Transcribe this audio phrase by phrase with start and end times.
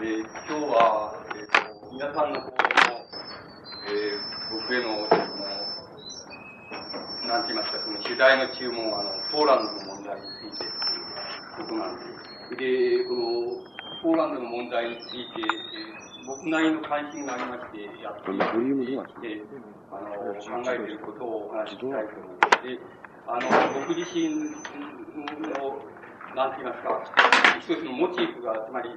[0.00, 2.56] えー、今日は、えーと、皆さんの方の、
[3.84, 5.44] えー、僕への、その、
[7.28, 11.04] なんて言いますか、その取材の注文は、あの、ポーランドの問題についてっていう
[11.52, 13.60] ことなんで、で、この、
[14.00, 19.44] ポーランドの問題について、えー、僕なりの関心がありまして、やっていて、
[19.92, 22.64] あの、考えていることをお話ししたいと思います。
[22.64, 22.80] で、
[23.28, 23.44] あの、
[23.84, 24.48] 僕自身
[25.44, 25.76] の、
[26.32, 27.04] なんて言いますか、
[27.60, 28.88] 一つのモチーフが、つまり、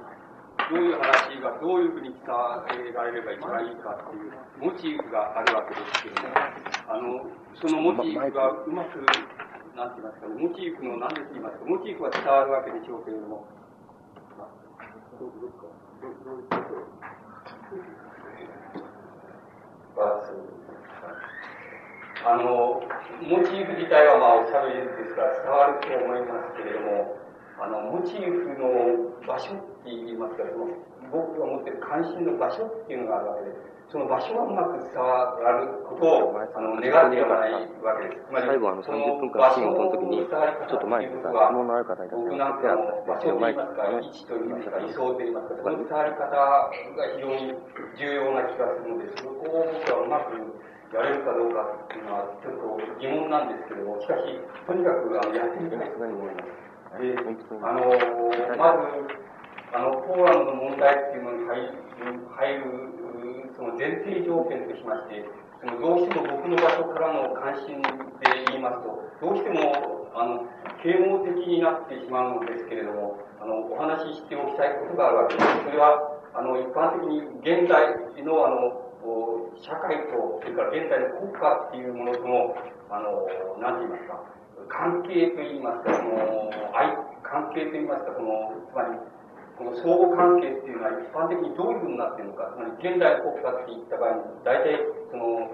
[0.70, 6.28] どういう話がどういうふうに伝えられれば一番いいかっていうモチーフがあるわけですけれども、
[6.88, 7.26] あの、
[7.60, 8.96] そのモチーフがうまく、
[9.76, 13.46] なんて言いますか、モチーフの何で言いますか、モチーフは伝わるわけでしょうけれども、
[22.24, 22.80] あの、
[23.20, 25.92] モチーフ自体はまあおしゃべりですから伝わると？
[25.92, 27.20] 思いますけれども、
[27.60, 30.68] あの、モチーフの場所言いますか、その、
[31.12, 37.52] 僕が持ってる関心の場所っていうのがあるわけで、その場所がうまく伝わることを、あの、願ってやまない
[37.84, 38.26] わけです。
[38.26, 47.54] つまり、最後あの30分間のの時に、ちょっと前にさ、質問のある方に僕なんかの場所と言いますか、位置と言いますか、理想と言いますか、その伝わり方が非常に
[48.00, 50.42] 重要な気がするので、そこを僕はうまく
[50.94, 55.90] やれるかどうかっていうのは、ちょっと疑問なんですけども、しかし、とにかくあのやってみたい。
[55.90, 56.64] と思います。
[57.02, 57.18] で、
[57.62, 57.94] あの、
[58.56, 59.24] まず、
[59.74, 62.94] あの、ポーランドの問題っていうのに入る、
[63.58, 65.26] その前提条件としまして、
[65.58, 70.46] そのどうしても僕の場所からの関心で言いますと、どうしても、あの、
[70.78, 75.46] 啓蒙的になってしまうのですけれども、あの、お話ししておきたいことがあるわけです。
[75.66, 78.78] それは、あの、一般的に現代の、あの、
[79.58, 82.54] 社会と、それから現代の国家っていうものとの、
[82.90, 83.26] あの、
[83.58, 84.22] なんて言いますか、
[84.68, 86.50] 関係といいますか、その、
[87.26, 88.98] 関係といいますか、その、つまり、
[89.54, 95.50] この相互関係っていうのは一般的にどういうふうになっているのか、つまり現代国家って言った場合に、大体、その、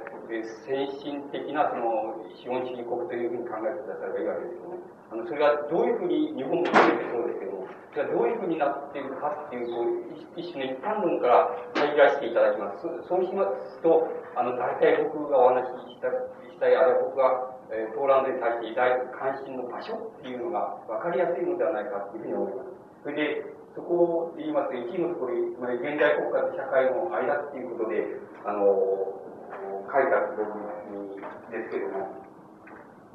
[0.65, 4.81] 先進的なその資本主義国というふうに考えてくださればいいわけですよね。
[5.11, 12.81] あの、それがどういうふうに、日本も含めてそうですけども、それがどういうふうになっているかっていう、こう、一種の一般論から入らせていただきます。
[12.81, 22.71] そうしますと、あの、大体僕がお話しした、したい、あるいは僕がえー、ポーランドに対して抱いて関心の場所っていうのが分かりやすいのではないかというふうに思います。
[23.07, 28.67] それで、そこを言いますと、一のところ、つまり現代国家と社会の間っていうことで、あの、
[29.87, 31.19] 書いた部分
[31.51, 32.21] ですけども、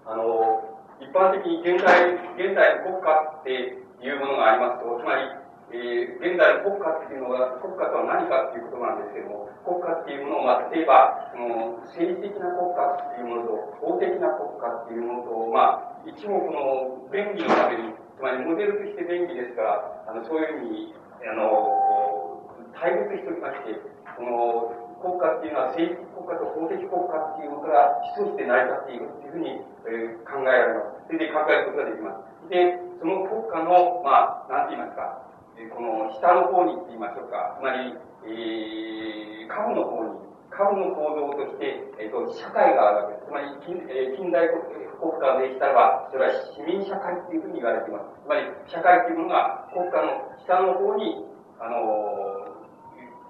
[0.06, 3.52] あの、一般的に現代、現代の国家って
[4.00, 5.46] いうものがありますと、つまり、
[5.76, 20.94] えー、現在の国家っていうのは、国家とは何かっていうことなんですけども、国家っていうものを、ま、例えば、その、政治的な国家っていうものと、法的な国家っていうものと、まあ、一目の便宜のために、つまりモデルとして便利ですから、あの、そういうふうに、
[21.26, 22.42] あの、
[22.74, 23.80] 対立しておりまして、
[24.18, 31.06] その、国家っていうのは政治国家と法的国家っていうのから基礎して成り立っているっていうふうに、えー、考えられます。
[31.06, 32.50] それで考えることができます。
[32.50, 35.22] で、その国家の、まあ、なんて言いますか、
[35.78, 37.94] この下の方にって言いましょうか、つまり、
[38.26, 40.25] えー、下部の方に、
[40.56, 43.28] 下部の構造として、えっ、と、社会があるわけです。
[43.28, 44.64] つまり、近,、えー、近代国
[44.96, 48.08] 国家でしたらば、それは市民社会っていうふうに言われています。
[48.24, 51.28] つまり、社会っていうものが国家の下の方に、
[51.60, 52.48] あの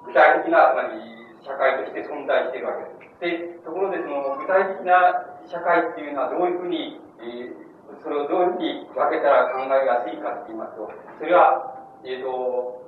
[0.06, 1.02] 具体的な、つまり、
[1.41, 3.06] 社会として存在しているわけです。
[3.22, 12.85] で、ところで、その、具体的な社会っていうのはどういうふうに、えー、それをどういうふうに分けたら考えやすいかって言いますと、それは、えっ、ー、と、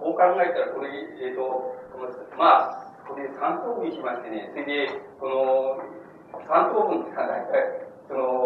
[0.00, 0.88] こう考えたら、これ、
[1.20, 1.76] えっ、と、
[2.36, 4.88] まあ、これ3等分しましてね、それで、
[5.20, 8.44] この、3等分ってのは大体、その、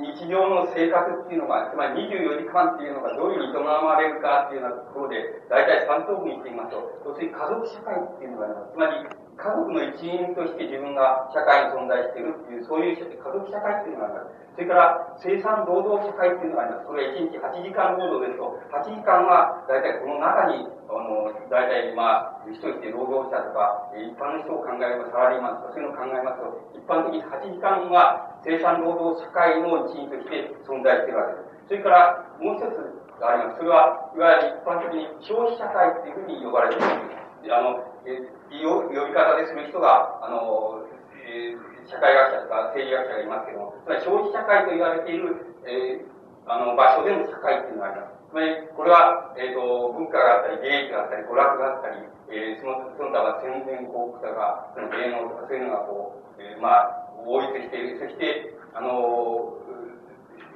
[0.00, 8.72] 日常の生活っていうのが、つまり24時間っていうのがどういうに営まれるかっていうようなところで、大体3等分にしてみますと、要するに家族社会っていうのがあります。
[8.72, 14.40] つまり、家族の一員として自分が社会に存在しているっていう、そういう家族社会っていうのがあります。
[14.60, 16.84] それから、生産労働社会っていうのがあります。
[16.84, 31.80] それは1日8時間労働ですと、8時間は大体この中に、あの、大体まあ、人として労働者とか、一般の人を考えればサラリーマンとかそういうのを考えますと、一般的に8時間は生産労働社会の一員として存在しているわけです。
[31.80, 32.76] それから、もう一つ
[33.16, 33.56] があります。
[33.56, 37.48] それは、いわゆる一般的に消費社会っていうふうに呼ばれています。
[37.48, 40.84] あの、え呼び方でする人が、あの、
[41.30, 46.06] えー社会学者とか政治学者がいますけども、つまり消費社会と言われている、えー、
[46.46, 48.22] あの、場所での社会っていうのがあります。
[48.30, 48.46] つまり、
[48.78, 57.98] これは、えっ、ー、と、文化があったり、芸術があったり、娯楽があったり、えー、その、その他は宣伝広告とか、その芸能とか、そういうのがこう、えー、まあ、応立している。
[57.98, 59.58] そして、あの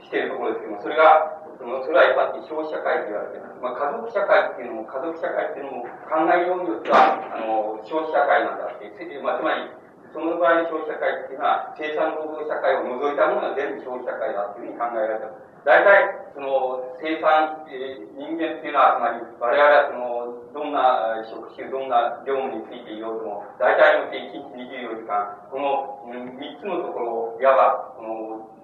[0.06, 3.58] しているところですけども、それが、その、それは一般的に消費社会と言われています。
[3.58, 8.86] まあ、家族社会っていうのも、家族社会っていうのも考えようによっては、あの、消費社会なんだって、
[9.18, 9.66] まあ、つまり、
[10.14, 15.54] その場合消費社会っていうのは、生産労働社会を除いたものが全部消費社会だっていうふうに考えられています。
[15.66, 28.54] 大体、その、生産、えー、人間っていうのは、つまり、我々はその、どんな職種、どんな業務についていようとも、大体において1日24時間、この、うん、3つのところを、いわば、この、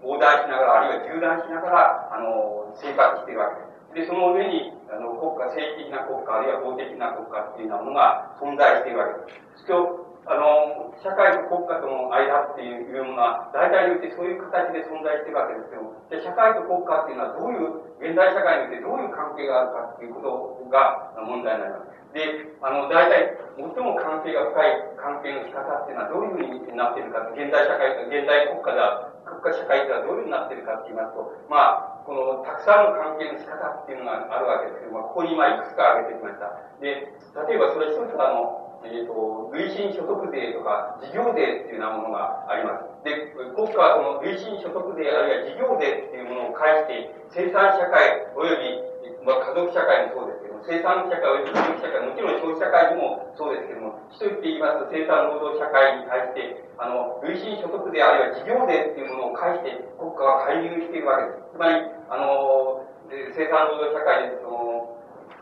[0.00, 3.52] 横断しながら、あるいは縦断しながら、あの、生活しているわ
[3.92, 4.04] けです。
[4.04, 9.44] で、その上に、あの、国家、政治的な国家、あるいは法的な国家っていうようなものが存在しているわけです。
[10.24, 21.94] あの、社会と国家との間っていうものは、大体によってそういう形で存在してるわけですけど、で社会と国家っていうのはどういう、現代社会によってどういう関係があるかっていうことが問題になります。
[22.14, 36.54] で、あの、大体、最も関係が深い関係の仕方っていうのはどういうふうになっているか、現代社会と、現代国家では、国家社会ではどういうふうになっているかって言いますと、まあ、この、たくさんの関係の仕方っていうのがあるわけですけども、ここに今いくつか挙げてきました。
[36.78, 37.10] で、
[37.50, 42.84] 例えばそれ一つあの、えっ、ー、と、累進所得税とか事業税っていうようなものがあります。
[43.04, 61.56] で、国家はその累進所得税あるいは事業税っていうものを介して、生産社会及び、まあ、家族社会もそうですけども、生産社会及び家族社会、もちろん消費社会にもそうですけども、一人って言いますと生産労働社会に対して、あの、累進所得税あるいは事業税っていうものを介して国家は介入しているわけです。
[61.56, 61.80] つまり、
[62.12, 64.93] あの、生産労働社会でその、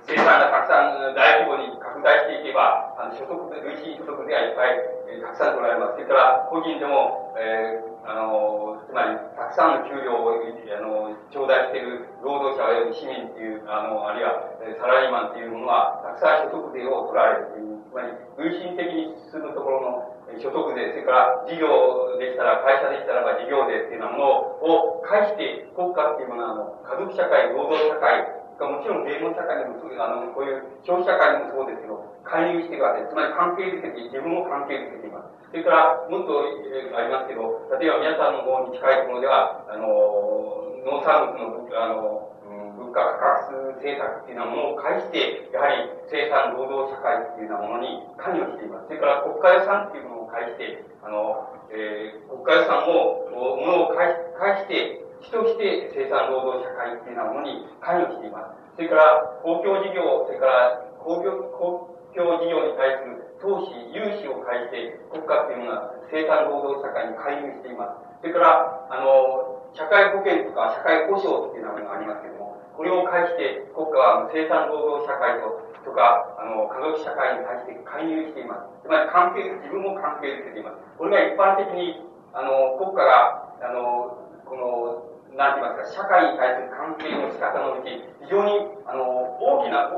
[0.06, 4.78] 生産がたくさん大規模に拡大していけば、あの所得、累進所得ではいっぱい、
[5.14, 5.94] えー、たくさん取られます。
[5.94, 14.42] それから個人でも、えー、あの、つまり、たくさんの給料を、あの、頂戴している労働者及び市民っていう、あの、あるいは、
[14.80, 18.10] サラリーマンっていうものは、たくさん所得税を取られるという、つまり、
[18.42, 33.12] 累進的に進むところの所得税、それから事業でしたら、会社でしたらば事業税っていうようなものを介して、国家っていうものは、あの、家族社会、労働社会、もちろん芸能社会でもそうあの、こういう消費社会でもそうですけど、介入しているわけです。
[33.12, 35.32] つまり関係づけて、自分を関係づけています。
[35.50, 42.32] それから、もっと、えー、ありますけど、例えば皆さんの方に近いところでは、あの、農産物の、あの、
[42.76, 48.88] 物価価格政策っていうようなものを介して、やはり生産労働社会っていうようなものに関与しています。
[48.88, 54.12] それから国家予算っていうものを介して、あの、えー、国家予算を、ものを介
[54.60, 58.76] して、主として生産労働社会っていうようなものに関与しています。
[58.76, 68.22] それから、公共事業、それから公共、公共事業に対する投資、融資を介して、国家っていうのは生産労働社会に介入しています。
[68.22, 78.86] それから、あの、社会保険とか社会保障っていうものがありますけれども、これを介して国家は生産労働社会ととか、あの、家族社会に対して介入しています。
[78.86, 80.78] つまり関係、自分も関係づけています。
[80.96, 84.16] これが一般的に、あの、国家が、あの、
[84.46, 89.88] この、なんて言いますか、社会に対する関係の仕方のうち、非常に、あの、大きな、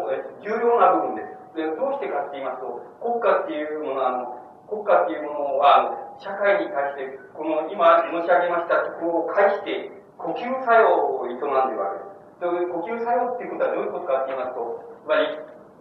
[0.43, 1.59] 重要な部分です。
[1.59, 4.39] で、どうしてかって言いますと、国家っていうものは、あの、
[4.71, 12.15] 国家っていうものは、社会に対して、この、今申し上げましたところを介して、呼吸作用を営んでいるわけです。
[12.41, 15.27] そういう呼吸作用っていうことはどういうことかって言いますと、つまり、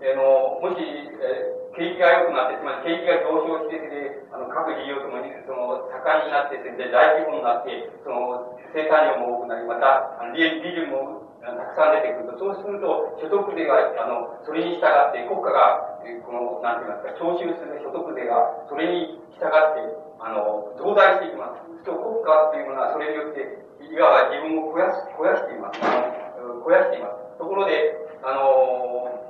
[0.04, 21.90] えー、の、もし、えー景気が良くなって、つまり景気が上昇してて、あの、各事業ともに、その、盛んになってて、で、大規模になって、その、生産量も多くなり、また、あの利益、利潤もたくさん出てくると、そうすると、所得税が、あの、それに従って、国家が、えこの、なんて言いますか、徴収する所得税が、それに従って、あの、増大していきます。
[21.90, 23.50] そう国家っていうものは、それによって、
[23.82, 25.82] いわば自分を肥やす、肥やしています。
[25.82, 27.42] あの、肥やしています。
[27.42, 29.23] ところで、あの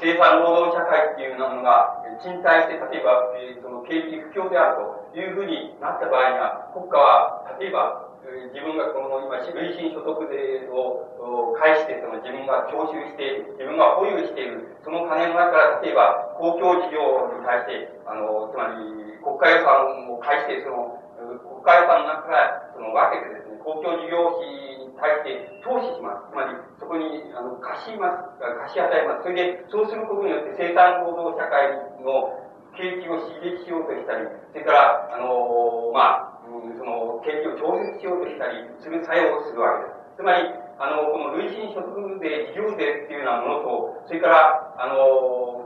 [0.00, 8.12] 生産労働社会っていうものが賃貸して、例えば、えー、その景気不況であるというふうになった場合には、国家は、例えば、
[8.52, 26.32] 自分がこの今、累進所得税を返して、その自分が徴収して、自分が保有している、その金の中から、例えば、公共事業に対して、あの、つまり、国家予算を返して、その、国家予算の中から、その分けてですね、公共事業費対して投資します。
[26.32, 29.24] つまり、そこに、あの、貸します、貸し与えます。
[29.24, 31.72] それで、そうすることによって生産労働社会
[32.04, 32.32] の
[32.76, 40.20] 景気を刺激しようとしたり、それから、あのまあ、うん、その、景気を調節しようとしたりする作用をするわけです。
[40.20, 40.48] つまり、
[40.78, 44.94] あの、この累進所得税、事業税っていうようなものと、それから、あの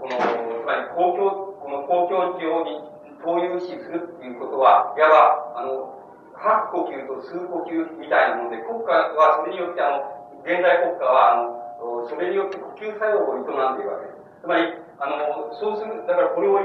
[0.00, 2.80] この、つまり公共、この公共事業に
[3.22, 5.99] 投融資するっていうことは、いわば、あの、
[6.40, 14.40] 吐く呼吸と吸う呼吸みたいなもので、国家はそれによって、あの、現代国家は、あの、それによって呼吸作用を営んでいるわけです。
[14.40, 16.56] つまり、あの、そうする、だからこれを、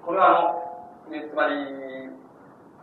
[0.00, 2.08] これはあの、ねつまり、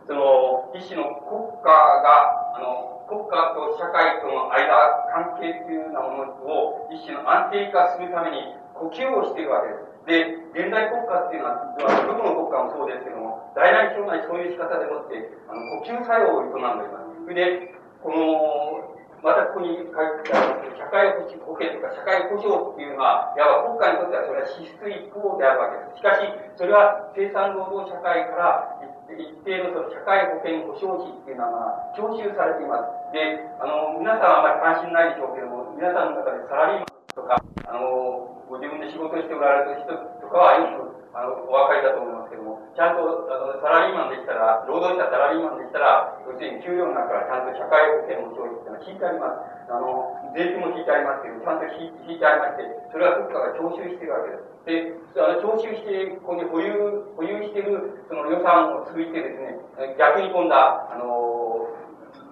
[0.06, 10.46] その、一種の国家が、あの、国家と社会との間、関係というようなものを一種の安定化するために呼吸をしているわけです。
[10.54, 11.74] で、現代国家っていうのは、
[12.06, 15.16] どこの国家もそうですけども、大内小内そういう仕方でもって、
[15.48, 17.24] あの、呼吸作用を営んでおります。
[17.24, 17.72] それで、
[18.04, 18.94] この、
[19.24, 25.98] またここに書いてあります社会保険とか社会保障っていうのは、いわば国家にとってはそれは支出一方であるわけです。
[25.98, 26.28] しかし、
[26.60, 28.76] それは生産労働社会から
[29.08, 33.16] 一定のその社会保険保障費っていうのは、徴収されています。
[33.16, 39.90] で、あの、皆さんはあまり関心ないでしょうけれども、皆さんの中でサラリーマンとか、あの、ご自分で仕事しておられる人
[40.22, 49.72] とかはよくあの、お分かりだと思いますけども、ちゃんと、あの、サラリーマンでしたら、労働したサラリーマンでしたら、要するに給料の中からちゃんと社会保険の消費っていうのは引いてあります。
[49.72, 55.00] あの、税金も引いてありますけど、ちゃんと引いてありまして、それは国家が徴収してるわけです。
[55.16, 61.64] で、あの、徴収して、ここに保有、保有してる、その予算を続いてですね、逆に今度は、あの、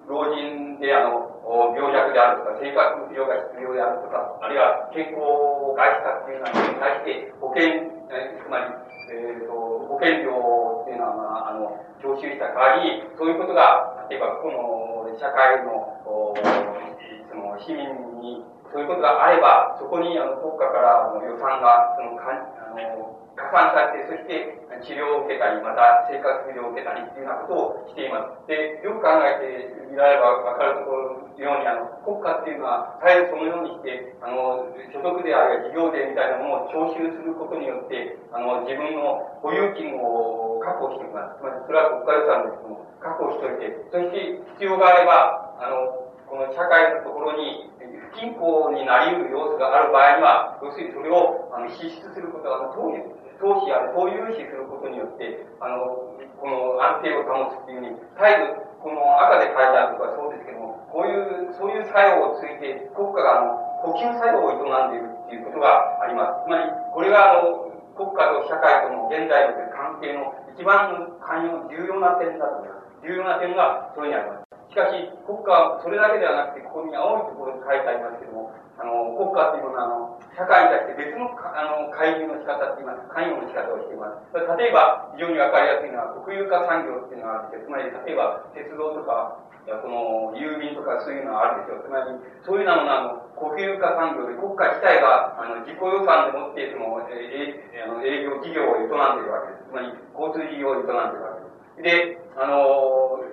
[0.05, 8.65] 老人であの、病弱であるとか、生活病が必要であるとか、あるいは健康を害したっていうようなことに対して、保険えつまり、
[9.11, 9.53] えーと、
[9.89, 17.89] 保険料っていうのは、まあ、あの徴収した代わりそういうことが例えばこの社会のその市民
[18.21, 28.47] にそういうことがあればそこにあの国家からの予算がそのかんあの加算されて、そして治療を受けたり、また生活医療を受けたりっていうようなことをしています。
[28.47, 41.39] で、よく考えてみられればわかるところのように、あの、国家っていうのは、絶えずそのようにして、あの、所得であるいは事業税みたいなものを徴収することによって、あの、自分の保有金を確保しています。
[41.39, 47.69] つまり、それは国家予算ですけども、確保しておいて、そして必要があれば、あの、この社会のところに
[48.11, 53.03] 不均衡になり得る要素がある場合には、要するにそれをあの支出することが当然
[53.39, 66.45] 投資や投融資することによって、あの、この安定を保つっていうふうに、絶えず、この赤で書いてあるとかそうですけども、こういう、そういう作用をついて、国家があの、呼吸作用を営んでいるっていうことがあります。
[66.45, 72.85] つまり、これがあの、国家と社会との現在の関係の一番関与、重要な点だと思います。
[73.03, 74.54] 重要な点がそれにあります。
[74.75, 84.35] しかし、国家はそれだけではなくて、ここに青いところに書いてありますけども、あの、国家っていうものは、あの、社会に対して別の、あの、介入の仕方って言います、関与の仕方をしています。
[84.35, 91.87] 例えば、非常にわかりやすいのは、国有化産業っていうのがあって、つまり、例えば、鉄道とか、この、郵便とかそういうのがあるでしょう。
[91.87, 92.11] つまり、
[92.43, 99.71] そういうのは、あの、国有化産業で国家自体が、あの、自己予算でもって、その、えあの営業事業を営んでいるわけです。
[99.71, 102.11] つまり、交通事業を営んでいるわけです。
[102.11, 103.23] で、あの、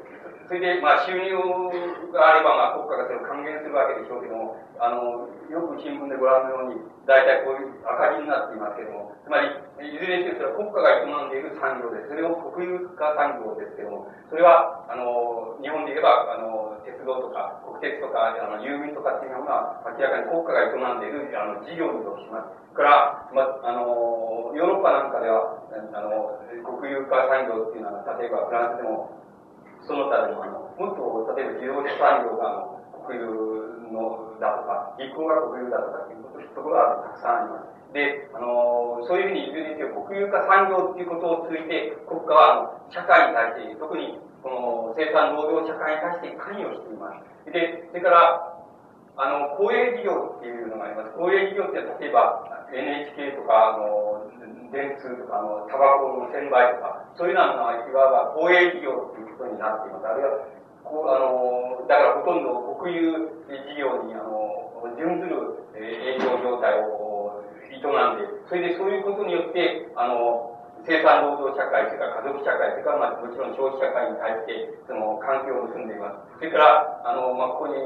[0.53, 1.33] それで、まあ、収入
[2.13, 9.49] があれば、まあ、国家がそれを還元するわけでしょうけども、あの、よく新聞でご覧のように、大体こういう赤字になっていますけども、つまり、
[9.81, 22.77] いずれにせよそれは国家が営んでいる産業で、それを国有化産業ですけども、それは、あの、日本で言えば、あの、鉄道とか、国鉄とか、あの、郵便とかっていうのは、明らかに国家が営んでいる、あの、事業に属します。
[22.77, 25.65] から、ま、あの、ヨーロッパなんかでは、
[25.97, 26.45] あの、
[26.77, 29.23] 国有化産業っていうのは、例えばフランスでも、
[29.87, 30.45] その他でも、
[30.79, 32.71] もっと、例えば自動車産業が、
[33.07, 33.27] 国有
[33.91, 37.93] のだとか、銀行が国有だとかっていうところがたくさんあります。
[37.93, 47.53] で、あの、そういうふうにいずれにせよ国有化産業っていうことを通じて、国家は、社会に対して、特に、この生産労働社会に対して関与しています。
[47.53, 48.62] で、それから、
[49.17, 51.13] あの、公営事業っていうのがあります。
[51.13, 54.25] 公営事業って例えば NHK とか、あの、
[54.73, 60.07] 電通とか、あの、タバコの専売とか、そういうのは、いわば公営事業っていうことになっています。
[60.09, 60.49] あるいは、
[60.83, 63.13] こう、あの、だからほとんど国有
[63.53, 70.52] 事業に、あの、準ずる、営業状態を営んで、それでそういうことによって、あの、
[70.83, 76.43] 生産労働社会、というか家族社会、というかまあもちろん消費社会に対して、その環境を結んでいます。
[76.43, 77.77] それから、あの、まあ、ここに、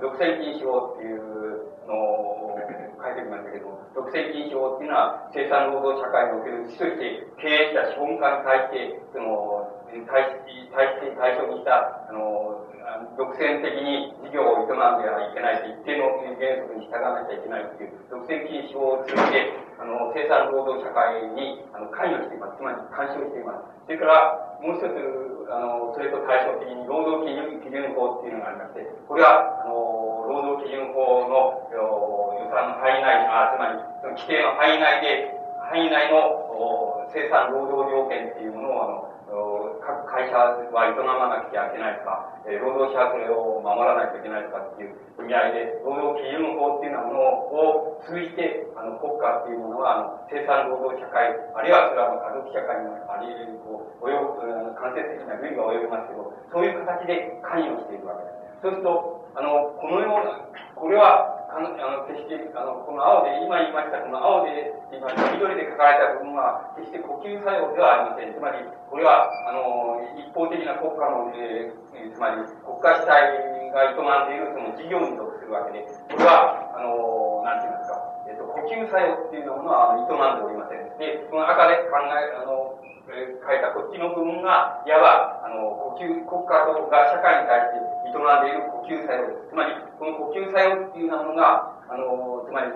[0.00, 2.58] 独占禁止法っていうのを
[3.00, 12.66] 書いてきましたけど、独占禁止法っていうのは生産労働社会における基として経営者資本家に対して、その、対対して対象にした、あの、
[13.18, 22.58] 独占的に事業を営んではいけないと一定の原則に従わなきゃいけないという独占禁止法を通じて、あの、生産労働社会にあの関与しています。
[22.58, 23.66] つまり干渉しています。
[23.86, 24.94] それから、もう一つ、
[25.50, 29.74] あの、それと対照的に労働基準基準法っていうのがありまして、これは、あの、
[30.30, 40.58] 労働基準法の予算の範囲内、あ、つまり、その規定の範囲内で、範囲内の生産労働条件っていうものを、あの、各会社は
[40.90, 47.22] 営まなきゃいけないとか、え、労働者はそれを守らないといけないとかっていう意味合いで、労働基準法っていうようなもの
[47.94, 58.66] を通じて、あの、国家っていうものは、あの、生産労働社会、あるいはそれは家族社会にあり得る、こう、及ぶ、間接的な類が及びますけど、そういう形で関与しているわけです。
[58.66, 60.42] そうすると、あの、このような、
[60.74, 68.34] これは、あの、あの決して、あの、この青で、今言いました、この青で、言いました、緑で書かれた部分は、決して呼吸作用ではありません。
[68.34, 80.86] つまり、これは、あの、一方的な国家の、えー、つまり、国家主体が営んでいるその事業に属するわけで、これは、あの、なんて言いますか、えっ、ー、と、呼吸作用っていうのは、営んでおりません。
[80.98, 82.78] で、この赤で考え、あの、
[83.10, 89.50] えー、書いたこっちの部分が、いわば、あの、呼吸、国家とが社会に対して営んでいる呼吸作用です。
[89.50, 92.72] つまり、この呼吸作用っていうようなものが、あの、つまり、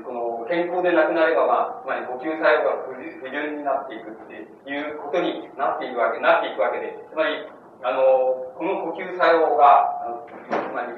[0.00, 7.46] この健康でなくなれば、まあ、つまり呼吸作用が不順になっていくっていうことになっていくわけ、なっていくわけで、つまり、
[7.82, 10.94] あの、この呼吸作用が、あのつまり、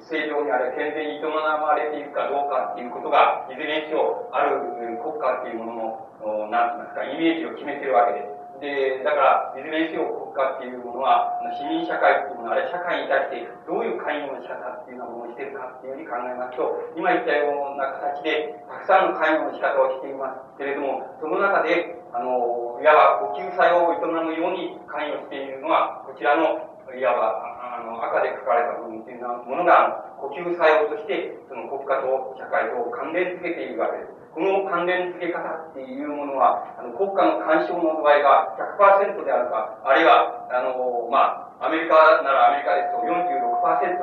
[0.00, 4.60] 正常にあれ、健全に営まれていくかどうかっていうことが、いずれにしろ、ある
[4.96, 8.41] 国家っていうものの、なんて言いますか、イメージを決めてるわけです。
[8.62, 16.62] で、だから、いずれにせよ国家っていうものは、市民社会っていうものは、あれ社会に対してどういう関与の仕方っていうようなものをしているかっていうふうに考えますと、
[16.94, 34.21] 今言ったような形で、たくさんの関与の仕方をしていますけれども、その中で、あの、いわば呼吸作用を営むように関与しているのは、こちらの、いわば、あの、赤で書かれた部分っていうようなものが、呼吸作用として、その国家と社会と関連付けているわけです。
[34.32, 43.12] この関連付け方っていうものは、あの、国家の干渉の度合いが100%であるか、あるいは、あの、まあ、アメリカならアメリカですと46%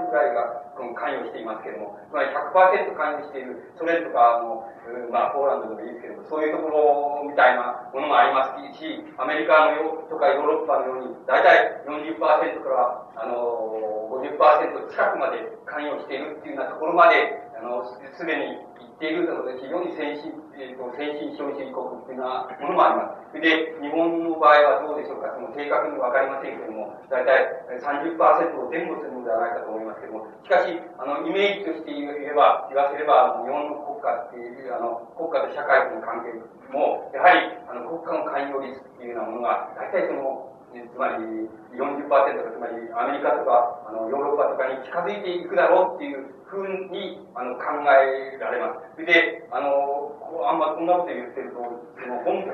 [0.05, 4.63] ぐらいが、関与していますけれども、つまり100%関与している、ソ連とか、あの、
[5.11, 17.83] まあ、ポーランドでもいいですけれども、そういうところみたいなものもありますし、アメリカのよとかヨーロッパのように、大体40%から、あの、50%近くまで関与しているっていうようなところまで、あの、
[18.15, 18.55] すでに
[18.99, 23.39] っているので、非常に先進、えーと、先進資本主義国っていうようなものもあります。
[23.39, 28.19] で、日本の場合はどうでしょうか、その正確にわかりませんけれども、大体30%
[28.59, 36.35] を前後するのではないかと思いますけれども、しかし、あの、イメージとして言えば、言わせれば、日本の国家っていう、あの、国家と社会との関係
[36.75, 48.93] も、やはり、あの、国家の関与率っていうようなものが、大体その、つまり40%とか、つまりアメリカとか、あの、ヨーロッパとかに近づいていくだろうっていうふうに、あの、考えられます。
[48.93, 50.13] それで、あの、
[50.45, 52.45] あんまこんなこと言ってると、その本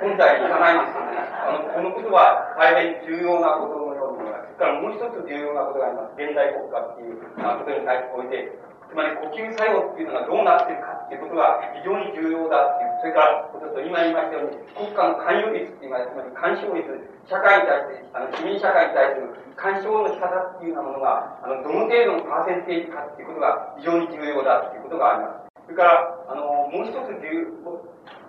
[0.00, 4.52] 本体にいかないんですけどね、あの、このことは大変重要なことのように思います。
[4.56, 6.20] それからもう一つ重要なことがあります。
[6.20, 8.52] 現代国家っていうことに対しておいて、
[8.92, 16.84] つまり呼吸作用っていうのがどうなってるかっていうことが非常に重要だっていう、それから、ちょっと今言いましたように、国家の関与率って言いうのは、つまり干渉率、
[17.24, 25.64] 社会に対して、あの、市民社会に対する干渉の仕方っていうようなものが、あの、どの程度のパーセンテージかっていうことが非常に重要だっていうことがあります。
[25.64, 27.48] それから、あの、もう一つ重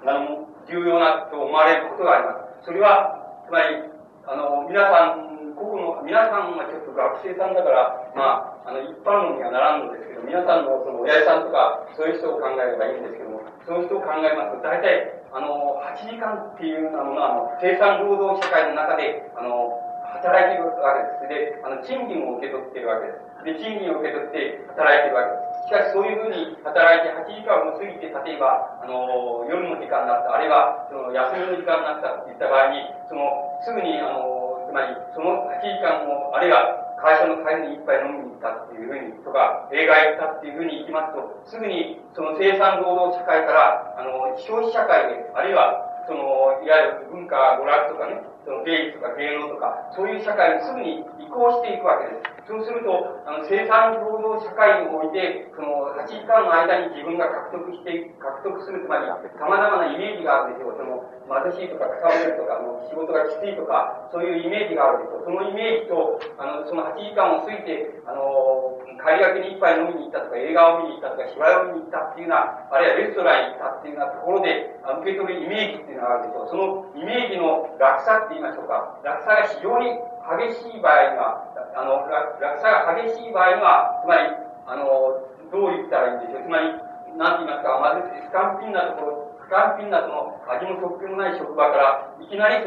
[0.08, 2.72] あの重要なと思われることがあります。
[2.72, 3.84] それは、つまり、
[4.28, 19.74] あの、皆さん個々の、皆さんはちょっと学生さんだから、まあ、あの、一般論にはならんのですけど、皆さんのその親父さんとか、そういう人を考えればいいんですけども、そういう人を考えますと、大体、あの、8時間っていうようなものは、あの、生産労働社会の中で、あの、
[20.14, 21.58] 働いているわけです。
[21.58, 23.34] で、あの、賃金を受け取っているわけです。
[23.44, 25.64] で、賃金を受け取って働いているわけです。
[25.68, 33.26] しかしそういうふうに働いて8時間を過ぎて、例えば、あの、夜の時間になった、あるいは、その、休みの時間になったって言った場合に、その、
[33.66, 34.43] すぐに、あの、
[34.74, 45.78] つまり、その8時間も、あるいは会社の帰りに一杯飲みに行ったっていうふうに、とか、映画行ったっていうふうに行きますと、すぐにその生産労働社会から、あの、消費社会へ、あるいは、
[46.10, 52.34] その、いわゆる文化、娯楽とかね、その芸術とか芸能とか、そういう社会にすぐに移行していくわけです。
[52.50, 60.76] そうすると、あの、生産労働社会において、その、8時間の間に自分が獲得して、獲得する、つまり、様々なイメージがあるでしょう。
[60.76, 65.24] その、貧しいとか、草むれとか、の仕事がきついとか、そういうイメージがあるでしょう。
[65.24, 76.50] そのイメージと、あの、その8時間を過ぎて、あの、帰りがけに一杯飲みに行ったとか、映画を見に行ったとか、芝居を見に行ったっていうような、あるいはレストランに行ったっていうようなところで、受け取るイメージっていうのがあるでしょう。
[76.50, 79.00] そのイメージの落差って言いましょうか。
[79.04, 84.28] 落差が非常に激しい場合には、あの、落差が激しい場合には、つまり、
[84.68, 86.44] あの、どう言ったらいいんでしょう。
[86.44, 86.72] つまり、
[87.18, 92.64] なんて言いますか、まず、スカンピンなところ、スカンピンなその味も特許のない職場から、いきなり、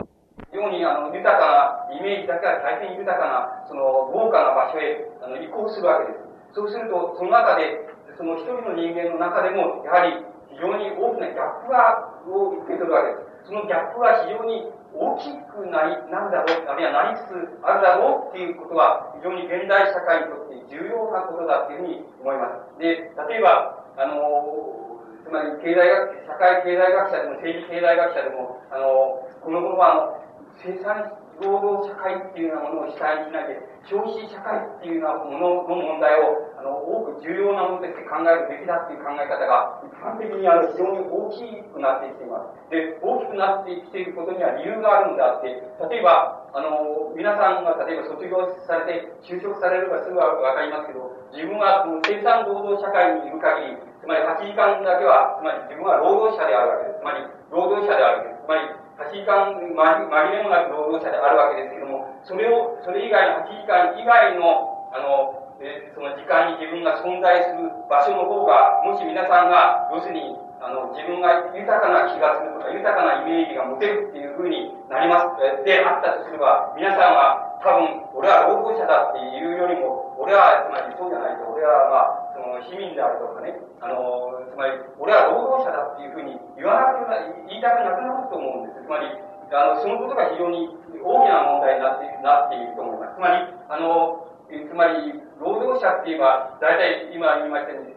[0.52, 6.24] 非常にあの豊かなイメージだけは大変豊かな、その豪華な場所へあの移行するわけです。
[6.52, 7.80] そうすると、その中で、
[8.16, 13.48] その一人の人間の中でも、やはり非常に大きなギャップが、を受け取るわけです。
[13.48, 22.78] そのギャップは非常に大きくなり、なんだろう、あるいはなりつつあるだろうっていうことは、非常に現代社会にとって重要なことだというふうに思います。
[22.78, 24.85] で、例えば、あの、
[25.26, 30.22] つまり経済学、社会経済学者でも政治経済学者でも、あの、この頃は、
[30.62, 33.60] 生産労働社会っていうようなものを主体にしないで、
[33.90, 41.42] 消費社会っていうようなものの問題を、あの、多く重要なものとして考えるべきだっていう考え方が、一般的にあの、非常に大き
[41.74, 42.70] くなってきています。
[42.70, 57.02] で、大きくなってきていることには理由があるんであって、例えば、あの、皆さんが例えば卒業されて就職されればすぐわかりますけど、自分は生産労働社会にいる限り、つまり8時間だけは、つまり自分は労働者であるわけです。
[57.02, 58.46] つまり、労働者であるわけです。
[58.46, 58.62] つまり、
[59.02, 87.18] 8時間紛れもなく労働者であるわけですけども、それを、それ以外の8時間以外の、あの、えその時間に自分が存在する場所の方が、もし皆さんが、要するに、あの、自分が豊かな気がするとか、豊かなイメージが持てるっていうふうになります、であったとすれば、皆さんは多分、俺は労働者だっていうよりも、俺は、つまりそうじゃないと、俺はまあ、の市民であるとかね、あの、つまり、俺は労働者だっていうふうに言わなくな、
[87.50, 88.82] 言いたくなくなると思うんです。
[88.82, 89.10] つまり、
[89.52, 90.70] あの、そのことが非常に
[91.02, 93.14] 大きな問題になってなっていると思います。
[93.14, 97.94] つまり、あの、つまり、労働者って言えば、大体今言いましたように、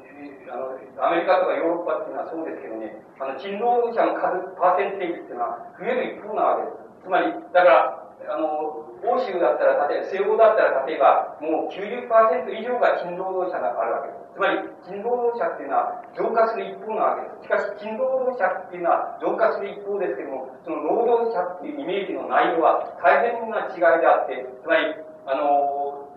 [0.49, 7.05] あの、アメリカとかヨーロッパっていうのはそうですけどね、あの、勤労者の数、パーセンテージっていうのは増える一方なわけです。
[7.05, 14.18] つまり、だから、あの、欧州だったら、例えば、西欧だったら、例えば、もう90%以上が勤労働者があるわけです。
[14.39, 17.43] つまり、勤労働者っていうのは増加する一方なわけです。
[17.43, 24.95] しかし、勤労働者っていうのは増加する一方ですけども、その労働者っていうイメージの内容は大変な違いであって、つまり、
[25.27, 26.07] あの、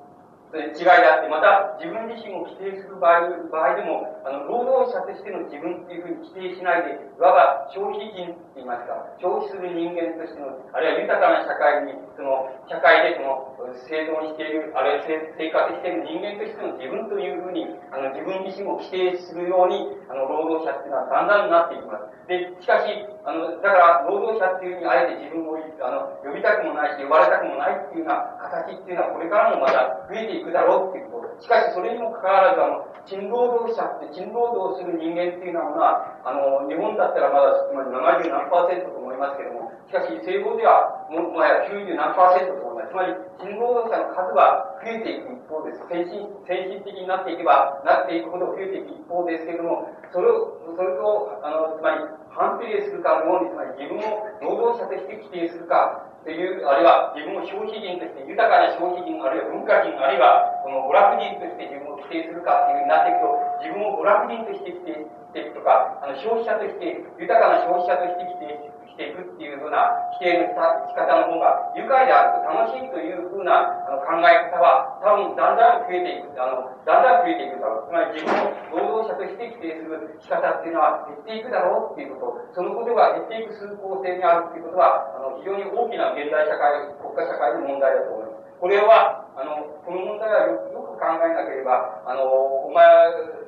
[0.52, 13.56] 違いであって、また自分自身を規定する場合場合でも、あの、労働者としての自分っていうふうに規定しないで、いわば消費人って言いますか、消費する人間としての、あるいは豊かな社会に、その、社会でその、
[13.88, 22.12] 生存している、あるいは生活している人間としての自分というふうに、あの、自分自身を規定するように、あの、労働者っていうのはだんだんなっていきます。
[22.28, 22.92] で、しかし、
[23.24, 31.42] あの、だから、労働者っていうふうにあえて自分を、あの、呼びたくもないし、呼ばれたくもないっていうような形っていうのは、これからもまた増えていくくだろうっていうこと。
[31.42, 42.92] しかし、それにもかかわらず、あの、勤労働者って、勤労働する人間っていうのは、あの、日本だったらまだ、つまり70何パーセントと思いますけども、しかし、西方では、ももはや90何パーセントと思います。
[42.92, 45.83] つまり、勤労働者の数は増えていく一方です。
[45.90, 63.26] 先進、先進的になっていけば、なっていくほど増えていく一方ですけども、それを、それと、あの、つまり、反比例するかのように、つまり自分を労働者として規定するか、という、あるいは自分を消費人として、豊かな消費人、あるいは文化人、あるいはこの娯楽人として自分を規定するかっていうふうになっていくと、
[63.58, 69.88] 自分を娯楽人として規定していくとか、あの消費者として、豊かな消費者として規定していくっていうふうな
[70.20, 77.88] 規定の仕方の方が愉快であると楽しいというふうなあの考え方は多分だんだん増えていく、あの、だんだん増えていくだろう。
[77.88, 88.52] つまり自分を労働者として規定する仕方っていうのは減っていくだろうっていうこと、そのことが減っていく数向性にあるっていうことは、あの、非常に大きな現代社会、国家社会の問題だと思います。
[88.61, 92.85] これは、あの、この問題はよよく考えなければ、あの、お前、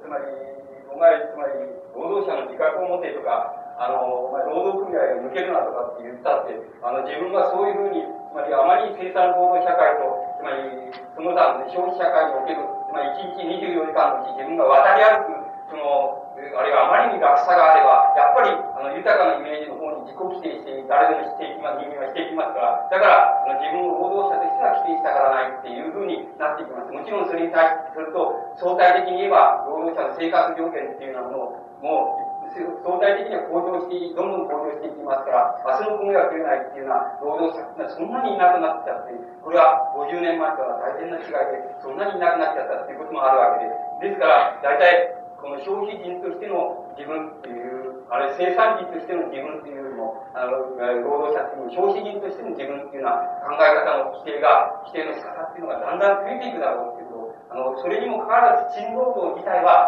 [0.00, 0.24] つまり、
[0.90, 10.06] お前、つまり、労働者の自覚を持てとか、あの、まあ、労働組合を抜けるなとかって言ったって、あの、自分がそういうふうに、つまりあまり生産労働社会と、
[10.38, 26.90] つまり、その他の消費社会における、つまり1日24時間のうち自分が渡り歩く、その、あるいはあまりに楽さがあれば、やっぱり、あの、豊かなイメージの方に自己規定して、誰でもしていきます、人間はしていきますから、だから、あの自分を労働者としては規定したからないっていうふうになっていきます。
[26.90, 32.23] もちろんそれに対すると、相対的に言えば、労働者の生活条件っていうようなものを、もう、
[32.54, 43.66] 相対的には向上して、どんどん向上していきますから、明日の米が食えないっていうのは、労働者がそんなにいなくなっちゃって、これは50年前とは大変な違いで、そんなにいなくなっちゃったっていうこともあるわけ
[44.06, 44.14] で。
[44.14, 57.14] ですから、大体、この消費人としての自分っていう、あれ生産人としての自分っていうよりも、あの、労働者っていう消費人としての自分っていうような考え方の規定が、規定の仕方っていうのがだんだん増えていくだろうっていうと
[57.54, 59.86] あの、それにもかかわらず、賃労働自体は、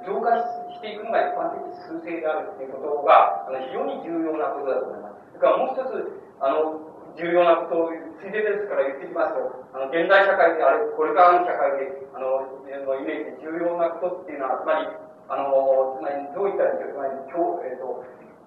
[0.00, 0.36] あの、増加
[0.72, 5.20] していくのが一般的数勢であるということが、あの、非常に重要なことだと思います。
[5.32, 6.80] それからもう一つ、あの、
[7.16, 14.88] 重要なことを、ついでですから言ってきますと、あの、現代社会であれ、これからの社会で、あの、のイメージで重要なことっていうのは、つまり、
[15.28, 18.04] あの、つまり、どういったらいいか、つまり、教、えっ、ー、と、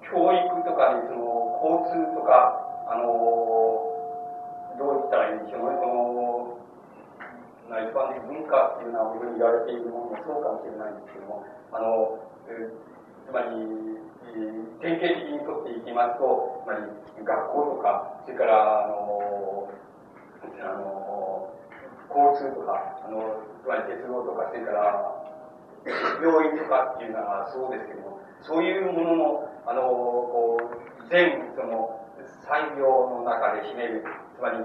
[0.10, 3.08] 教育とかに、その、交通とか、あの、
[4.78, 6.58] どう言ったらいいんでしょうね、その、
[7.74, 11.42] まあ、一般的文化っていうのは、ふうに言われているものもそうかもしれないんですけども、
[11.74, 13.98] あの、え、つまり、
[14.78, 16.86] 典型的にとっていきますと、つまり、
[17.26, 19.74] 学校とか、それから、あの、
[20.62, 21.50] あの、
[22.14, 25.10] 交通とか、あの、つまり鉄道とか、それから、
[26.22, 31.90] 病院とかっていうのはそうですけども、そういうものの、あの、こう、全、その、
[32.46, 32.86] 産業
[33.18, 34.06] の中中で占める、
[34.38, 34.62] つまり、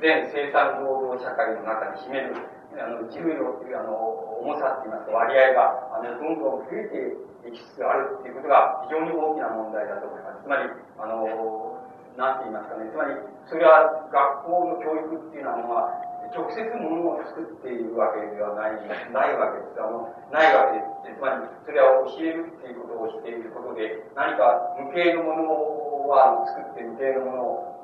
[0.00, 2.34] 全生産労働社会の中に占める、
[2.80, 3.94] あの、重量という、あの、
[4.40, 10.42] 重さって言いますか、割合が、あの、どんどん増えていきつつあるっていうことが非常に大きな問題だと思います。
[10.42, 11.76] つまり、あの、
[12.16, 13.14] なんて言いますかね、つまり、
[13.48, 15.92] それは学校の教育っていうのは、
[16.30, 18.78] 直接物を作っているわけではない、
[19.10, 19.82] ないわけです。
[19.82, 21.18] あの、ないわけです。
[21.18, 27.79] つまり、それは教えるっていうことをしていることで、何か無形のものは作って無形のものを、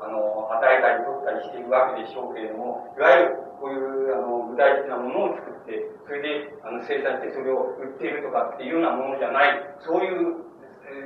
[0.00, 10.50] あの、与えたり取ったりしているわけでしょうけれども、いわゆるこういう、あの、具体的なものを作って、それで、あの、生産してそれを売っているとかっていうようなものじゃない、そういう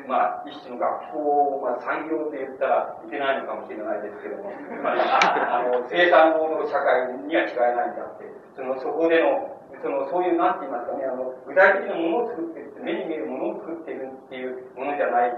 [0.08, 15.32] まあ、一種の学校、まあ、産業と言ったらいけないのかもしれないですけども、つまり、あの、生産労働社会には違いないんだって、その、そこでの、その、そういう、なんて言いますかね、あの、具体的なものを作って、目に見えるものを作っているっていうものじゃない、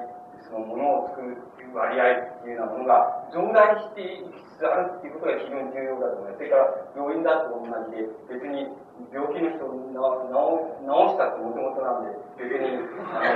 [0.47, 6.39] そのものを作るいう割合っていうようなものが増大していきつつあるっていうことが非常に重要だと思います。
[6.39, 8.71] それから、病院だと同じで、別に
[9.13, 12.81] 病気の人を治したってもともとなんで、別に、
[13.13, 13.27] あ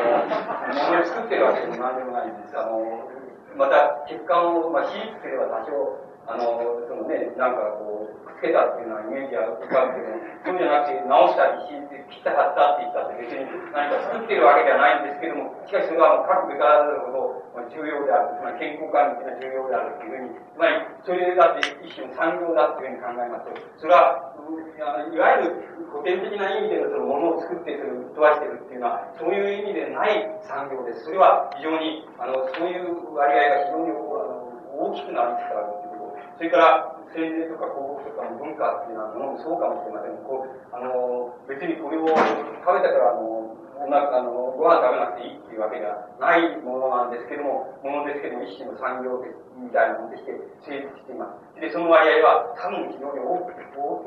[0.69, 2.57] の、ものを作ってるわけでも何でもないんです。
[2.57, 3.11] あの、
[3.57, 10.15] また、血管を、まあ、手術すれば多少、あの、そのね、なんかこう、くっつけたっていうのはイメージが浮かぶけど、
[10.47, 17.41] そうじゃなくて、直したり、切ったはったって言ったって別に何か作ってるわけではないんですけども、しかしそれは各べからざるほど
[17.71, 20.75] 重要である、つまり健康管理というのは重要であるというふうに、つまり、
[21.07, 24.35] それだって一種の産業だというふうに考えますと、それは、
[24.81, 31.07] いわゆる古典的な意味でのそのものを作ってそれを飛ばしてるっていうのは、そういう意味でない産業です。
[31.07, 35.90] それは非常に、あの、そういう割合が非常に大きくなるということ。
[36.41, 40.17] それから、政治とか広告とか文化っていうのはものもそうかもしれません。
[40.25, 49.21] こう、あの、別にこれを食べたから、あの、おなあの、ご飯食べなくていいっていうわけではないものなんですけども、ものですけども、一種の産業
[49.61, 50.33] みたいなものとして
[50.65, 51.61] 成立しています。
[51.61, 53.53] で、その割合は多分非常に多く、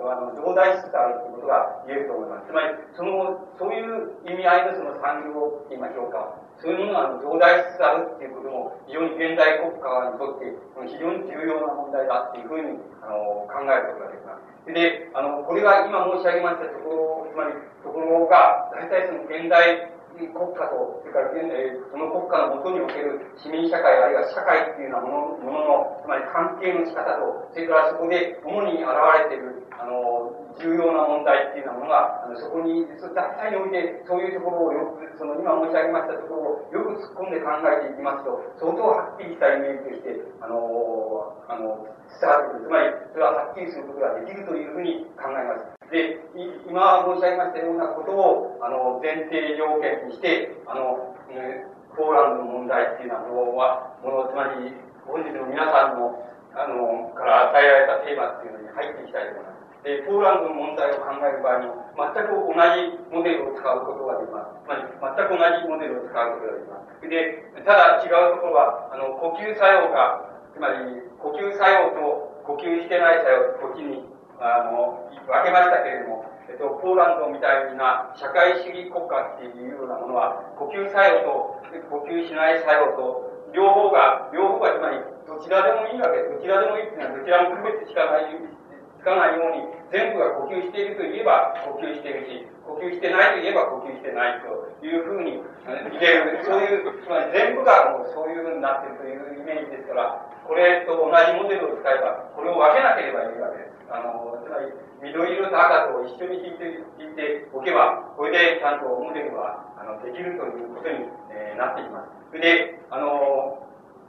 [0.09, 2.49] あの、増大しつつあるということが言えると思います。
[2.49, 6.33] つまり、その、そういう意味合いのその産業って言いましょうか。
[6.63, 10.47] そういうものが増大しつつあるっていうことも、非常に現代国家にとって
[10.87, 14.71] 非常に重要な問題だっていうふうに、あの、考えることができます。
[14.71, 19.91] で、あの、これが今申し上げましたところ、つまり、ところが、大体その現代
[20.29, 28.89] 国家と、それから現在、その国家のもとにおける市民社会、あるいは社会っていうようなものものの、つまり関係の仕方と、それからそこで主に現
[29.25, 41.87] れている、あの、重要な問題っていうようなものが、あのそこに、大体において、そういうところをよく、その今申し上げましたところをよく突っ込んで考えていきますと、相当はっきりしたイメージとして、あの、あの、
[42.21, 42.65] 伝わってくる。
[42.65, 45.82] つまり、それははっきりすることができるというふうに考えます。
[45.93, 46.17] で、
[46.65, 53.21] 今申し上げましたようなことを、あの、前提条件にして、あの、えー、ポーランドの問題っていうの
[53.53, 54.73] は、もの、つまり、
[55.05, 56.17] 本日の皆さんの、
[56.57, 59.85] あの、から与えられたテーマっていうのに入っていきたいと思います。
[59.85, 64.65] で、ポーランドの問題を考える場合に、全く同じモデルを使うことができます。
[64.65, 67.05] つまり、全く同じモデルを使うことができます。
[67.05, 86.35] で、ただ違うところは、あの、呼吸作用が、つまり、呼吸作用と呼吸してない作用、こっちに、あの、分けましたけれども、えっと、ポーランドみたいな社会主義国家っていうようなものは、呼吸作用と呼吸しない作用と、両方が、両方がつまり、どちらでもいいわけです。
[86.35, 88.35] どちらでもいいっていうのは、どちらも区別しかない、
[88.99, 94.49] つかないように、全部が呼吸していると言えば呼吸しているし、呼吸してないと言えば呼吸してないと
[94.81, 96.41] いうふうに言える。
[96.43, 103.72] そういう、つまり全部がもうそういうふうになっているというイメージですから、これと同じモデルを使えば、これを分けなければいいわけです。
[103.89, 112.11] あの、つまり、緑色と赤と一緒に引いて、引いておけば、これでちゃんとモデルは、あの、できるということに、えー、なっています。
[112.31, 113.67] それで、あの、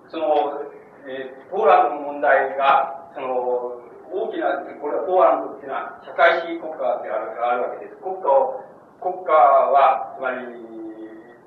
[0.08, 0.62] その、
[1.06, 3.80] えー、ポーランドの問題が、その、
[4.14, 7.96] 大きな、これはポーランドっていうのは社会主義国家であるあるわけです。
[7.98, 8.62] 国家を、
[9.02, 10.46] 国家は、つまり、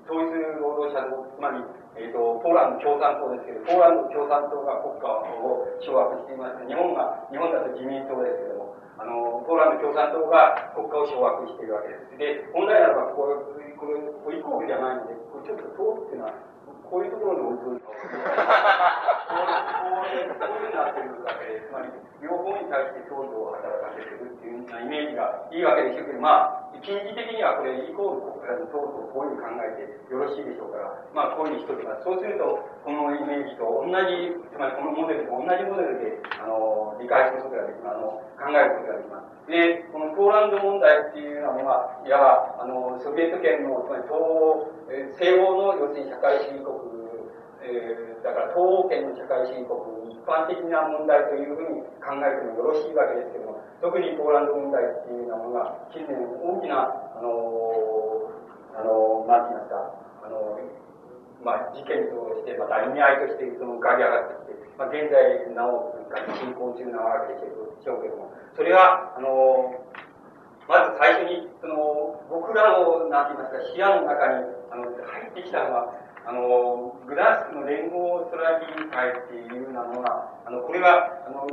[0.04, 1.63] 統一労働者、つまり、
[1.98, 6.62] えっ、ー、と、ポーランド共産党ですけど、ポーランド共産党が国家を掌握しています。
[6.70, 12.18] 日本が、日本だと自民党ですけども、あの、ポーランド共産党が国家を掌握しているわけです。
[12.18, 13.42] で、本来ならば、これ、
[13.74, 16.38] これ、これイコールじゃないので、これちょっと通っていうのは、
[16.89, 18.23] こういうところに置いといて、こういう、
[20.36, 21.91] こうになってるわけで、つまり、
[22.23, 32.06] 両方に対して強度を働かせてるっていうようなイメージがいいわけでしょうけど、まあ、近似的にはこれイコール国家の党とこういうふうに考えてよろしいでしょうから、まあこういうふうにしときます。
[32.06, 37.97] そうすると、このイメージと同じ、つまりこのモデルと同じモデルで、あの、理解することができます。
[37.97, 39.52] あの、考えることができます。
[39.52, 46.80] で、このポーランド問題っていうのは、いわば、あの、ソビエト圏の、つまり東欧、西欧の要するに社会主義国、
[47.63, 58.32] えー、だから東欧圏の社会主義国一般的な問題というふうに考えてもよろしいわけですけども、特にポーランド問題っていうようなものが、近年大きな、あの
[58.76, 59.91] あのなんて言いますか、
[60.23, 60.60] あの
[61.43, 65.95] まあ、事件として、また意味合いとして、その浮かび上がってきて、まあ、現在なお、
[66.39, 67.47] 進行中なわけで
[67.84, 69.76] しょうけども、それは、あの
[70.67, 75.93] まず最初に、その、僕らの、なんて言いますか、視野の中に、あの、入ってきたのは、
[76.25, 81.47] あの、グラスの連合ストラティ会っていうようなのが、あの、これは、あの、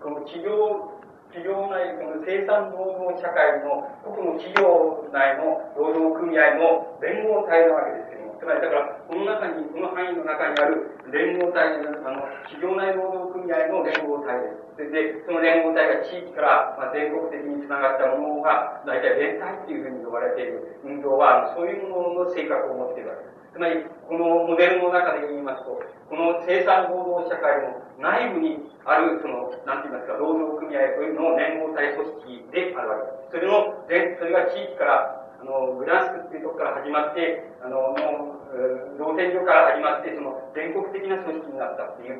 [0.00, 1.02] この企業、
[1.34, 14.40] 企業内、この生産労働社会の、国の企業内の労働組合の連合体なわけですけども、つまりだから、この中に、この範囲の中にある連合体、あの、企業内労働組合の連合体
[14.78, 14.90] です。
[14.90, 23.40] で、その連合体が地域から、まあ、全国的につながったものが、大体連帯っていうふうに呼ばれている運動は、そういうものの性格を持っているわけです。
[23.52, 33.30] つまり、このモデルの中で言いますと、この生産労働社会の内部にある、その、なんて言いますか、労働組合というのを連合体組織であるわけです。
[33.30, 33.74] それの、
[34.18, 38.39] それが地域から、あの、グランスクっていうところから始まって、あの、もう、
[38.98, 42.18] 造船所から始まって、その、全国的な組織になったっていう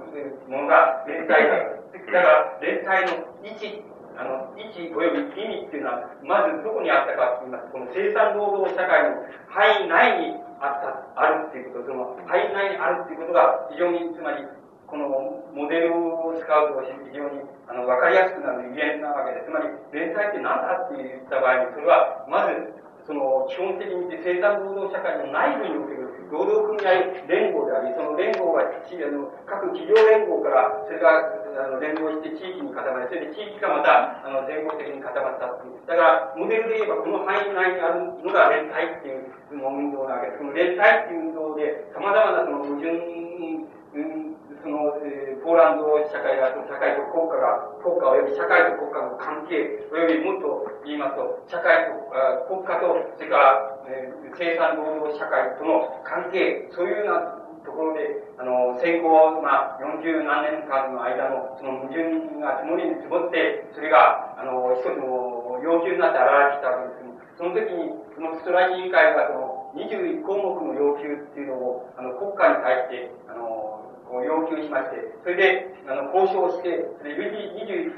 [0.48, 1.36] ものが連帯だ。
[1.36, 3.82] だから、連帯の位置
[4.20, 14.44] あの、位置及び意味っていうのは、まずどこにあったかと言いますと、この生産労働社会の範囲内にあった、あるっていうこと、その範囲内にあるっていうことが非常に、つまり、
[14.90, 15.06] この
[15.54, 22.74] モデルを使うと非常にあの分かりやすくなるゆえなわけです、つまり連載って何だって言った場合に、それはまず
[23.06, 31.26] その基本的に言って生産労働社会の内部における労働組合連合であり、その連合があの各企業連合から、それが
[31.58, 35.82] あの連合して地域に固まり、それで地域がまたあの全国的に固まったっていう。
[35.86, 40.38] だから、モデルで言えばこの範囲内にあるのが連帯っていう運動なわけです。
[40.38, 44.30] その連帯っていう運動で、様々なその矛盾、うん
[44.62, 52.12] その、えー、ポーランド社会が、社会と国家が、国家及び社会と国家の関係、及びもっと言いますと、社会と、
[52.44, 73.79] 国家と、それから、えー、生産労働社会との関係、そういうようなところで、あの、戦後、まあ、40何年間の間の、その矛盾が積もりに積もって、それが、あの、一つの要求になって現れてきたわけですその時に、そのストライキ委員会が、その、21項目の要求っていうのを、あの、国家に対して、あの、
[74.18, 77.30] 要求しまして、それで、あの、交渉して、それで
[77.62, 77.94] 21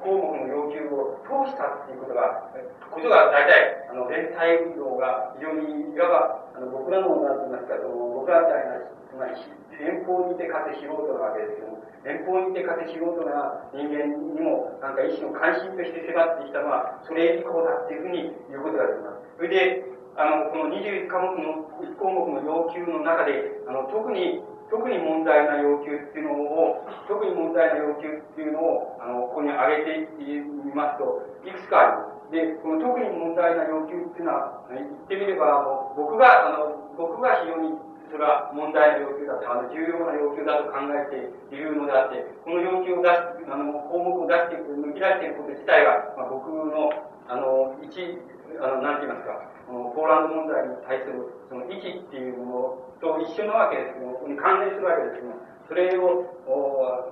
[0.00, 2.48] 項目の要求を通したっていうことが、
[2.88, 8.80] ことが大体、あの、連帯運動が非常に、いわば、あの、僕らの、なんて言いますか、その、僕らみたいな、
[9.12, 9.36] つまり、
[9.80, 19.20] 連邦にてかつ素人なわけですけども、連邦にてかつ素人な人間にも、なんか一種の関心として迫ってきたのは、それ以降だっていうふうに言うことができます。
[19.36, 19.84] それで、
[20.16, 32.54] あの、この21科目の、1項目の要求の中で、あの、特に特に問題な要求っていうのを、特に問題な要求っていうのを、あの、ここに挙げてみますと、いくつかあります。
[32.54, 37.74] で、この特に問題な要求っていうのは、言ってみれば、あの、僕が、あの、僕が非常に
[38.10, 46.90] それは問題な要求だと、あの、重要な要求だと考えているのであって、この要求を出し、あの、項目を出していく、抜き出していくこと自体が、まあ、僕の、
[47.30, 48.18] あの、一、
[48.58, 49.38] あの、なんて言いますか、
[49.70, 55.30] このポーランド問題に対する、その意義っていうものと一緒なわけですけども、こに関連するわけですけど、
[55.70, 56.26] それを、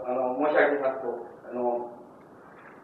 [0.03, 1.94] あの、申し上げますと、あの、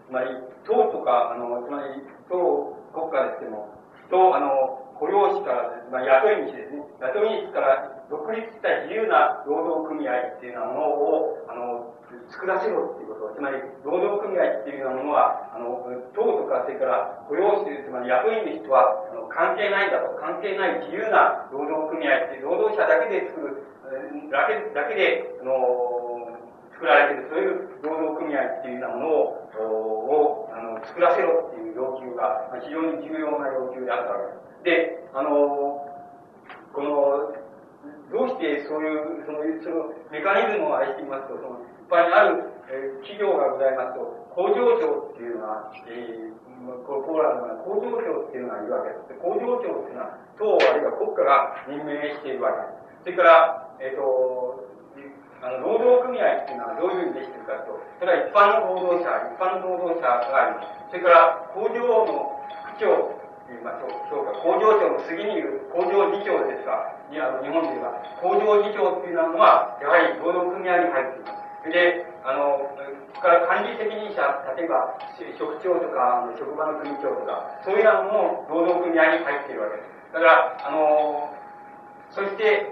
[0.06, 0.30] つまり、
[0.62, 3.74] 党とか、あの、つまり、党国家ですけども、
[4.14, 6.86] と、あの、雇用士から、まあ、雇い主ですね。
[7.02, 11.94] 雇い主から独立した自由な労働組合っていうようなものを、あの、
[12.30, 13.34] 作らせろっていうこと。
[13.34, 20.16] つまり、労働組合っていうようなものは、あの、党とか、それから雇用士、つまり雇い主とは、あの、関係ないんだと。
[20.18, 23.62] 関係ない自由な労働組合っていう、労働者だけで作る、
[24.30, 26.38] だけ、だけで、あの、
[26.74, 34.18] 作られている、そういう労働組合っていうようなものを、をあの作らせろっていう要求が、非常に重要な要求であったわ
[34.62, 34.98] けです。
[34.98, 35.80] で、あの、
[36.72, 37.34] この、
[38.10, 41.60] どうしてそういう、その、そのメカニズムを愛していますと、その、
[41.94, 42.42] 一般にある、
[42.74, 44.02] え、企業がございますと、
[44.34, 49.22] 工場長っていうのは、えー、ポーランドの工場長っていうのがいるわけです。
[49.22, 53.14] 工場長っていうのは、党あるいは国家が任命しているわけです。
[53.14, 54.66] それから、えっ、ー、と、
[55.38, 60.90] あの、労働組合っていうのはどういうふうにできているかと、それは一般の労働者、一般の労働者があります。
[60.90, 62.42] それから、工場の
[62.74, 63.94] 区長と言いましょう。
[64.10, 71.43] そうか、工場長の次にいる工場議長ですが、いや日本では、工場議長っていうのは、やはり労働組合に入っています。
[71.70, 72.68] で、あの、
[73.20, 74.20] から管理責任者、
[74.56, 75.00] 例えば、
[75.38, 80.12] 職長とか、職場の組長とか、そういうのも労働組合に入っているわけです。
[80.12, 81.32] だから、あの、
[82.10, 82.68] そして、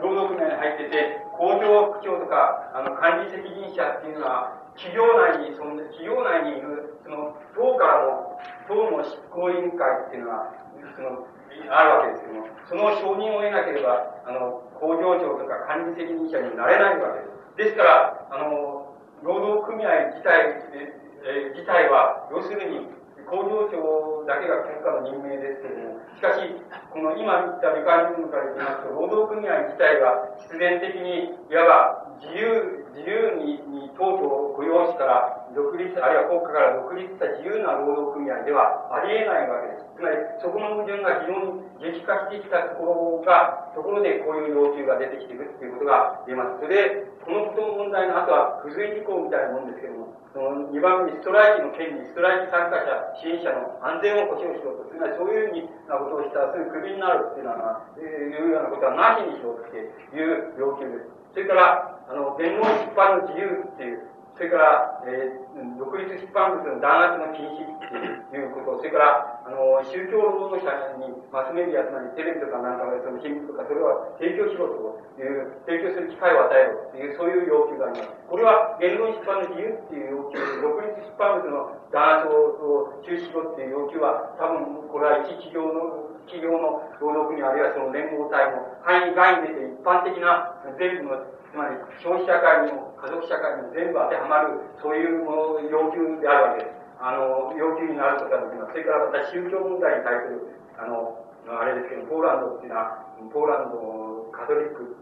[0.00, 10.54] 労働組合に入ってて、工場長、副長とか、あの、管理責任者っていうのは、企業内に、その、企業内にいる、その、党からの、党の執行委員会っていうのは、
[10.94, 11.26] その、
[11.68, 17.39] あるわけですけども、その承認を得なければ、あの、工場長とか管理責任者になれないわけです。
[17.60, 22.88] ですから、あの、労働組合自体、え自体は、要するに、
[23.28, 26.56] 工場長だけが結果の任命ですけれども、しかし、
[26.88, 39.90] この今言った理解部からいきますと、労働組合自体は必然的に、いわば自由、自由に、に党と雇用したら、独立、あるいは国家から独立した自由な労働組合ではありえないわけです。
[39.96, 46.62] つまり、そこの矛盾が非常に激化してきたところが、ところでこういう要求が出てきているということが言えます。
[46.62, 61.20] それで、このことの問題の後は、付随事項みたいなもんですけども、その2番目にストライキの権利、ストライキ参加者、支援者の安全を保障しろと、つまりそういうふうなことをしたら、すぐクビになるっていうのは、えー、いうようなことはなしにしろっていう要求です。
[61.34, 64.02] それから、あの、弁護出版の自由っていう、
[64.34, 78.10] それから、えー、独立出版物の弾圧の禁止っていうこと、それから、あの、宗教労働者にマスメディア、つまりテレビとかなんかその新聞とか、それは提供しろという、提供する機会を与えろという、そういう要求があります。
[78.26, 96.78] これは言論出版の自由っていう要求、独立出版物の弾圧を中止しろっていう要求は、多分、これは一企業の企業の労働組合あるいはその連合体の範囲外に出て一般的な全部のつまり消費社会にも家族社会にも全部当てはまる、そういうもの要求であるわけです。
[97.02, 98.72] あの、要求になることができます。
[98.72, 100.46] それからまた宗教問題に対する、
[100.78, 104.94] あの、あれですけど、ポーランドっていうのは、ポーランドのカトリック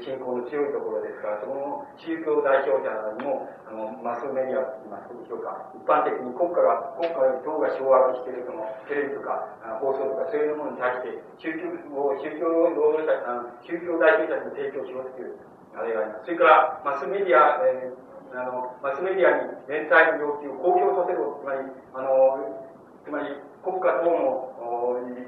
[0.00, 9.48] 信仰の強いところですから、その宗教代表者にも、あの、マスメディアと言いますでしょうか、一般的に国家が、国家が党が掌握しているそのテレビとか
[9.80, 15.40] 放送とかそういうものに対して、宗教を、宗教労働者、あの宗教代表者に提供しろっていう、
[15.72, 16.28] あれがあります。
[16.28, 21.64] それから、マスメディア、えー、あの、マスメディアに連載の要求を公表させろ、つまり、
[21.96, 22.68] あの、
[23.02, 24.50] つまり、国家等の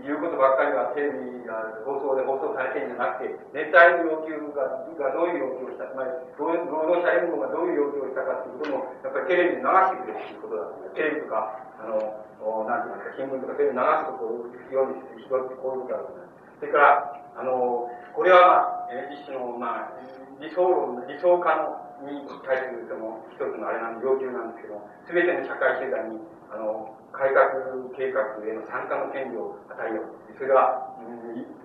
[0.03, 1.53] 言うことばっかりがテレビや
[1.85, 6.11] 放送で放送されてるんじゃなくて、連帯の要求ががどういう要求をした、つまり
[6.41, 16.61] 労働者連合がどういう要求をしたかということも、やっぱりテレビで流してくれるということだテレビとか、あの、なんて言いますか、新聞とかそういう流すとこう、ようにして拾ってこういうことだと思います。
[16.61, 20.03] それから、あの、これは、まあ、一種の、まあ、
[20.41, 26.19] 理想論、理想化のに対するその一つのあれなんで要求なんですけど、すべての社会集団に、
[26.51, 30.23] あの、改革計画への参加の権利を与えよう。
[30.37, 30.97] それは、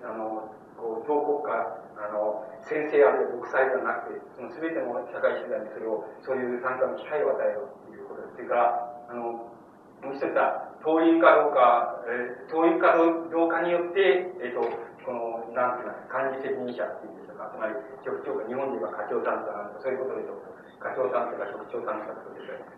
[0.04, 1.50] あの、こう、党国家、
[1.98, 8.36] あの、先生あるいは独裁ではなくて、その全ての社会集団にそれを、そういう参加の機会を与えようということです。
[8.36, 9.50] それから、あの、
[9.98, 14.62] もう一つは、党員かどうか、えー、党員かどうかによって、えっ、ー、と、
[15.02, 17.74] この、なんていうか、管理責任者っていうんでしょうか、つまり、
[18.06, 20.47] 局長が日本で言えば課長さんとか、そういうことでしょう。
[20.78, 22.28] 課長さんとか局長さんとか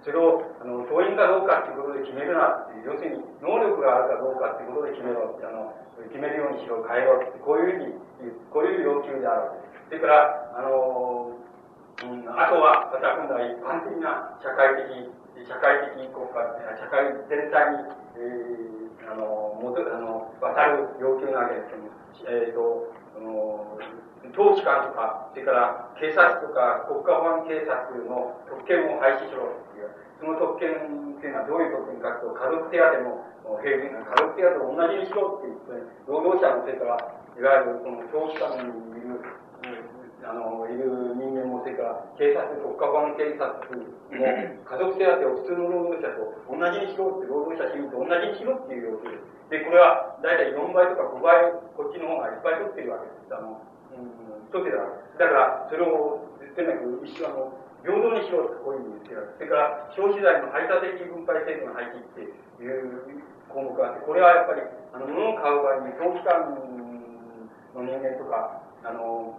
[0.01, 5.77] それを、あの、党員かどうかっていうことで決めるなっていう、要するに、能力があるかどうかっていうことで決めろ、あの、
[6.09, 9.61] 決めるようにしろ、変えろって、こういうふうに、こういう要求である。
[9.93, 11.37] それから、あの、
[12.01, 14.89] うん、あとは、また今度は一般的な社会的、
[15.45, 16.41] 社会的国家、
[16.81, 21.93] 社会全体に、えー、あの、もと、あの、渡る要求なわけですけども、
[22.25, 23.77] えっ、ー、と、あの、
[24.37, 27.73] 統機関とか、それから警察とか国家保安警察
[28.05, 29.91] の特権を廃止しろっていう、
[30.21, 33.25] その特権っていうのはどういう特権かというと、家族手当も
[33.65, 39.25] 平均、家族手当と同じにしろっていう、労働者のそれから、いわゆるこの統機関にいる、
[40.21, 43.89] あの、いる人間も、それから警察、国家保安警察も、
[44.21, 49.25] 家族手当を普通の労働者と同じにしろって、労働者支援と同じにしろっていう要求です。
[49.49, 53.35] で、これは大体4倍とか5倍、こっちの方がいっぱい取ってるわけです。
[53.35, 53.59] あの、
[54.51, 54.83] 一つだ。
[55.15, 56.27] だから、それを、
[56.59, 57.55] とにかく一緒の、
[57.87, 62.29] 平等にしようとこういうふうに言ってるそれから、消費財の排他的分配制度の廃棄って
[62.61, 66.51] いう項目があって、これはやっぱり、あの、物を買う場合に、長期間
[67.79, 69.39] の人間とか、あの、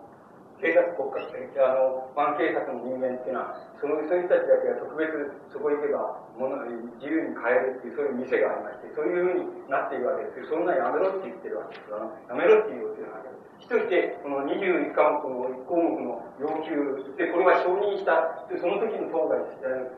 [0.64, 1.26] 警察国家、
[1.60, 5.10] あの、ファン警察の人間っていうのは、その、そういう人たちだけが特別
[5.50, 6.54] そこ行けば、物、
[7.02, 11.90] 自由に買えるっていう、そういう店がありまして、そういうふうになっているわけですそんなやめろって言ってるわけです。
[11.90, 13.70] あの、やめろっていう要求なわけです。
[13.70, 19.38] として、この21科目の1項目の要求で、これは承認した、その時の党が、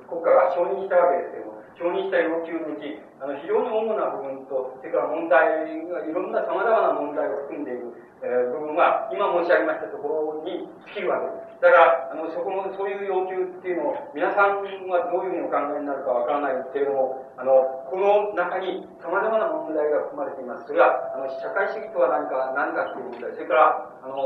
[0.08, 11.64] 国家が承認したわけですけども、承認した要求のうち、あの、非常に主な部分と、それから問題が、いろんな様々な問題を含んでいる、えー、部分は、今申し上げましたところに尽きるわけです。
[11.64, 14.60] だから、あの、そこの、そういう要求っていうのを、皆さん
[14.92, 20.68] はどういうふうにお考えになるかわからないけれども、あの、この中に様々な問題が含まれています。
[20.68, 24.20] それは、あの、社会主義とは何か、何かっていう問題、それから、あの、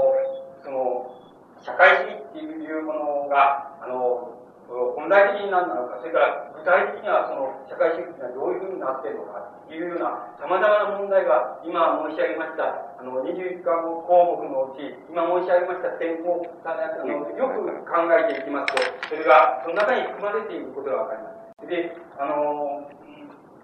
[0.66, 1.14] その、
[1.62, 4.34] 社会主義ってっていうものが、あの、
[4.68, 21.30] 本来的に何なのか、それから具体的にはその社会主義がどういうふうになっているのか、というような様々な問題が今申し上げました、あの、21項目のうち、今申し上げました点を、あのよく考えていきますと、それがその中に含まれていることが分かりま
[21.62, 21.68] す。
[21.68, 22.90] で、あの、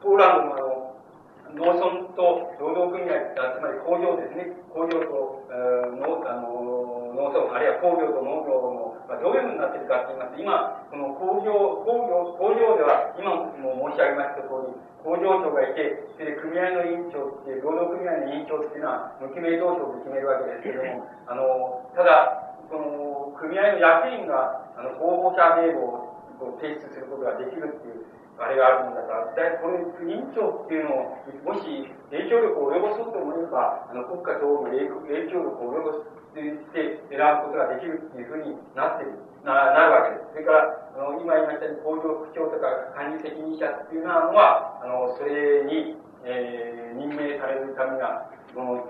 [0.01, 0.72] ポーランド、
[1.53, 4.57] 農村と労働組合、つまり工場ですね。
[4.73, 11.53] 工場と、えー、農あの農村、あるいは工業と農業の、まあ、どういうふうになっているかと言いますと、今、この工業、
[11.85, 14.73] 工業、工場では、今も申し上げました通り、
[15.05, 26.09] 工場長がいて、それで組合の委員長って、労働組合の委員長っていうのは、無記名投票で決めるわけですけれども、あの、ただ、その、組合の役員が、あの、候補者名簿
[26.49, 29.77] を提出することができるっていう、あれがあるんだから、だこれ、
[30.09, 34.89] 委員長っていうのを、もし影響力を及ぼそうと思えば、あの、国家等の影
[35.29, 39.13] 響力を及ぼして選ぶことができるっていうふうになってる、
[39.45, 40.33] な、なるわけです。
[40.33, 48.89] それから、あの、今言いましたように、工場区長とか管理責任者っていうのは、あの、それに、えー、任命されるためには、その、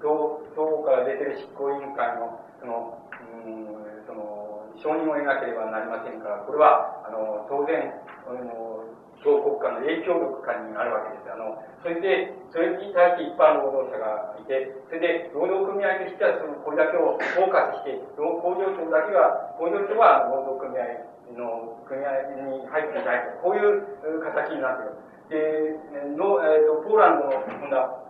[0.00, 2.98] 党、党から出てる執行委員会の、その、
[3.44, 7.92] うん、その、承認を得なければなりませんから、これは、あの、当然、
[8.28, 8.77] あの、
[9.24, 11.32] 小国家の影響力下にあるわけです。
[11.32, 22.10] あの、それで、それに対して一般労働者がいて、それで、労働組合としては、その、これだけをフォーカスして、工場長だけが、工場長は労働組合の組合
[22.46, 25.08] に入っていない、こういう形になっている。
[25.28, 28.08] で、の、えっ、ー、と、ポーランドの、今度は、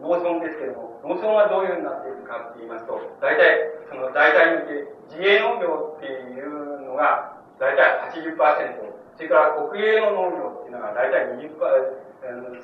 [0.00, 8.89] 農村ですけれども、農村はどういうふうになっているかって言いますと、大体、その、大体にて、自営農業っていうのが、大体80%、
[9.20, 11.52] それから国営の農業っていうのが大体20%、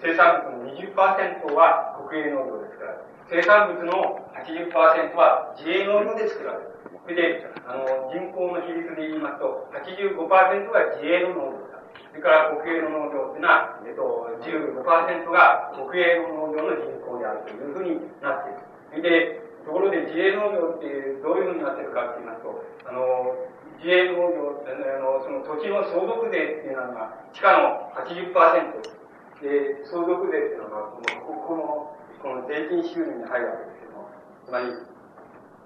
[0.00, 2.96] 生産物の20%は国営農業ですから、
[3.28, 4.72] 生産物の80%
[5.20, 6.56] は自営農業で作ら。
[6.56, 11.84] それで、あの、人口の比率で言いますと、85%は自営の農業だ。
[12.08, 18.64] それから国営の農業っていうのは、えっと、15%が国営の農業の人口であるというふうになっている。
[18.88, 23.36] それで、ところで自営農業ってどういうふうになってるかって言いますと、あの、
[23.78, 28.96] 自営農業、あの、その土地の相続税っていうのが、地価の80%。
[29.42, 34.08] で、相続税っていうのが、この、ここの、この税金収入に入るわけですけども、
[34.46, 34.72] つまり、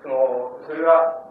[0.02, 1.22] その、それは、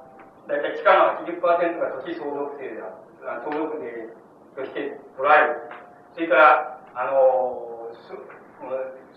[0.48, 2.96] だいたい地価の80%が土地相続税だ、
[3.44, 4.10] 相続税
[4.56, 5.70] として捉える。
[6.14, 7.92] それから、あの、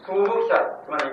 [0.05, 1.05] 相続者、つまり、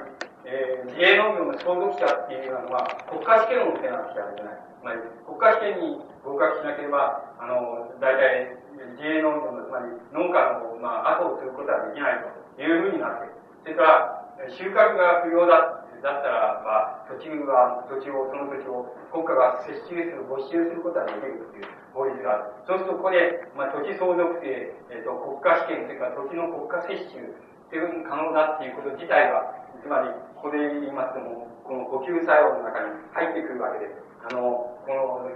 [0.46, 4.58] えー、自営農業の相続者っていうのは、国家試験を受けなくちゃいけない。
[4.82, 8.54] つまり、国家試験に合格しなければ、あの、大体、
[9.02, 13.34] 自営農業の、つまり農家の、まあ、後を継ぐことはできないというふうになっている。
[13.66, 22.54] それから、収穫が不要だ、だったらば、土地は、土地を、その土地を国家が接収する、没収することができるという法律がある。
[22.70, 29.50] そうすると、ここで、まあ、土地相続税、えっ、と、国家試験、それから土地の国家接収っていうふうに可能だっていうこと自体は、
[29.82, 34.00] つまり、ここで言いますとも、この呼吸作用の中に入ってくるわけです。
[34.24, 35.28] あの、この、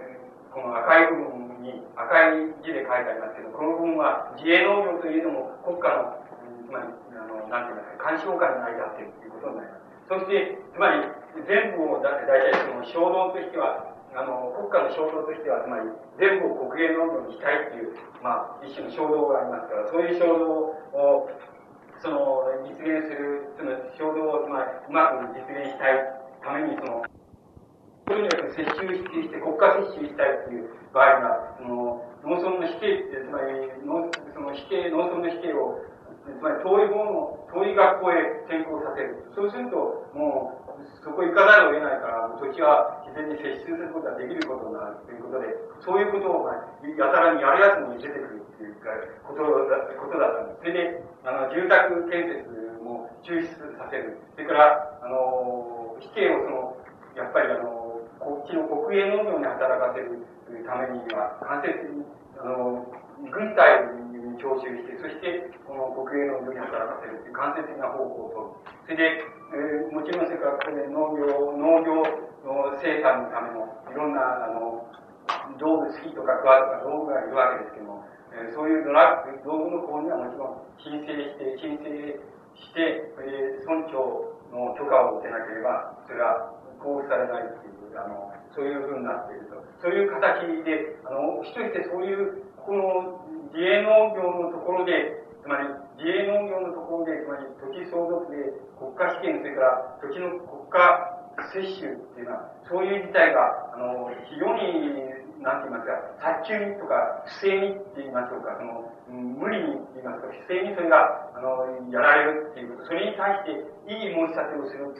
[0.53, 6.21] この赤い部分に、赤い字で書いてありますけど、この部分は自営農業というのも国家の、
[6.61, 9.83] つまり、あの、なんて言いますか、監視法下に成り立っているということになります。
[10.13, 11.09] そして、つまり、
[11.49, 15.89] 全部をだ、大体その衝動としては、あの、国家の衝動としては、つまり、
[16.21, 21.29] 全部を国営農業にしたいっていう、まあ、一種の衝動がありますから、そういう衝動を、
[21.97, 25.97] その、実現する、その衝動を、つまり、うまく実現したい
[26.45, 27.01] ために、その、
[28.05, 35.79] とにかく接収して、国家接収したいっていう場合には、その、農村の死刑って、つまり、農その死刑、農村の死刑を、
[36.23, 39.23] つまり遠い方の、遠い学校へ転校させる。
[39.35, 45.47] そうすると、もう、そこ行かざるを得ないから、土地は自然に接収することができることになるということで、
[45.83, 48.91] そういうことを、やたらにやるやつに出てくるっていうか、
[49.23, 50.59] ことだ、ことだったんです。
[50.59, 52.51] それで、あの、住宅建設
[52.83, 53.47] も中止
[53.79, 54.19] させる。
[54.35, 56.77] それから、あの、死刑をその、
[57.15, 57.82] やっぱりあの、
[58.23, 60.23] こっちの国営農業に働かせる
[60.63, 62.07] ためには、間接に、
[62.39, 62.87] あの、
[63.19, 63.83] 軍隊
[64.15, 68.55] に徴収して、そして、この国営農業に働かせるという間接的な方法を
[68.87, 68.95] 取る。
[68.95, 71.99] それで、えー、もちろんそれからここで農業、農業
[72.47, 74.87] の生産のためのいろんな、あの、
[75.59, 81.91] 道具、スキーとかクワとか道具がいるわけですけども、えー、そういうドラッグ、道具の方にはもちろん申請して、申請
[82.55, 89.57] して、それで村長の許可を受けなければ、それが交付されないっていうあの、そういうふうになっていると。
[89.81, 95.67] そういう形で、あの、主としてそういう、この自営農業のところで、つまり
[95.99, 101.13] 自営農業のところで、つまり土地相続で国家試験、それから土地の国家
[101.51, 114.93] 接種っていうのは、そういう事態が、あの、非常になんて言いますか、殺虫にとか、不正にって言いましょうか、その、無理に言いますか、不正にそれが、あの、やられるっていうこと、それに対して、異議申し立てをする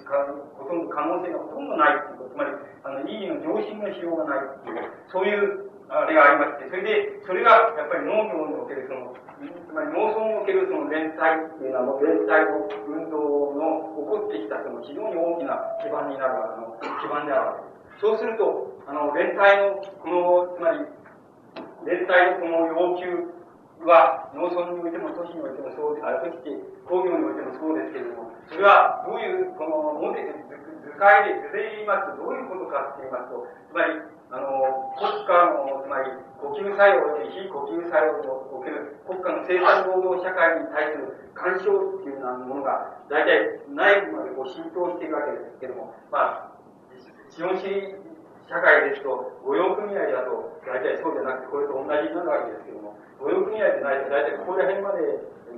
[0.57, 2.51] ほとんど可能性がほとんどないっていうこと、つまり、
[2.83, 9.13] あの、異議の常識のしようがないっていう、そういう、あれがありまして、それで、それが、やっぱり農業におけるその、
[9.43, 18.01] つまり農村におけるその連帯っていうのは、連帯の運動の起こってきたその非常に大きな基盤になるあの基盤であるわけです。
[18.01, 20.83] そうすると、あの、連帯の、この、つまり、
[21.87, 23.33] 連帯のこの要求
[23.87, 26.51] は、農村においても都市においてもそうで、あそして
[26.83, 30.35] 工業においてもそうですけれども、それはどういう、この、モデル、
[30.83, 36.11] 図解で、図で言いますと、どういうことかって言いますと、つまり、あの、国家の、つまり、
[36.43, 46.53] 呼吸作用で非呼吸作用における国家の生産労働社会に対する干渉っていうようなものが、大体内部までこう浸透しているわけですけれども、まあ、
[47.31, 47.95] 資本主義
[48.49, 54.99] 社会ですと、御用組合だと、大体そうじゃなくて、これと同じになるわけですけども、御用組合でないと、大体ここら辺まで、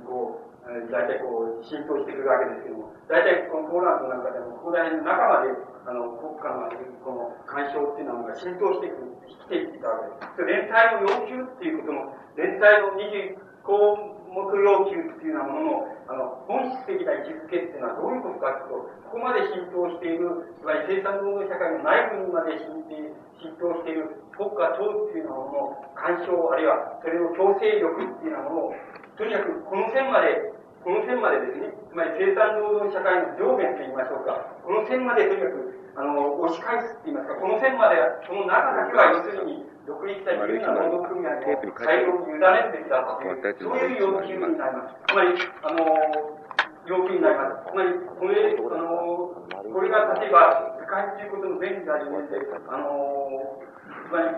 [0.06, 5.54] こう、大体こう、浸透してくるわけですけども、大体このポーランドなんかでも、ここら辺の中まで、
[5.86, 6.66] あの、国家の、
[7.02, 10.66] この、干渉っていうのが浸透してくる、来ていったわけです。
[10.66, 28.76] 連帯の要求っていうことも、連帯の25目要求っていうようなものの、あの、本質的な位置づけっていうのはどういうことかというと、ここまで浸透している、つまり生産労働社会の内部にまで浸透している国家等っていうようなものの干渉、あるいはそれの強制力っていうようなものを、
[29.16, 30.52] とにかくこの線まで、
[30.84, 37.96] この線までですね、つまり生産労働社会の上限といいましょうか、この線までとにかく、あの、押し返すって言いますか、この線まで、
[38.28, 41.40] その中だけは要するに、独立した自由な労働組合の
[41.80, 44.98] 裁量に委ねるべきだという、そういう要求になります。
[45.08, 45.32] つまり、
[45.62, 46.36] あの、
[46.84, 47.70] 要求になります。
[47.70, 49.32] つまり、これ、あの、
[49.72, 53.62] これが例えば、世界ということの便利な理由で、あの、
[54.06, 54.30] つまり、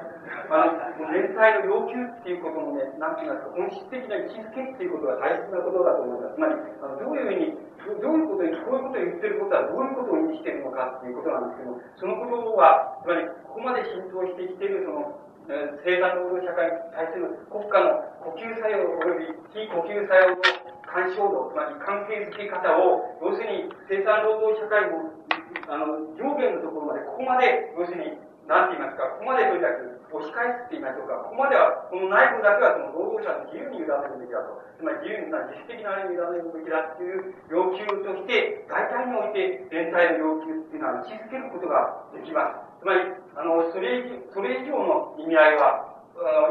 [0.49, 6.35] あの、連帯の要求っていうことのね、なんて言いますか、本質的な位置づけっていうことが大切なことだと思います。
[6.35, 7.53] つまり、あのどういうふうに、
[8.01, 20.45] どういうことに、こういうことを言ってることはどういうことを意味してるのかっていうことなんですけども、そのことは、つまり、ここまで浸透してきている、その、生産労働社会に対する国家の呼吸作用及び非呼吸作用の
[20.85, 25.09] 干渉度、つまり関係づけ方を、要するに生産労働社会の
[25.69, 28.17] あの上限のところまで、ここまで、要するに、
[28.49, 34.65] なんて言いますか、ここまでとにかく押し返すって言いましょうか、ここまでは、この内部だけはその労働者の自由に委ねるべきだと。
[34.81, 42.81] つまり自由な自主的なあれに委ねるべきだっていう要求として、大体において連帯の要求っていうのは位置づけることができます。
[42.81, 44.01] つまり、あの、それ、
[44.33, 46.01] それ以上の意味合いは、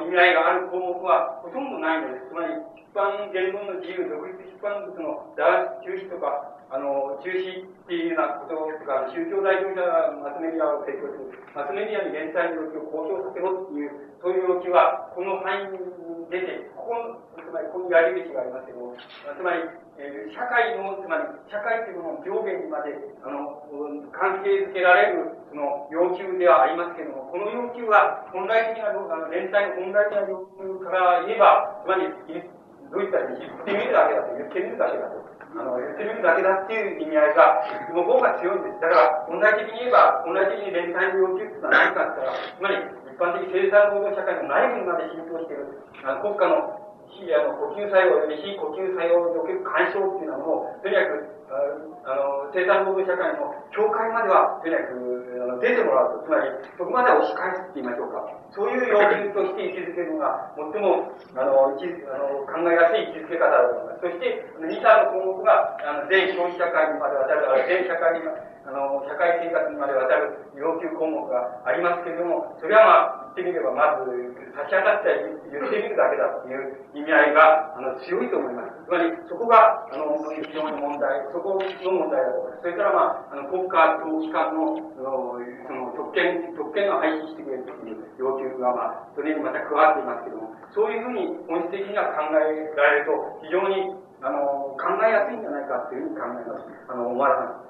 [0.06, 2.30] 意味合いがある項目はほとんどないのです。
[2.30, 15.80] つまり、出版言論の自由、独立出版物の打中止とか、あの、中止っていうようなこととか、宗教代表者がマスメディアを提供する、マスメディアに連載の要求を公表させろっていう、そういう要求は、この範囲に
[16.28, 19.64] 出て、ここ、つまりここにやり口がありますけども、つまり、
[19.96, 23.64] えー、社会の、つまり、社会というものの上限にまで、あの、
[24.12, 32.12] 関係づけられる、その、要求ではありますけども、この要求は、本来的な、あの、連載の本来的な要求から言えば、つまり、
[32.92, 35.27] どういったら言ってみるだけだと、言ってみるだけだと。
[35.56, 38.82] あの、言ってるだけだっていう意味合いが、向こうが強いんです。
[38.84, 58.28] だから、問題的に言えば、問題的に連帯の要求っていうのは何かって言ったら、つまり、一般的生産労働社会の内部にまで浸透している、あの国家の非あの呼吸作用及び非呼吸作用における干渉っていうのはもう、とにかく、あの、生産労働社会の境界までは、とにかく、あの出てもらうと、つまり、そこまで押し返すって言いましょうか。
[58.52, 64.04] そういう要求として位置づけるのが、最も、あの、位置あの考えやすい位置づけ方だと思います。
[64.04, 72.92] そして、2、3の項目が、あの、全消費社会にまで渡る、全社会に、あの、社会生活にまで渡る要求項目がありますけれども、それはま
[73.24, 74.10] あ、ってみれば、まず、
[74.58, 75.14] 立ち上がって
[75.54, 78.82] 言ってみるだけだという意味合いが、あの、強いと思います。
[78.82, 82.66] つまり、そこが、あの、非常に問題、そこの問題だと思います。
[82.66, 93.94] それから、まあ、あの、国家統機関の、その、特権、特権を廃止してくれるという要求が、まあ、それにまた加わっていますけども、そういうふうに本質的には考えられると、非常に、
[94.26, 96.66] あの、考えやすいんじゃないかというふうに考えます。
[96.90, 97.68] あの、思われます。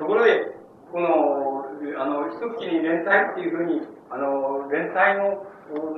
[0.00, 0.59] ところで、
[0.92, 1.64] この、
[1.98, 3.80] あの、一月に連帯っていうふうに、
[4.10, 5.46] あの、連帯の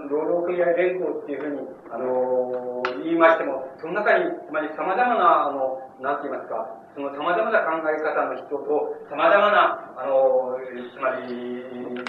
[0.08, 10.60] 労働組合連合っていうふうに、あの、言いましても、その中に、つまり様々な、あの、なんて言いますか、その様々な考え方の人と、様々な、あの、
[10.92, 11.64] つまり、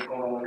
[0.07, 0.43] この、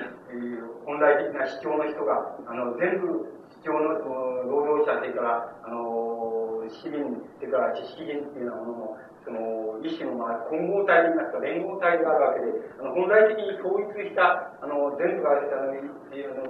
[0.84, 3.32] 本来的な主張の人が、あの、全部
[3.64, 3.96] 主張の
[4.44, 7.02] 労働者、それから、あの、市民、
[7.38, 15.74] それか知識人っていうようなものも、その、一種の、まあ、混合体といいますか、連合体があるわけで、あの、本来的に統一した、あの、全部が、あの、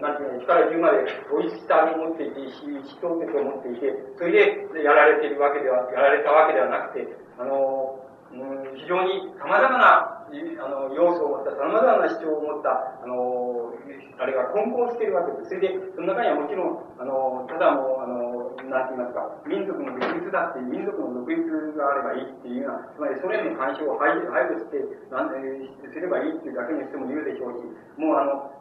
[0.00, 4.32] なんていうの、1から10まで統一したを持っていて、思想説を持っていて、それ
[4.72, 7.08] でやられているわけでは、やられたわけではなくて、
[7.38, 8.00] あの、
[8.32, 13.72] うん、非常に様々なあの、要素を持った、様々な主張を持った、あの、
[14.18, 15.52] あれが混合しているわけです。
[15.52, 21.44] それで、その中にはもちろん、あの、ただの、あの、なんて言いますか、民族の独立だって、民族の独立
[21.76, 24.80] があればいいっていうような、つまりソ連の干渉を排除して、
[25.12, 27.62] なんすればいいっていうだけにしても言うでしょうし、
[28.00, 28.55] もうあの、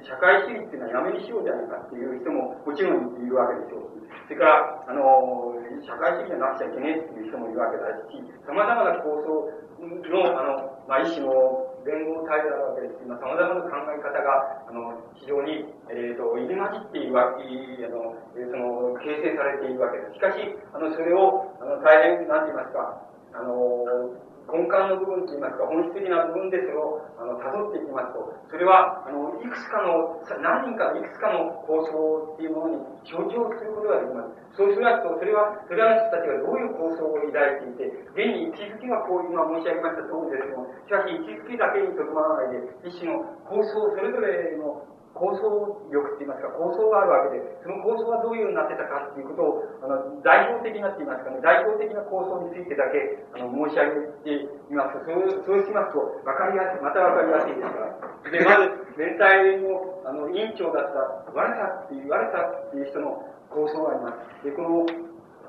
[0.00, 8.16] 社会主義っていうのはやめにしようじゃないかっていう人ももちろんいるわけでしょうし、それから、あの、社会主義じゃなくちゃいけないっていう人もいるわけだし、
[8.48, 13.04] 様々な構想の、あの、まあ、一種の連合体であるわけですし。
[13.04, 20.14] まあ、様々な考え方が、あの、非常に、えっ、ー、と、入り混じっているわけ、あの、その、形成されているわけです。
[20.14, 20.40] しかし、
[20.72, 23.04] あの、それを、あの、大変、なんて言いますか、
[23.36, 24.16] あの、
[24.46, 34.46] 根幹の部分といいますか、本質的な部分でそれを、あの、辿っていきますと、それは、あの、いくつかの、何人かいくつかの構想っていうものに象徴することができます。
[34.54, 44.86] そうしますと、それは、それらの人たちがどういう構想を抱いていて、現に位置づけはこう、今申し上げました通りですけども、しかし位置づけだけにとどまらないで、一種の構想、それぞれの
[45.16, 45.48] 構想
[45.88, 57.96] 力って言いますか、構想があるわけで、その構想がどういうようになってたかっていうことを、あの、代表的なって言いますかね、代表的な構想についてだけ、あの、申し上げてみますと、そうそうしますと、わかりやすい、またわかりやすいですから。
[58.28, 64.44] で、まず、全体の、あの、委員長だった、我さっていう、我さっていう人の構想があります。
[64.44, 64.86] で、この、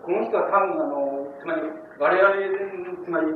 [0.08, 1.62] この人は多分、あの、つまり、
[2.00, 3.28] 我々、つまり、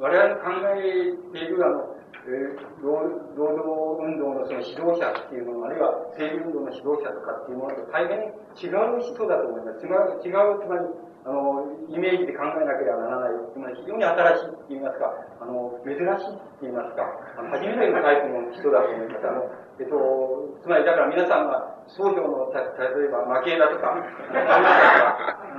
[0.00, 8.28] 我々の考えている、あの、えー、労働運動のその指導者っていうもの、あるいは政治運動の指導者とかっていうものと大変
[8.60, 9.80] 違う人だと思います。
[9.80, 10.84] 違う、違う、つまり、
[11.24, 13.30] あの、イメージで考えなければならない。
[13.52, 17.04] つまり非常に新しいって言いますか、あの、珍しいって言いますか、
[17.36, 19.28] あの初めてのタイプの人だと思います。
[19.28, 19.50] あの、
[19.80, 22.60] えっと、つまりだから皆さんが、僧侶の、例
[23.04, 23.96] えば、負けだとか、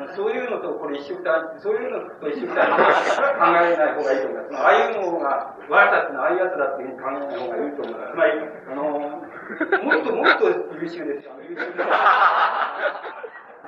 [0.16, 2.74] そういうのとこれ一緒くたそういうのと一緒くた考
[3.62, 4.64] えない方がいいと思います。
[4.64, 8.12] ああいうのが、悪さってのはああいうやつだっていうふうに考えない方がいいと思います。
[8.12, 8.32] つまり、
[8.72, 10.48] あの、もっともっと
[10.80, 11.30] 優秀です。
[11.30, 13.21] あの優秀です。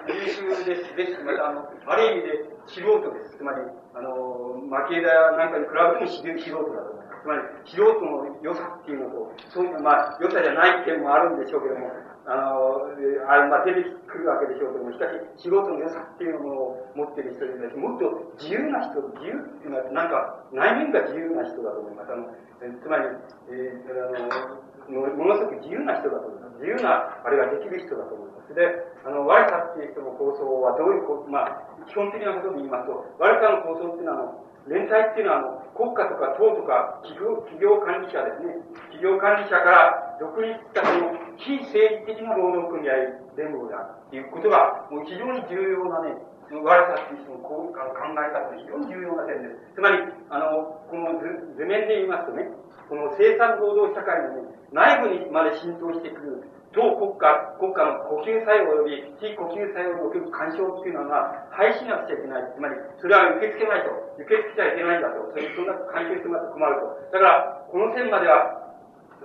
[0.07, 0.95] 優秀です。
[0.95, 1.23] です。
[1.23, 3.37] また、あの、ある意味で素人です。
[3.37, 3.61] つまり、
[3.95, 7.23] あの、負けだなんかに比べても素人だと思います。
[7.23, 11.91] つまり、素人の良さっていうのと、そういう、まあ、良さじゃない点もあるんでしょうけども、
[12.25, 12.87] あの、
[13.27, 22.11] あまあ、出てくるわけでしょうけども、しかし、仕事の良さっていうものを持っている人でもっと自由な人、自由っていうのは、なんか、内面が自由な人だと思います。
[22.11, 22.27] あの、
[22.59, 23.07] つまり、
[23.51, 26.42] えー、あの、ものすごく自由な人だと思います。
[26.59, 28.53] 自由な、あれができる人だと思います。
[28.53, 38.63] で、あの、ワルタっていう人の構想はどういう、まあ、基本的なことで言いますと、ワルタの構想っていうのは、連帯っていうのは、あの、国家とか党とか企業、企業管理者ですね。
[38.95, 42.93] 企業管理者から独立したその非政治的な労働組合
[43.35, 46.15] 連合だっていうことが、もう非常に重要なね、
[46.51, 49.75] 悪さっていう人の考え方で非常に重要な点です。
[49.75, 52.51] つまり、あの、この図面で言いますとね、
[52.89, 62.49] この生産労働社会のね、内部にまで浸透してくる当国家、国家の呼吸作用及び非呼吸作用における干渉っていうのが廃止なくちゃいけない。
[62.53, 63.93] つまり、それは受け付けないと。
[64.17, 65.21] 受け付けちゃいけないんだと。
[65.31, 67.13] それそんな干渉してもらって困ると。
[67.13, 68.63] だから、この線までは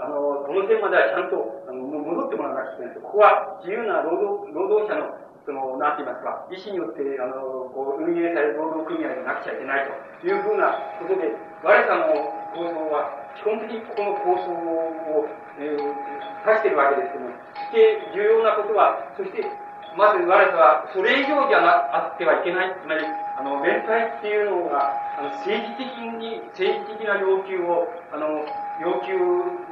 [0.00, 3.00] あの、この点まではちゃんと、あの、戻ってもらわなきゃいけないと。
[3.02, 5.10] ここは自由な労働、労働者の、
[5.48, 9.88] その、なんて言いますか、意思によって、あの、こう、運営される労働組合がなくちゃいけない
[10.20, 11.32] というふうなことで、
[11.64, 12.12] 我らの
[12.52, 15.24] 構想は、基本的にこの構想を、
[15.56, 19.40] えー、指しているわけですけども、そして重要なことは、そして、
[19.96, 22.76] まず我らは、それ以上じゃな、あってはいけない。
[22.76, 28.44] つまり、あの、連帯っていうのが、あの、政治的に、政治的な要求を、あの、
[28.78, 29.18] 要求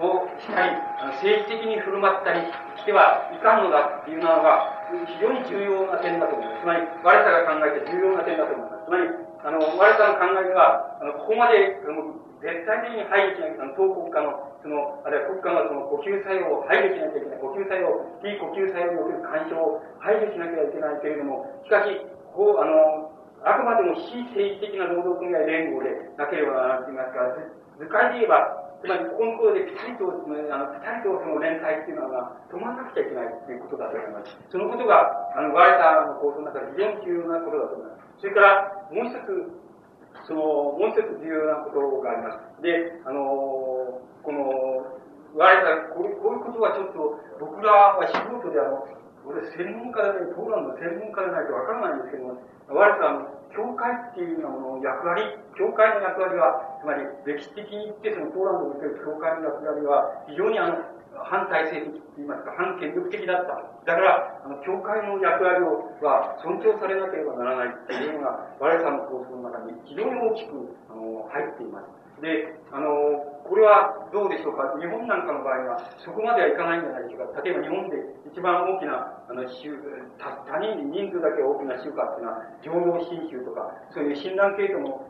[0.02, 2.42] をしたり、あの政治的に振る舞ったり
[2.76, 6.62] してはいかんのだっていうのが、非常に重要な点だと思います。
[6.62, 8.86] つまり、我らが考えて重要な点だと思います。
[8.86, 9.10] つまり、
[9.42, 17.40] あの、我らの考えでは、あの、ここまで、あの絶対的に排除しなきゃいけない、当国家の、その、あるいは国家のその呼吸作用を排除しなきゃいけない。
[17.40, 17.90] 呼吸作用、
[18.22, 21.98] 非呼吸作用における干渉を排除しなきゃいけないけれども、しかし、
[22.36, 23.10] こう、あの、
[23.46, 27.34] あくまでも非政治的な労働組合連合でなければならないと言いますか、
[27.78, 34.30] 図解で言えば、つまり、ここのところでピタリと、あの、ピタリとその連帯っていうのが止まらなくちゃいけないっていうことだと思います。
[34.48, 38.22] そのことが、あの、ワイターの構想の中で非常に重要なことだと思います。
[38.22, 42.62] それから、もう一つ、その、もう一つ重要なことがあります。
[42.62, 45.02] で、あの、この、
[45.34, 48.86] ワイター、こういう、こういうことはちょっと、僕らは素人であの、
[49.26, 52.38] これ専門家でね、ポーランドの専門家でないとわからないんですけども、
[52.70, 55.22] 我々は、教会っていうようなものの役割、
[55.58, 63.56] 教会の役割は、つまり歴史的に言って、そのポーランドにおける教会の役割は、非常にあの、反体制的と言いますか、反権力的だった。
[63.86, 72.05] だから、あの、教会の役割をは尊重されなければならないっていうのが、我々さんの構想の中に非常に大きく、あの、入っています。
[72.22, 74.74] で、あの、これはどうでしょうか？
[74.80, 77.42] 日本なんかの場合は、そこまではいかないんじゃないでしょうか？
[77.42, 77.96] 例えば日本で
[78.32, 79.76] 一番大きな、あの、州、
[80.18, 85.06] 他人人数だけ大きな州かっていうのは、常用新州とか、そういう診断系統の、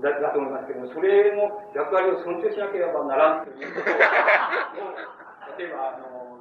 [0.00, 3.94] だだと思いますけども、それの役割を尊重しなければならんということを、
[5.58, 6.38] 例えば、あの、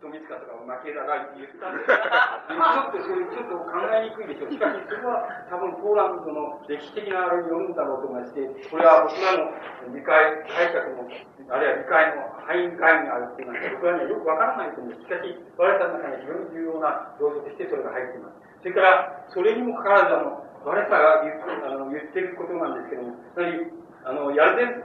[0.00, 4.52] 富塚とか負けたが言ったんですが、ちょっとそういう、ちょっと考えにくいでしょう。
[4.52, 9.56] しかし、そこは多分ポーランドの歴史的なあれによるんだろうと思いまして、これは僕らの
[9.96, 11.08] 理解、解釈の、
[11.48, 15.02] あるいは理解の範囲外にあるっていうのは、僕らにはよくわからないと思います。
[15.02, 18.46] しかし、我々の中に非常に重要な要素としてそれが入っています。
[18.60, 21.32] それから、それにもかかわらず、あの、我々が言
[21.64, 23.70] あの言ってることなんですけども、つまり、
[24.04, 24.84] あの、ヤルゼン、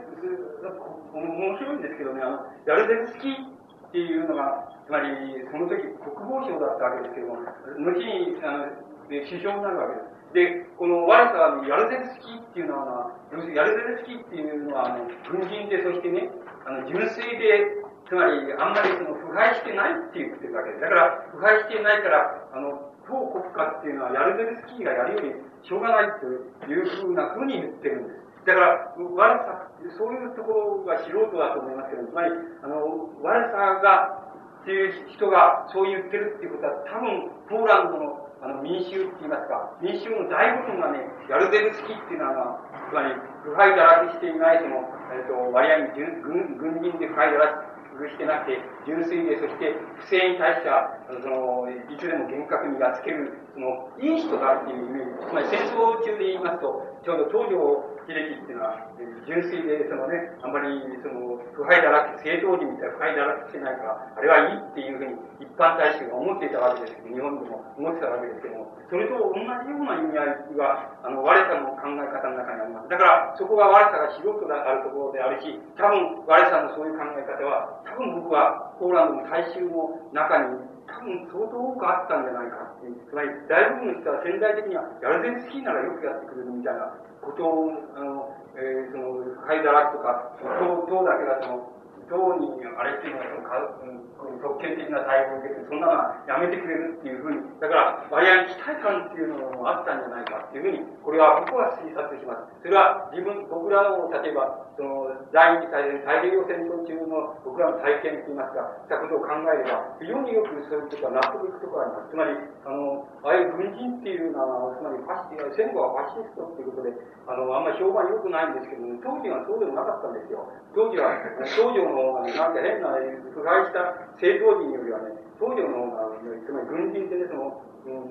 [1.12, 3.61] 面白いんですけどね、あの、ヤルゼンスキー
[3.92, 5.12] っていうのが、つまり、
[5.52, 10.64] その時国防省だったわけですけども、後に、あの、で首相になるわけです。
[10.64, 16.32] で、このワルサーのヤルゼンスキーっていうのは、要するにヤルゼンスキーっていうのは、あの、軍人で、そしてね、
[16.64, 20.80] あの、純粋で、つまり、あんまりその、腐敗してないって言ってるわけです。
[20.80, 26.26] だから、腐敗してないから、あの、当国家っていうのは、ヤルゼンスキーがやるよりしょうがないと
[26.64, 28.31] いうふうなふうに言ってるんです。
[28.46, 32.30] だから、悪さ、そういうところが素人だと思いますけど、つまり、
[32.62, 34.18] あの、悪さが、
[34.62, 42.58] っていう人がそう言ってるっていうことは、多分、ポーランドのあの民衆って言いますか、民衆の大部分がね、ヤルゼルスキーっていうのは、
[42.90, 43.14] つまり、
[43.46, 44.82] 腐敗堕落していない、その、
[45.14, 50.90] えっ、ー、と、割合に軍軍人で腐敗堕落してなくて、純粋で、そして不正に対しては、
[51.22, 55.26] その、いつでも厳格にやっつける、その、いい人だっていうイメージ。
[55.30, 58.90] つまり戦争中で言いますと、ちょうど東条秀樹っていうのは、
[59.26, 72.88] 純粋で、そのね、あんまり、その、腐敗だらけ、正当時みたいな腐敗だらけしてないから、あれはいいっていうふうに一般大衆が思っていたわけですけど、日本でも思ってたわけですけども、それと同じような意味合いが、あの、我さの考え方の中にあります。
[72.88, 82.98] だから、そこが我さが素人であるところであるし、多分、我さのそういう考え方は、多分僕は、ポーランドの大衆の中に、多分相当多くあったんじゃないかっていう。
[83.08, 94.02] つまり、大部分の人は潜在的には、やるぜ好きならよくやってくれるみたいなことを、あの、えー、その、灰だらとか、党、党だけがその、党にあれっていうのはその、
[94.42, 102.62] 特権的な待遇を受けて、そんなのはやめてくれるっていうふうに、だから割合に期待感っていうのもあったんじゃないかっていうふうに、これは僕は推察します。
[102.62, 112.10] それは自分、僕らの、例えば、その、第二次大戦、太平洋戦争中の僕らの体験といいますか、したことを考えれば、非常によくそういうことは納得いくところがあります。
[112.10, 116.94] つまり、あの、ああいう軍人っていうのは、つまりファシ、戦後はファシストっていうことで、
[117.26, 120.46] あの、あんまり評判良くないんですけども、当時はそうでもなかったんですよ。
[120.74, 121.10] 当時は、
[121.58, 122.94] 少女の、なんか変な、
[123.34, 127.58] 腐敗した政党人よりはね、東条の方が、つまり軍人でね、その、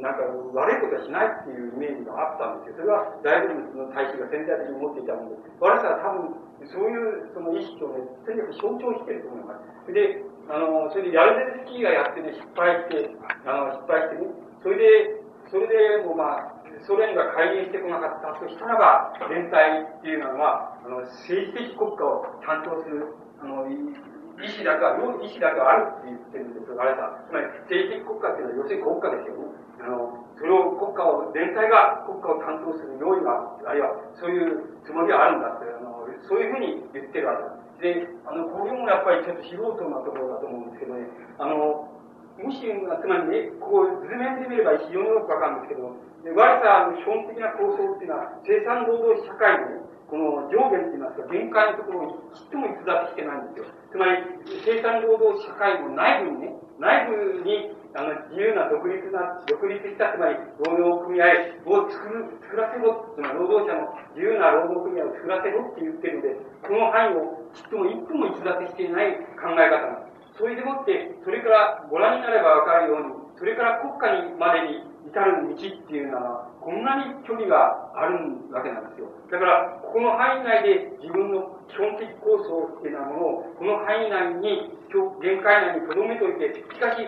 [0.03, 2.83] なんか悪いことはしないっていうイメージがあったんですよ。
[2.83, 9.55] それは大部分の大使が潜在的に持っていたもので、悪さは多分、そういうその意識をね、とにかく象徴してると思いま
[9.87, 9.93] す。
[9.95, 13.11] で、あの、それでヤルゼルスキーがやってね、失敗して、
[13.45, 14.31] あの、失敗してね、
[14.63, 27.21] それで、それでもうまあ、ソ連が介入してこなかったとしたらば、連帯っていうのは、あの、政治的国家を担当する、あの、意思だけは、意思だけはあるって言ってるんですよ、あれさ。
[27.29, 29.61] つまり、政治的国家っていうのは要するに国家ですよね。
[29.81, 37.60] あの、それを国家を、全体が国家を担当する用意が、あるいはそういうつもりがあるんだって、あの、そういうふうに言ってるわけです。
[37.81, 41.09] で、あの、これもやっぱりちょっと素人なところだと思うんですけどね、
[41.41, 41.89] あの、
[42.37, 53.65] もし、つまりね、こう、図面で見れば非常によくわかるんですけど、で、割さの基本的な構想っていうのは、生産労働社会の、ね、この上限って言いますか、限界のところにちっとも逸脱してないんですよ。
[53.89, 54.21] つまり、
[54.61, 61.27] 生産労働社会の内部にね、内部に、あの、自由な独立な、独立した、つまり、労働組合
[61.67, 70.39] を作る、作らせろ、つまり、労働者の自由な労働組合を作らせろって言ってるので、この範囲をちっとも一歩も逸脱していない考え方なんです。
[70.39, 79.11] それでもって、それからご覧になればわかるように、それから国家にまでに至る道っていうのは、こんなに距離があるわけなんですよ。
[79.29, 84.75] だから、ここの範囲内で自分の基本的構想っていうようなものを、この範囲内に、
[85.23, 87.07] 限界内に留めておいて、しかし、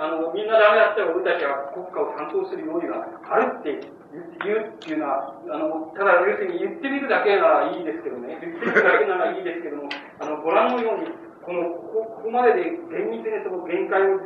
[0.00, 3.84] あの、みんなダメだったら俺たちは国家を担当するようにはあるって
[4.40, 11.12] 言うっていうのは、あの、ただ要するに言ってみるだけならいいですけどね、言ってみるだけならいいですけども、あの、ご覧のように、
[11.44, 14.20] この、ここまでで厳密にその限界を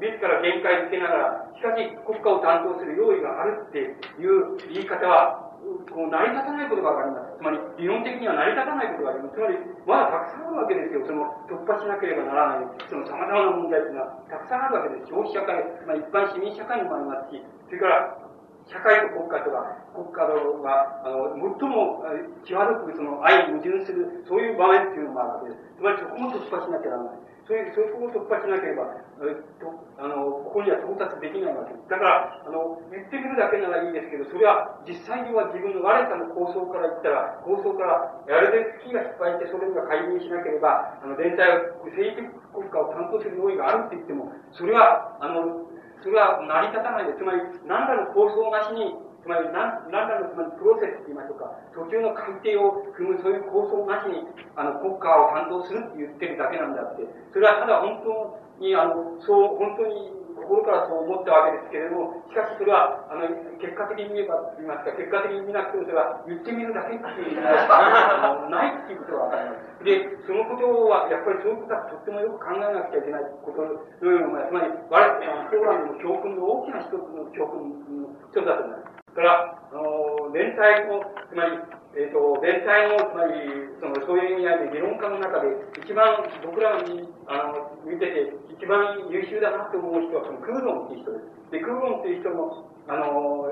[0.00, 5.45] 自ら限界づけながら、しかし国家を担当する用意があるっていう言い方は、
[5.90, 7.38] こう成り立たないことがわかります。
[7.38, 9.34] つまり、理論的には成り立たないことがあります。
[9.34, 11.02] つまり、まだたくさんあるわけですよ。
[11.06, 15.10] その、突破しなければならない、その様々な問題というのは、たくさんあるわけです。
[15.10, 18.26] 消費社会、まあ、一般市民社会にもありますし、それから、
[18.66, 19.62] 社会と国家とか、
[19.94, 22.02] 国家が、あの、最も
[22.42, 25.62] 際どくその愛に矛盾する、そういう場面っていうのもあるわけです。
[25.78, 27.25] つまりそこも突破しなきゃならない。
[27.46, 28.90] そういう、そこを突破しなければ、
[29.22, 29.70] えと、
[30.02, 31.86] あの、ここには到達できないわけです。
[31.86, 45.70] だから、あの、言ってみるだけならいいんですけど、それは実際には自分の我さの構想から言ったら、構想からやるべきが失敗して、それが介入しなければ、あの、全体を、政治国家を担当する用意があるって言っても、それは、あの、
[46.02, 54.22] それは成り立たないで、つまり、何らの構想なしに、つまり何、何らの、つまりプロセスと言いましょうか、途中の改定を組む、そういう構想なしに、
[54.54, 57.02] あの、国家を担当するって言ってるだけなんだって、
[57.34, 60.14] それはただ本当に、あの、そう、本当に
[60.46, 63.26] 心からそう思ったわけですけれども、しかしそれは、あの、
[63.58, 69.82] 結果的に言えば、言いますか、結果的に見なくてもそれは言ってみるだけっていうのは、ないっていうことがわかります。
[69.82, 78.95] で、そのことは、やっぱりそういうことはとってもよく考えなくちゃいけないことのような、つまり、我々、ポーランドの教訓の大きな一つの教訓の一つだと思います。
[79.16, 81.56] から、あの、連帯の、つまり、
[81.96, 83.40] えっ、ー、と、連帯の、つまり、
[83.80, 85.48] その、そういう意味合いで理論家の中で、
[85.80, 91.56] 一番僕らに、あの、見てて、一番優秀だなと思う人は、その、クーロンっていう人です。
[91.56, 93.48] で、クーロンっていう人の、あの、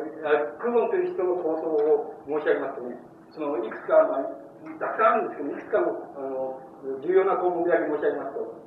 [0.61, 3.01] クーロンという人の構想を申し上げますとね、
[3.33, 4.45] その、いくつか、まあ、
[4.79, 6.61] たくさんあるんですけど、いくつかの、あの、
[7.01, 8.61] 重要な項目だけ申し上げますと、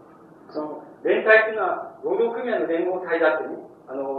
[0.49, 4.16] その、連帯っていうのは、労働組合の連合体だってね、あの、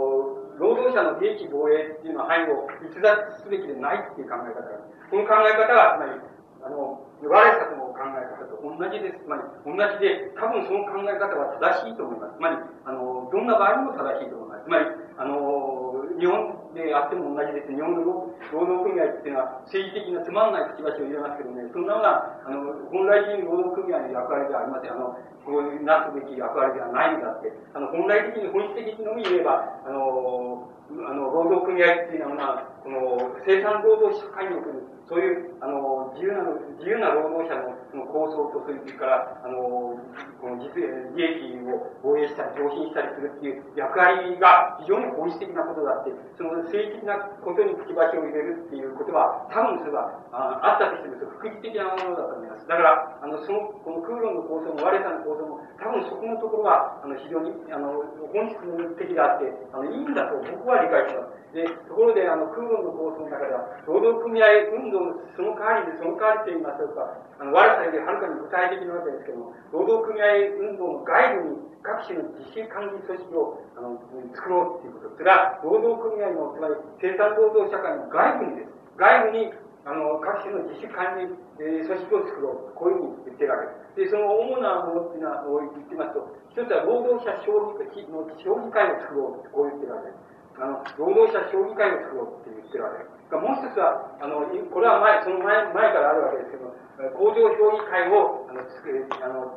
[0.89, 3.13] 労働者の利益防衛っていうのは範囲を逸脱
[3.43, 6.21] すべきでないっていう考え方がこの考え方は、つまり、
[6.61, 9.25] あの、我々の考え方と同じです。
[9.25, 12.37] つまり、同じで、多分その考え方は正しいと思います。
[12.37, 14.63] つまり、あの、どんな場合にも正しいと思います。
[14.63, 14.85] つまり、
[15.17, 17.73] あの、日本であっても同じです。
[17.73, 18.05] 日本の
[18.53, 24.93] 労働組合っていうのは政治的なつまんない口橋を入れますけどね、そんなような、あの、本来的に労働組合の役割ではありません。
[24.93, 27.49] あの、こういうなすべき役割ではないんだって。
[27.73, 36.41] あの、本来的に、本質的にのみ言えば、あの、あの、労働組合っていうのは、この、生産労働社会における、そういう、あの、自由な、
[36.77, 39.97] 自由な労働者のその構想と、それから、あの、
[40.41, 40.77] この実、
[41.17, 52.67] 利益を防衛したり、上品したりするっていう役割が非常に本質的なことだって、その政治的なことにくちばしを入れるっていうことは、多分それは、ああったとしても、副次的なものだと思います。
[52.69, 58.61] だから、あの、その、この空論の構想も、我さんの構想も、多分そこのところが、あの、非常に、あの、本質
[59.01, 61.39] 的であって、あの、いいんだと僕は理解します。
[61.53, 67.09] で、ところで、あの、空論の構想の中では、労働組合運動のその代わりで、その代わりと言いましょうか、
[67.41, 70.29] あの、我さよりはるかに具体的なわけですけども、労働組合
[70.61, 73.97] 運動の外部に各種の実習管理組織を、あの、
[74.37, 75.17] 作ろうということ。
[75.17, 78.69] それは、労働組合の、つまり、生産労働社会の外部にです。
[79.01, 79.49] 外部に、
[79.89, 81.33] あの、各種の自主管理、
[81.65, 82.77] えー、組織を作ろう。
[82.77, 83.57] こういうふうに言ってるわ
[83.97, 84.11] けです。
[84.11, 87.89] で、その主なものっていうのは、言ってますと、一つは労働者消費
[88.37, 89.49] 消費会を作ろう。
[89.49, 90.28] こう言ってるわけです。
[90.59, 93.19] あの、労働者協議会を作ろうって言ってるわけです。
[93.31, 94.43] もう一つは、あの、
[94.73, 96.73] これは前、その前、前からあるわけですけど、
[97.15, 99.55] 工場評議会を、あの、作る、あの、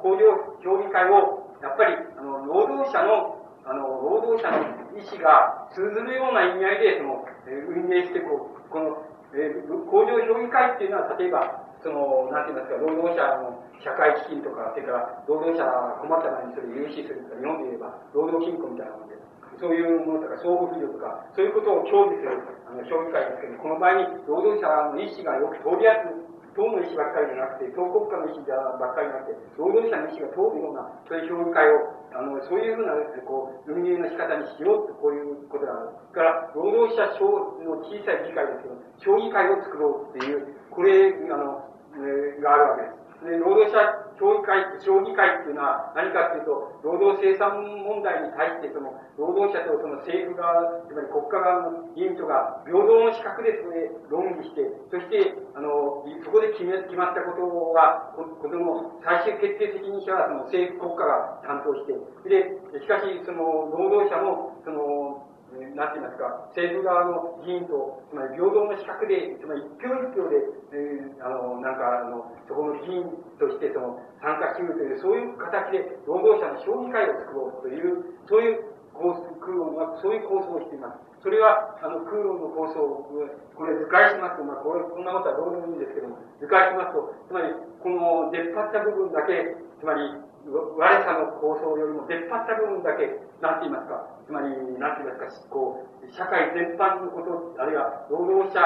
[0.00, 0.32] 工場
[0.64, 8.98] 評議会を、やっぱり、あの、労働者の、あの、労働者の意思が通ずるような意味合いで、その、運営してこう、この、
[9.34, 19.21] えー、工場評議会っていうのは、例えば、その、なんて言いますか、労働者の社会基金とか、それから労働者が困った場合にそれを融資するとか、日本で言えば、労働金庫みたいなもので、
[19.62, 22.34] そういうものとか、相互扶助とか、そういうことを協議する、
[22.66, 32.92] あの、評議会ですけど、この場合に、労働者の意思がよく通りやすい党の意思ばっかりじゃなくて、党国家の意思ばっかりじゃなくて、労働者の意思が通るような、そういう評議会を、あの、そういうふうな、
[33.24, 35.96] こう、運営の仕方にしようと、こういうことがある。
[36.12, 37.24] から、労働者小
[37.64, 41.64] の小さい議会ですけど、評議会を作ろうっていう、これ、あの、
[41.96, 43.01] えー、があるわけです。
[43.22, 43.78] で、労働者
[44.18, 61.94] 協議会、協議会っていうのは何かっていうと、労働生産問題に対して、その、労働者とその政府側、つまり国家側の議員とか、平等の資格でそれ論議して、そして、あの、そこで決め、決まったことは、ことの最終決定責任者はその政府国家が担当して、
[62.26, 65.31] で、しかし、その、労働者も、その、
[65.76, 70.40] なんて言いますか、政府側の議員と、つまり平等の資格で、つまり一票一票で、
[70.72, 73.04] えー、あの、なんか、あの、そこの議員
[73.36, 81.00] としてその参加しうという、そういう形で労働者の評議会を作ろうという、そういう構想、空論は、そういう構想をしています。
[81.20, 83.08] それは、あの、空論の構想を、
[83.54, 90.00] これ図解しますと、まあ、これ、こんなことはどうでもいいんですけども、図解しますと、つまり、この出っ張った部分だけ、つまり、
[90.46, 93.06] 我さの構想よりも出っ張った部分だけ、
[93.40, 98.60] なんて言いますか、つまり、なんて言いますか、こう、社会全般のこと、あるいは労働者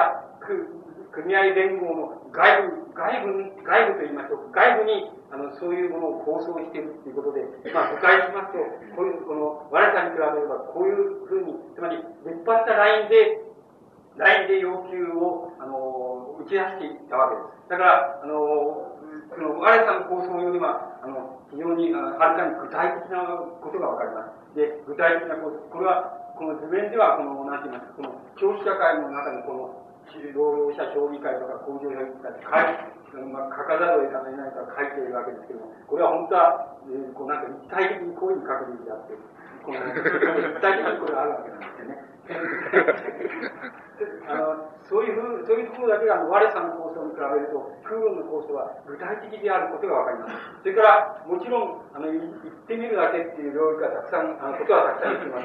[1.16, 4.52] 組合連合の外部、外部、外部と言いましょう。
[4.52, 7.40] 外部に、あの、そういうものを構想しているということで、
[7.72, 8.60] まあ、誤解しますと、
[8.96, 13.40] こういう、この、我さに比べれば、こういうふうに、つまり、出っ張ったラインで、
[14.16, 17.70] ラインで要求を、あの、打ち出していったわけです。
[17.70, 18.95] だから、あの、
[19.30, 23.24] その、我さんの構想よりは、あの、非常に、はるかに具体的な
[23.62, 24.56] ことがわかります。
[24.58, 29.86] で、具体的なこと、これは、この図面では、この、なんて言いますか、この、教師社会の中に、この、
[30.32, 39.14] 労働者協議会とか工場評議会って書い、まあ、書かざるを得ないから書いているわけですけども、これは本当は、えー、こうなんか立体的にこういうふうに書くべきであって、
[39.66, 42.00] この立体的にこれがあるわけなんですよね。
[44.28, 50.62] あのそういうふう、そういうところだけが、あの、我さんの構想に比べると、空論の構想は具体的であることがわかります。
[50.62, 52.24] それから、もちろん、あの、言っ
[52.68, 55.40] てみるだけっていう領域がたくさん、あの、ことはたくさん言ってま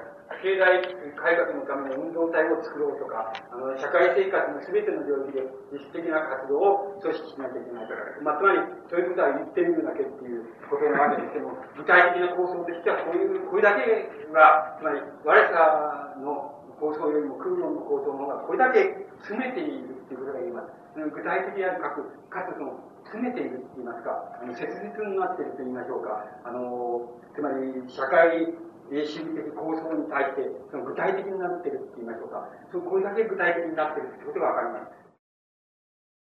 [0.00, 0.12] す。
[0.42, 0.82] 経済
[1.14, 8.58] 改革のための運動体を作ろうとか、あの、社会生活の全ての領域で実質的な活動を組織しなきゃいけないとか、まあ、つまり、
[8.90, 13.86] そういうことは言ってみるだけっていうことなわけですけども、具体的な構想としては、こういう、これだけ
[14.34, 20.74] が、つまり、我らの構想よりも空論の構想の方がこれだけ詰めているっていうことが言えます。
[20.98, 22.74] 具体的であるかく、かつその、
[23.06, 28.50] 詰めているって言いますか、あの、切実になっていると言いましょうか、あの、つまり、社会
[28.90, 32.50] 主義的構想に対して、その具体的になっているって言いましょうか。
[32.72, 34.92] そのこれだけ具体的になっているってことがわかります。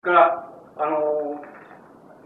[0.06, 1.42] から、あの、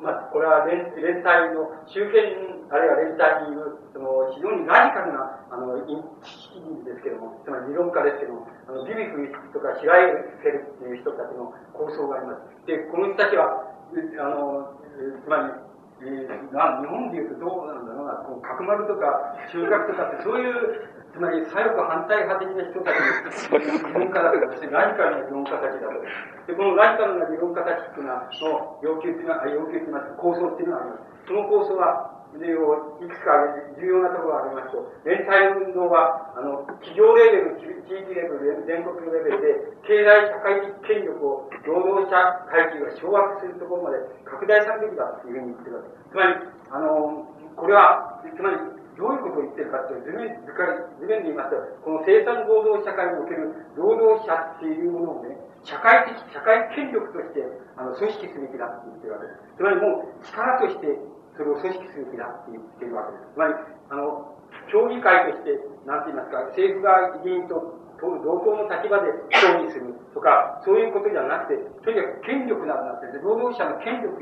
[0.01, 5.81] まあ、これは連連帯の、周辺、あるいは連帯にいう、その、非常にラジカルな、あの、
[6.21, 12.67] 知識人ですけども、つまり理論家ですけども、あの、ビビフとかシライフェルっていう人たちの構想があります。
[12.67, 13.73] で、この人たちは、
[14.21, 14.77] あの、
[15.23, 15.67] つまり、
[15.99, 23.01] えー、日本でいうとどうなんだろうな、こう角丸とか中学とかってそういう、つまり左翼反対派的な人たち
[23.49, 25.97] の理論家だとか、そしてラジカルな理論家たちだと。
[26.45, 31.25] で、このラジカルな理論家たちっていうのは、の要求っていうのは、要求って言います構想っていうのはあります。
[31.25, 33.33] その構想は、をいくつか
[33.81, 46.09] 重要なところがありますと、連帯運動は、あの、企業レベル、地域レベル、全国レベルで、経済社会的権力を労働者階級が掌握するところまで拡大されるべきだというふうに言ってるわけです。
[46.11, 46.35] つまり、
[46.69, 48.57] あの、これは、つまり、
[48.97, 57.45] どういうことを言ってるかっていう図面、図面で言いますと、この生産労働社会における労働者っていうものをね、社会的、社会権力として、
[57.77, 59.57] あの、組織すべきだって言ってるわけです。
[59.57, 60.97] つまりもう、力として
[61.37, 63.33] それを組織すべきだって言ってるわけです。
[63.33, 63.53] つまり、
[63.89, 64.33] あの、
[64.73, 74.17] 協議会として、なんて言いますか、政府側議員と同等の立場で協議するとか、そういうことじゃなくて、とにかく権力なくなって、労働者の権力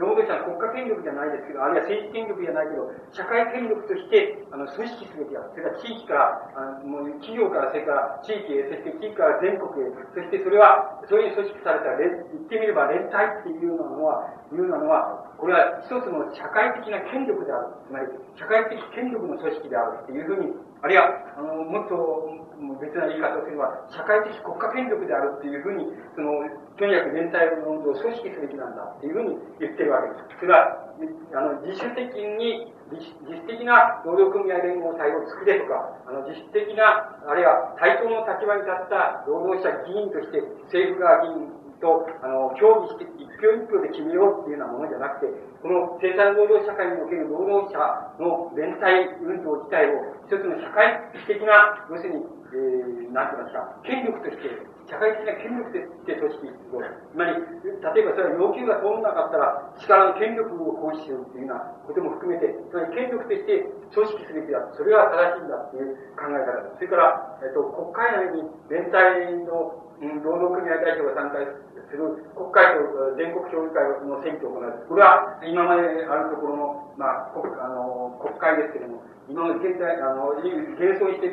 [0.00, 5.44] 労働者の国家権力じゃないですけど、あるいは政治権力じゃないけど、社会権力として、あの、組織すべきだ。
[5.52, 17.76] それから地域から、あのもう企業から、それから地域へ、そして地域から全国へ、そしてそれは、そういう組織された、言ってみれば連帯っていうのは、いうのは、これは一つの社会的な権力である。
[17.86, 18.08] つまり、
[18.40, 22.49] 社会的権力の組織であるっていうふうに、あるいは、あの、もっと
[22.80, 26.44] 別な言い方をすれば、社会的国家権力であるっていうふうに、その、
[26.76, 30.40] とにかく全体の運動を組織すべきなんだっていうふうに言ってるわけです。
[30.40, 30.92] それは、
[31.32, 45.32] あの、自主的に、自主的な労働組合連合体を作れとか、あの、自主的な、あるいは対等の立場に立った労働者議員として、政府側議員と、あの、協議して、一票一票で決めようっていうようなものじゃなくて、
[45.62, 47.80] この生産労働社会における労働者
[48.20, 54.50] の連帯運動自体を、一つの社会的な、要するに、えー、なんて言いますか、権力として、
[54.90, 64.66] 社会的な権力として組織を、つまり、例えばそれは要求が通らなかったら、力の権力を行使するっていうようなことも含めて、つまり権力として組織すべきだ。
[64.74, 66.74] それが正しいんだという考え方。
[66.74, 71.44] それから、えっと、国会内に連帯の、労働組合代表が参加
[71.92, 74.72] する国会と全国協議会の選挙を行う。
[74.88, 81.28] これは今まであるところの、まあ、国あの国会ですけれども、今まで現在、あの、幻想して、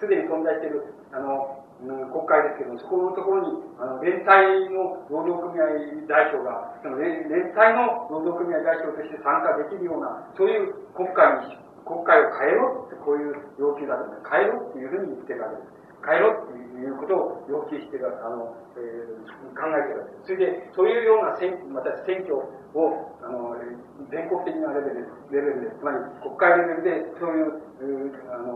[0.00, 14.24] すでに存在している、あの、国会ですけども、そこのところに、あの、連帯の労働組合代表が、その連連帯の労働組合代表として参加できるような、そういう国会に、国会を変えろって、こういう要求だと思う。
[14.24, 15.76] 変えろっていうふうに言ってるわけです。
[16.02, 20.26] 変えろっていういうことを要求してる、あの、えー、考えてるわけです。
[20.26, 23.56] それで、そういうような選また選挙を、あの、
[24.10, 28.52] 全国的なレベルレベルで、つまり国会レベルで、そういう、うあの、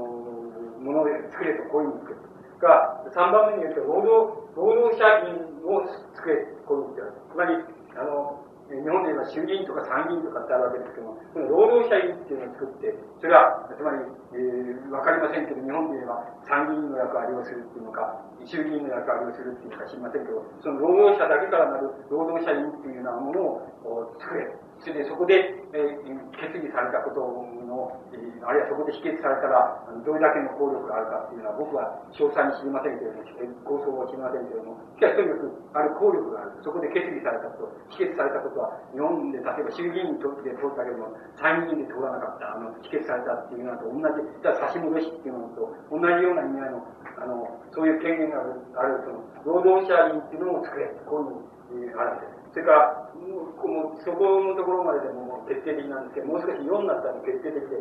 [0.81, 2.31] ものを作れと、こういうふうに言ってる。
[2.61, 5.81] が、3番目に言うと、労働、労働者員を
[6.13, 7.25] 作れ、こういうふうに言ってる。
[7.33, 7.57] つまり、
[7.97, 13.99] あの、日本で言えば衆議院とか参議院とかってあるわけですけども、この労働者委員っていうのを作って、それは、つまり、
[14.31, 23.43] えー、わかりませんけど、日本で言えば参議院の役割をするっていうのか、衆議院の役割をするっていうのか知りませんけど、その労働者だけからなる労働者委員っていうようなもの
[23.91, 24.47] を作れ。
[24.81, 26.09] それでそこで、えー、
[26.41, 33.29] 決議されたことの、えー、あるいはそこで否決されたら、どれだけの効力があるかっていうのは僕は詳細に知りませんけれども、
[33.69, 36.57] 構想は知りませんけれども、しかしとにかくある効力がある。
[36.65, 46.89] そこで決議されたこと、否決されたことは、日本で例えば衆議院にとって通ったけれども、参議院で通らなかった、あの、否決されたっていうのと同じ、じゃ差し戻しっていうのと同じような意味合いの、
[47.21, 47.37] あの、
[47.77, 52.40] そういう権限がある、あるその、労働者員っていうのを作れ、こういうふうに、えー、あるんです。
[52.53, 57.79] それから、もうそこのところまででも決定的なんですけど、もう少し4になったら決定的で、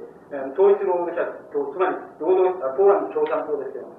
[0.53, 3.89] 統一労働者と、つまり労働、ポーランド共産党ですけど、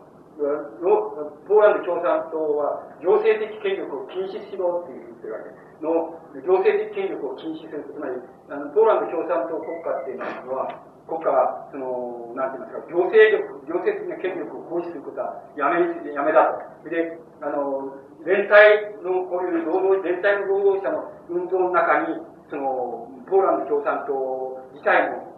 [0.40, 5.51] ポーランド共産党は行政的権力を禁止しろって言ってるわけ
[5.82, 7.84] の、行政的権力を禁止する。
[7.90, 8.16] つまり、
[8.48, 15.82] あのポーランド共産党国家っていうのは、国家は、その、なんて言いますか、行政力、行政的な権力を行使することはやめ、
[16.14, 16.88] やめだと。
[16.88, 22.20] で、あの、全体の、こういう労働、全体の労働者の運動の中に、
[22.51, 25.36] その、ポーランド共産党自体も、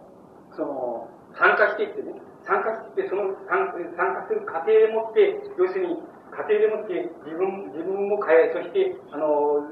[0.55, 5.97] その、参加していってね、参加していって、その参参加する過程でもって、要するに、
[6.33, 9.69] 過程でもって自分、自分も変え、そして、あの、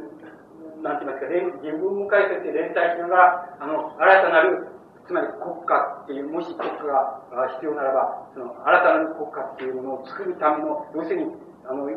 [0.86, 4.68] なんて言いますか、自分も変え、そして連帯しながら、あの、新たなる、
[5.06, 5.74] つまり国家
[6.06, 11.34] っていう、もし国家が必要ならば、その、新たなる国家っていうものを作るための、要するに、
[11.66, 11.90] あの、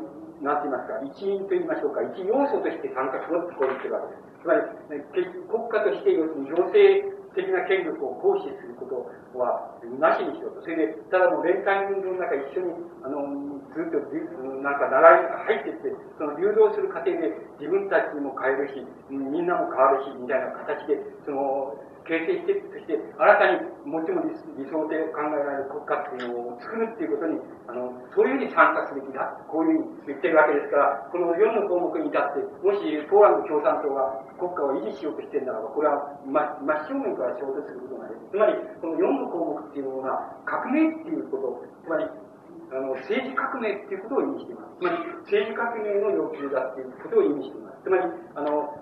[0.43, 4.35] なんて言いますか、一員と言いましょうか、一要素として参加しろってこう言ってるわけです。
[4.43, 4.61] つまり、
[5.48, 10.62] 国家として要するに行政的な権力を行使することはなしにしようと。
[10.62, 13.98] それで、ただもう連帯運動の中一緒に、あの、ずっと、
[14.62, 21.74] なんか習い、入っていって、その流動する過程で自分たちも変えるし、みんなも変わるし、みたいな形で、その、
[22.05, 29.25] 形成していくとして、新たにもちろん理理想で考えられる国家っていうのを作るっていうことに、あの、そういうふうに参加すべきだ。
[29.49, 38.29] こういうふうに言ってるわけですから、この4の項目に至って、もしポーランド共産党が国家を維持しようとしてるならば、これは真真正面から衝突することができる。
[38.33, 38.53] つまり、
[38.85, 42.05] この4の項目っていうものが、革命っていうこと、つまり、
[42.69, 44.77] あの、政治革命っていうことを意味しています。
[44.77, 47.81] つまり、政治革命の要求だっていうことを意味しています。
[47.85, 48.03] つまり、
[48.35, 48.77] あの、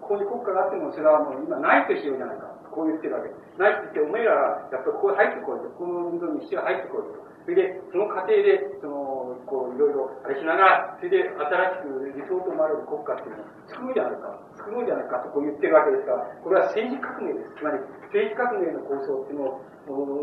[0.00, 2.53] こういう国家があっても、それはもう今ないとしようじゃないか。
[2.74, 3.62] こう言ってるわけです。
[3.62, 5.70] ないって言って、お前らは、やっぱりここ入ってこいと。
[5.78, 7.24] この運動に一緒に入ってこいと。
[7.44, 14.40] それで、その過程で、その、こう、いろいろ、あれしながら、それで、新しく理想と思われる国家っていうのを作ろうじゃないか。
[14.56, 17.60] 作ろうじゃないかとこう言ってるわけですから、これは政治革命です。
[17.60, 17.78] つまり、
[18.10, 19.60] 政治革命の構想っていうの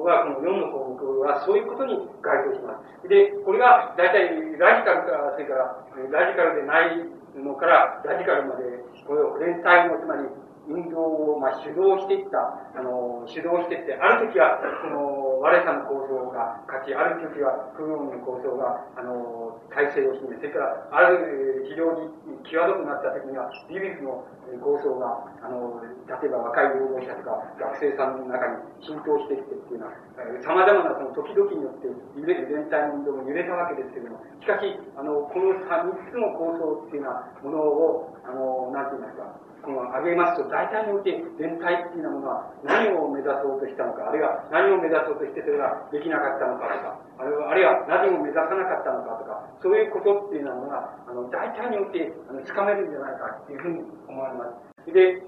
[0.01, 3.05] は、この4の項目は、そういうことに該当します。
[3.05, 5.77] で、これが、大体、ラジカルから、それから、
[6.09, 7.05] ラジカルでない
[7.37, 10.25] のから、ラジカルまで、これを連帯の、つまり、
[10.67, 11.01] 運動
[11.35, 12.37] を、まあ、主導していった、
[12.77, 22.13] あの、主導していって、ある時は、この、我さの構想が勝ち、ある時は、空軍の構想が、あの、体制を占め、それから、ある、非常に
[22.45, 24.21] 際どくなった時には、ビビフの
[24.61, 29.97] 構想が、あの、例えば若い労働者とか、学生さんの中に浸透していってっていうのは、
[30.45, 54.89] 様々なその時々によって、揺れる全体の運動も揺れたわけですけども、しかし、あの、この3つの構想っていうようなものを、あの、なんて言いますか、この挙げますと、大体において全体っていうようなものは何を目指そうとしたのか、あるいは何を目指そうとしてそれができなかったのかとか、あるいは何を目指さなかったのかとか、そういうことっていうようなものが、あの、大体において、あの、つかめるんじゃないかっていうふうに思われます。
[54.89, 55.21] で、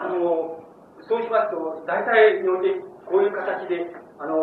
[0.00, 0.64] あの、
[1.04, 4.36] そうしますと、大体において、こういう形で、あの、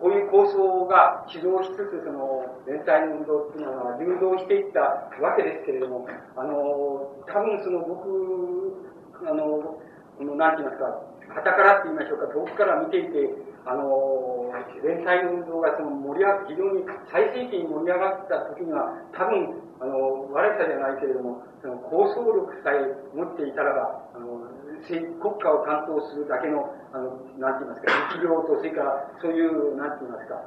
[0.04, 6.06] ういう構想が指導しつつ、その、連帯の運動っていうのは流動していったわけですけれども、
[6.36, 8.76] あの、多分その僕、
[9.24, 9.80] あの、
[10.18, 13.32] この、なんて言いますか、旗からって言いましょうか、遠くから見ていて、
[13.64, 14.52] あの、
[14.84, 24.47] 連帯の運動がその盛り上が非常に最盛期に盛り上がった時には、多分、あの、悪さじゃないけれども、その構想力さえ持っていたらば、あの、
[24.86, 30.42] 国家を担当するだけの、あの、なんて言いますか、力量と、それから、そういう、なんて言いますか、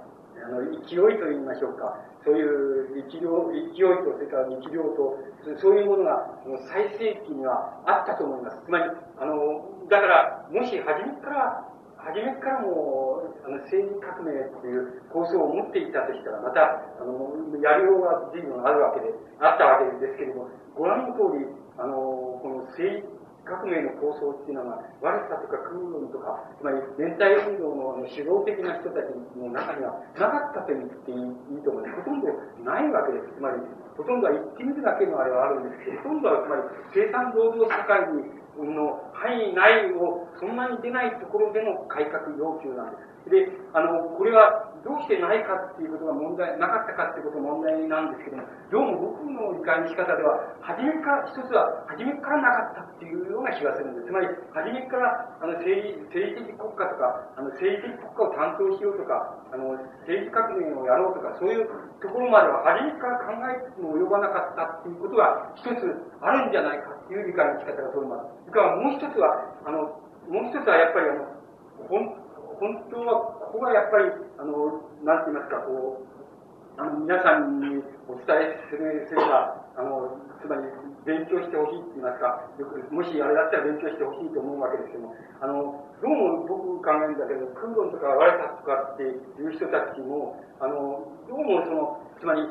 [0.46, 5.20] あの、勢いと言いましょうか、そういう力量、勢いと、それから力量と、
[5.62, 8.58] そういうものが、もう最盛期にはあったと思います。
[8.66, 8.86] つまり、
[9.20, 11.68] あの、だから、もし初めから、
[12.02, 21.46] 初めからもあの政治革命っていう構想を持っていたとしたら、また、あの、やりようが随分あるわけで、あったわけですけれども、ご覧の通り、
[21.78, 23.21] あの、この政治
[23.52, 31.96] 革命の構想っていうのは、悪さとか空運とか、つまり連帯運動の主導的な人たちの中にはなかったと言っていいと思うんです。
[32.00, 32.32] ほとんど
[32.64, 33.36] ないわけです。
[33.36, 33.60] つまり、
[34.00, 36.64] ほとんどは言ってみるだけのあれはあるんですけど、ほとんどはつまり
[36.96, 38.24] 生産労働社会に
[38.60, 43.11] の範囲内をそんなに出ないところでの改革要求なんです。
[43.30, 54.10] で、あの、これはどうしてないかっていうことが問題、なかったかっていうことが問題なんですけども、どうも僕の理解の仕方では、初めから、一つは、初めからなかったっていうような気がするんです。
[54.10, 54.28] つまり、
[54.58, 59.78] 初めから、あの、政治、政治的国家とか、あの、政治的国家を担当しようとか、あの、
[60.10, 61.70] 政治革命をやろうとか、そういう
[62.02, 65.86] ところまでは、初めから考えても及ばなかったっていうことが、一つ
[66.26, 68.50] あるんじゃないかっていう理解の仕方が取れます。
[68.50, 69.30] それからもう一つは、
[69.62, 69.94] あの、
[70.26, 71.42] もう一つはやっぱりあの、
[71.90, 72.21] 本
[72.62, 80.70] 本当は、ここがやっぱり、あの、なんて言いますか、こう、あの、皆さんにお伝えする、すれば、あの、つまり、
[81.02, 92.46] 勉強してほしいって言いますか、よく、もしあれだったら勉強してほしいと思うわけですけども、あの、どうも僕考えるんだけど、空論とか我たとかっていう人たちも、あの、どうもその、つまり、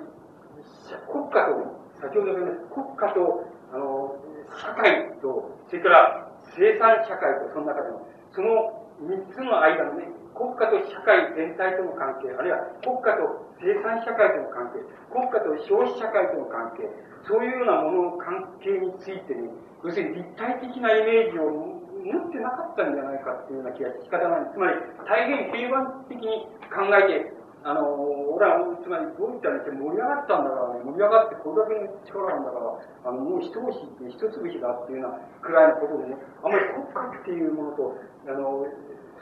[1.06, 1.70] 国家と、
[2.02, 4.18] 先ほど言いました国家と、あの、
[4.58, 6.26] 社会と、それから
[6.58, 16.88] 生産社会と、その中でも、その三つの間のね、国家と社会全体との関係、あるいは国家と生産社会との関係、国家と消費社会との関係、
[17.24, 19.48] そういうようなものの関係についてね、
[19.84, 24.52] 要するに立体的なイメージを持ってなかったんじゃないかっていうような気が仕方ない。
[24.52, 27.32] つまり、大変平板的に考えて、
[27.62, 27.92] あの、
[28.32, 32.72] 俺は、つまり、どういったら盛り上がったんだからね、盛り上がってこれだけの力なんだから、
[33.04, 38.64] あの、もう一押しって一潰しだっていうようなくらいのことでね、あんまり国家っていうものと、あの、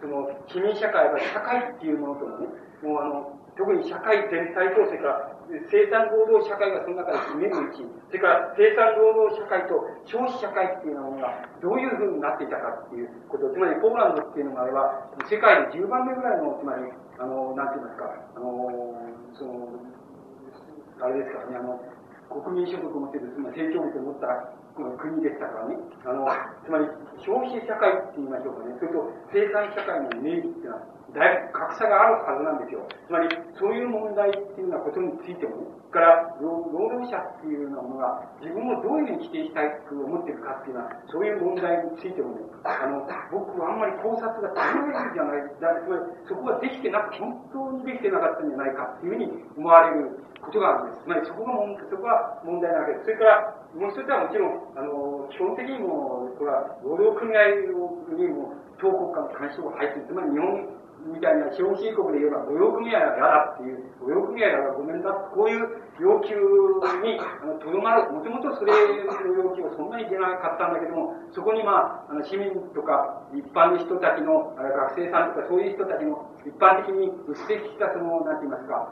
[0.01, 2.47] その、市民社会が社会っていうものとのね、
[2.83, 16.87] もうあの、特に社会全体と、それから生産労働社会がその中で占める位置、それから生産労働社会と消費社会っていうものがどういうふうになっていたかっていうこと、つまりポーランドっていうのがあれば、世界で10番目ぐらいの、つまり、
[17.19, 18.95] あの、なんて言いますか、あの、
[19.35, 19.69] その、
[21.01, 21.83] あれですからね、あの、
[22.29, 25.77] 国民所得を持っている、つまり成長率を持った国でしたからね。
[26.05, 26.29] あの、
[26.65, 26.87] つまり、
[27.25, 28.77] 消費社会って言いましょうかね。
[28.79, 30.83] それと生産社会のイメージっていうのは、
[31.15, 32.85] だいぶ格差があるはずなんですよ。
[33.07, 33.29] つまり、
[33.59, 50.13] そういう問題っていうようなことについてもね、から、労働者っていうようなものが、自分をどういうふうに規定したいと思ってるかっていうのは、そういう問題についてもね、あの、僕はあんまり考察が強いんじゃない、だつまり、そこができてなく、本当にできてなかったんじゃないかっていうふうに思われる
[50.45, 51.05] ことがあるんです。
[51.05, 53.05] つまり、そこが問題、そこが問題なわけです。
[53.05, 57.65] それから、もう一つはもちろん、あの、基本的にも、これは、労働組合
[58.13, 60.07] にも、当国家の干渉が入っている。
[60.07, 66.35] つまり、日本みたいな資本主義国で言えば、御用組合は嫌だっていう、御用組合はごめんだ、こういう要求
[67.03, 67.19] に
[67.63, 78.89] とどまる、もともとそれの要求はそんなに出なかったんだけども、そこにまあ、あの市民とか一般の人たちの、学生さんとかそういう人たちの一般的に薄れきたその、なんて言いますか、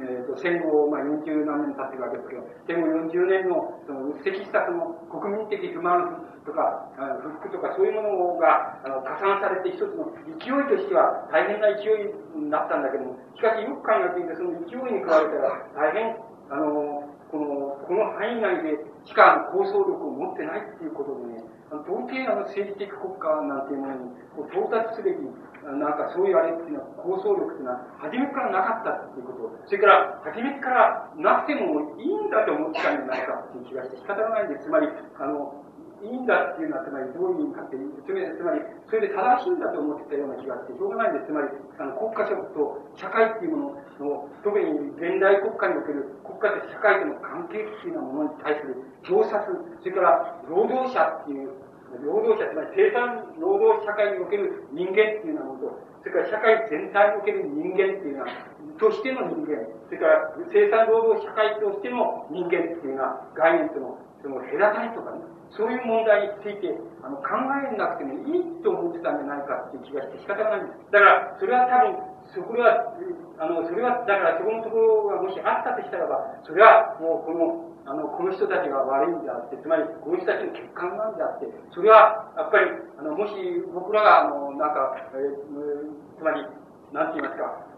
[0.00, 6.88] えー、と戦後、まあ40何年経ってるわけですけど、戦後40年のその薄れきたその国民的不満とか、
[7.20, 10.08] 不服とかそういうものがあの加算されて一つの
[10.40, 16.16] 勢いとしては大変な勢いになったんだけども、しかしよく考えてみて、その勢いに比べたら大変、
[16.48, 21.44] あの、この、この範囲内でしか構想力を持ってないっていうことでね、
[21.88, 24.12] 到底あの政治的国家なんていうものに
[24.52, 25.16] 到達すべき、
[25.62, 29.62] なんかそういうあれっていうのは、構想力っていうのは、初めからなかったっていうこと。
[29.66, 34.66] それから、初めからなくてもいいんだと思ってたんじゃないかっていう気がして仕方がないんです。
[34.66, 35.62] つまり、あの、
[36.02, 38.60] いいんだっていうのは、つまりどういう意味かっていう、つまり、
[38.90, 41.26] それで正しいんだと思ってたような気がして、しょうがないんです。
[41.26, 41.48] つまり、
[41.78, 44.66] あの、国家と社会っていうものの、特に
[44.98, 49.46] 現代国家における国家と社会との関係っていうようなものに対する表札、
[49.78, 51.54] それから労働者っていう、
[52.00, 58.32] 労働者、つまり生産労働社会における人間っていうようなものと、それから社会全体における人間っていうのは、
[58.80, 66.72] としての人間、それから生産労働社会としての人間っていうような概念との、その隔たりとかね、そういう問題について
[67.04, 70.90] あの考えなくてもいいと思ってたんじゃないかっていう気がして仕方がないんです。
[70.90, 72.96] だから、それは多分、そこは、
[73.36, 83.34] あの、それは、だからそこのところがもしあったとしたらば、それはもうこの、あの、この人たちが悪いんであって、つまり、この人たちの欠陥なんであって、それは、やっぱり、あの、もし
[83.74, 86.46] 僕らが、あの、なんか、えー、つまり、
[86.92, 87.72] なんて言いますか、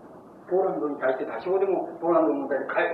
[0.51, 2.85] ポーランドに対して多少でもポーランドの問題で関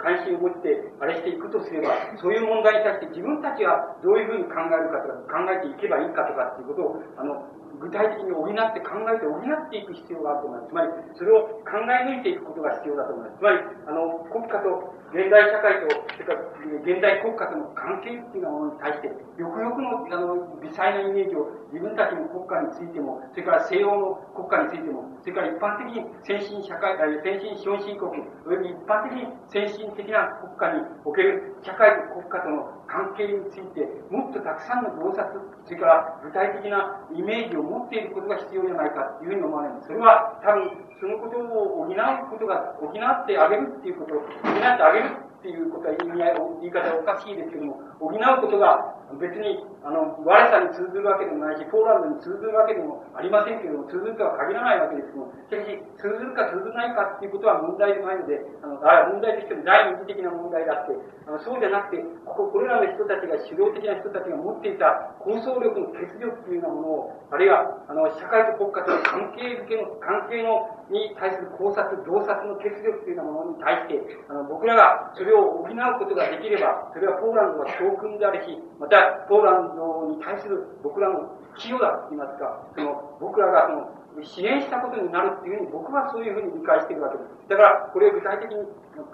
[0.00, 7.44] 関心を持ってあれしていくとすれば、そういう問題に対して自分たちはどういうふうに考えるかとか、考えていけばいいかとかっていうことを、あの、
[7.80, 10.68] 具体的に補って考えて補っていく必要があると思います。
[10.68, 13.40] つまり、それを考え抜いていくことが必要だと思います。
[13.40, 13.58] つまり、
[13.88, 16.44] あの、国家と現代社会と、それから
[16.84, 28.10] 現代国家との関係っていうようなものに対して、よくよくの、あの、微細なイメージを自分たちの国家についても、それから西洋の国家についても、それから一般的に先進社会、先進資本主義国、
[28.46, 39.86] および一般的に先進的な国家における社会と国家との関係について、もっとたくさんの洞察、それから具体的なイメージを持っていることが必要じゃないかというふうに思われます。
[39.86, 55.66] それは多分、そのことを補うことが、補ってあげるっていうこと、補ってあげるっていうことは意味合い、言い方おかしいですけども、補うことが別に、あの、悪さに通ずるわけでもないし、ポーランドに通ずるわけでもありませんけれども、通ずるとは限らないわけですけども、しかし、
[55.98, 60.94] 通ずるか通ずないかっていうことは問題でないので、あの、あ問題としても第二次的な問題だって、
[61.26, 83.68] あのそうじゃなくて、ここ、これらの人たちが主導的な人たちが持っていた構想力の結力というようなものを、あるいは、あの、社会と国家との関係づけの、関係の、に対する考察、洞察の結力というようなものに対して、あの、僕らがそれを補うことができれば、それはポーランドは教訓であるし、また、ポーランドに対する僕らの寄与だと言いますか、その、僕らが
[84.14, 87.39] その、支援したことになるっていうふうに僕はそういうふうに理解しているわけです。
[87.50, 88.62] だから、これを具体的に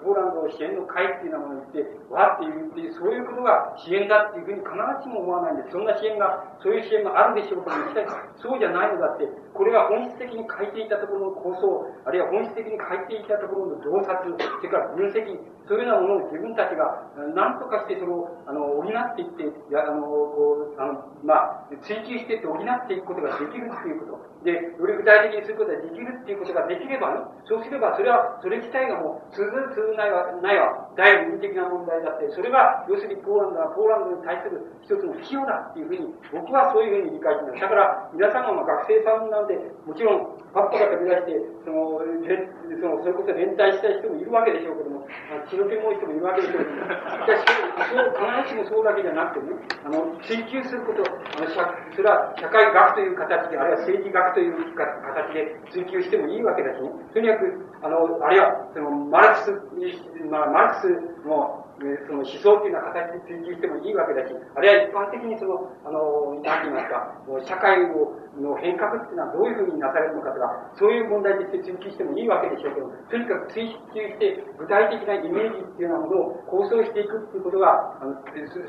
[0.05, 5.73] ポーランド支援の会っていうようなものを言って、わって言っていう、そういうことが支援だっていうふうに必ずしも思わないんです。
[5.73, 7.89] そんな支援が、そういう支援があるんでしょうかも、
[8.37, 9.25] そうじゃないのだって、
[9.57, 15.33] これが本質的に書いていたところの構想、あるいは本質的に書いていたところの洞察、それから分析、
[15.65, 24.45] そういうようなものを自分たちが何とかしてそれを、あの、補っていって、やあの、こう、あの、まあ、追求していって補っていくことができるっていうこと。
[24.45, 27.19] で、より具体的にすることができるっていうことができればね、
[27.49, 37.61] そうすれば、それは、それ自体がもう、通ずる通ずないわ、ないは、第二的な問題だって、それが、要するにポーランドは、ポーランドに対する一つの費用だっていうふうに、僕はそういうふうに理解してます。
[37.61, 39.53] だから、皆さんが学生さんなんて、
[39.85, 45.05] もちろん、パッパが飛び出して、その、その、それこそ連帯したい人もいるわけでしょうけども、
[45.45, 47.45] 血の気もい人もいるわけでしょうけども、しかし、
[47.93, 49.53] そう、必ずしもそうだけじゃなくてね、
[49.85, 51.49] あの、追求すること、あの、
[51.93, 57.53] それは社会学という形で、あるいは政治学という形で追求してもいいわけだし、ね、とにかく、
[57.83, 60.86] あの、あるいは、その、マルクス、まあ、マルクス
[61.25, 67.13] もう、その思想というのは形に追求してもいいわけだし、あるいは一般的にその、あの、なんて言いますか、
[67.45, 78.15] 社会を、の変革っていうのはどういうふうになされるのかとか、そういう問題として追求してもいいわけでしょうけど、とにかく追求して具体的なイメージっていうようなものを構想していくっていうことが、あの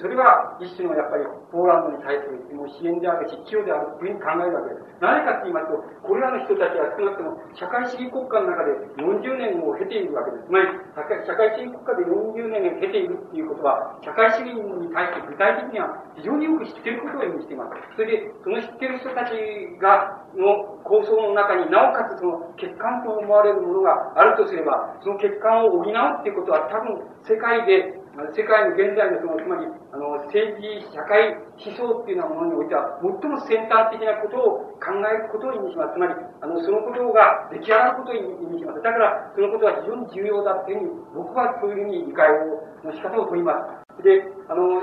[0.01, 4.89] それは一種のやっぱりポーランドに対するもう支援であるし、寄与であるというふうに考えるわけです。
[5.01, 10.47] なぜかって言いますと、これらの人たちは少なくとも社会主義国家の中で40年を経ているわけです。
[10.47, 17.77] つまり、社会主義国家で40年を経ているっていうことは、社会主義に対して具体的には非常によく知っていることを意味しています。
[17.95, 19.35] それで、その知っている人たち
[19.81, 27.97] が、の構想の中になおかつその欠陥と思われるものがあるとすれば、その欠陥を補うっていうことは多分世界で、
[28.35, 35.95] 世界の現在のその、つまり、あの、政治、社会思想っていうようなものにおいては、最も先端的なことを考えることを意味します。
[35.95, 38.83] つまり、あの、そのことが出来上がることを意味します。
[38.83, 43.55] だから、そのことは非常に重要だっていうふうに、僕はそういうふうに理解を、の仕方を取りま
[43.87, 44.03] す。
[44.03, 44.83] で、あの、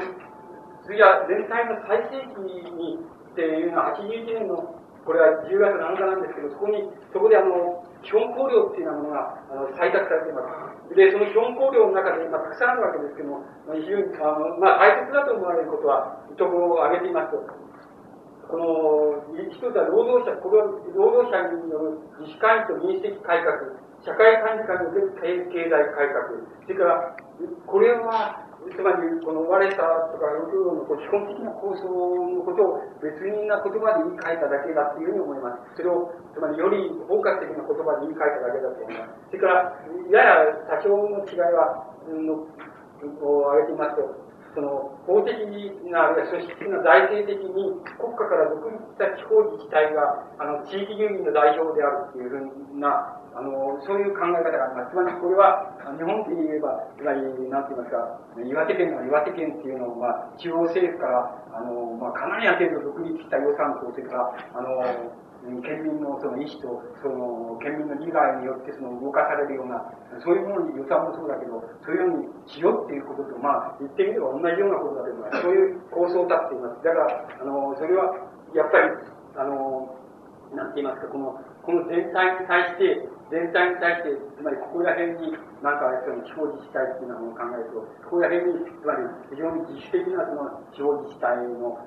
[0.85, 2.99] 次は全体の最盛期に
[3.35, 6.81] っていうのは81年のこれは10月7日なんですけど、そこに、
[7.13, 10.41] そこであの、基本考慮っていうようなものが、あの、採択されていま
[10.89, 10.97] す。
[10.97, 17.45] で、その基本考慮の中で、まあ、たくさんあるわけですけども、非常に、あの、まあ、大切だと思われることは、ところを挙げていますと、
[18.49, 25.13] この、一つは労働者、これは労働者による自主管理と民主的改革、社会管理下における
[25.53, 26.33] 経済改革、
[26.65, 27.17] それから、
[27.65, 35.77] これは、つまり、この割れたとか、要するに基本的な構想のことを別人な言葉で言い換えただけだっていうふうに思います。
[35.77, 39.29] それを、つまりより包括的な言葉で言い換えただけだと思います。
[39.29, 39.75] それから、
[40.09, 42.49] やや多少の違いは、の、
[43.21, 44.24] を挙げてみますと、
[44.55, 45.35] その、法的
[45.91, 54.91] な、あるいは組織的な財政的に国家から独立した地方自治体が、あの、地域住民の代表であるっていうふうな、あの、そういう考え方があります。
[54.91, 57.19] つまりこれは、日本で言えば、つまり、
[57.51, 64.79] なんて言いますか、岩手県の岩手県っていうのを、まあ、中央政府から、あの、まあ、かなりある程度独立した予算と、それから、あの、
[65.61, 69.85] 県民のその意思と、その県民の利害によってその動かされるような、
[70.23, 75.41] そういうものに予算もそうだけど、そういうようにしようっていうことと、まあ、言ってみれば同じようなことだと思います。
[75.41, 76.83] そういう構想を立っています。
[76.83, 78.15] だから、あの、それは、
[78.53, 78.89] やっぱり、
[79.37, 79.95] あの、
[80.53, 85.33] なんて言いますか、この、この全体に対して、全体に対して、つまりここら辺に、
[85.65, 89.01] なんかその地方自治体っていうのを考えると、ここら辺に、つまり
[89.33, 91.81] 非常に自主的なその地方自治体の、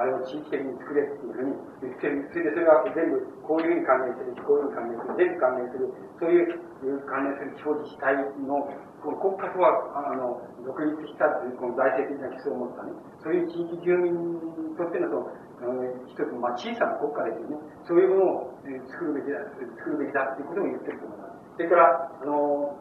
[0.00, 1.52] あれを地域的に作れっていうふうに
[1.84, 2.24] 言ってる。
[2.32, 8.16] それでそれは全部こういうふうに関連する、こういうふうに関連する、全部関連する、そういう関連する地方自治体
[8.48, 8.72] の、
[9.04, 14.40] この国家とは、あの、独立したという、この財政的な基礎を持ったね、そういう地域住民
[14.72, 15.30] とってのその、
[16.08, 17.56] 一つの、まあ、小さな国家ですよね。
[17.86, 19.40] そういうものを、え、作るべきだ、
[19.78, 21.56] 作るべきだっていうことを言ってると思います。
[21.56, 22.76] それから、あの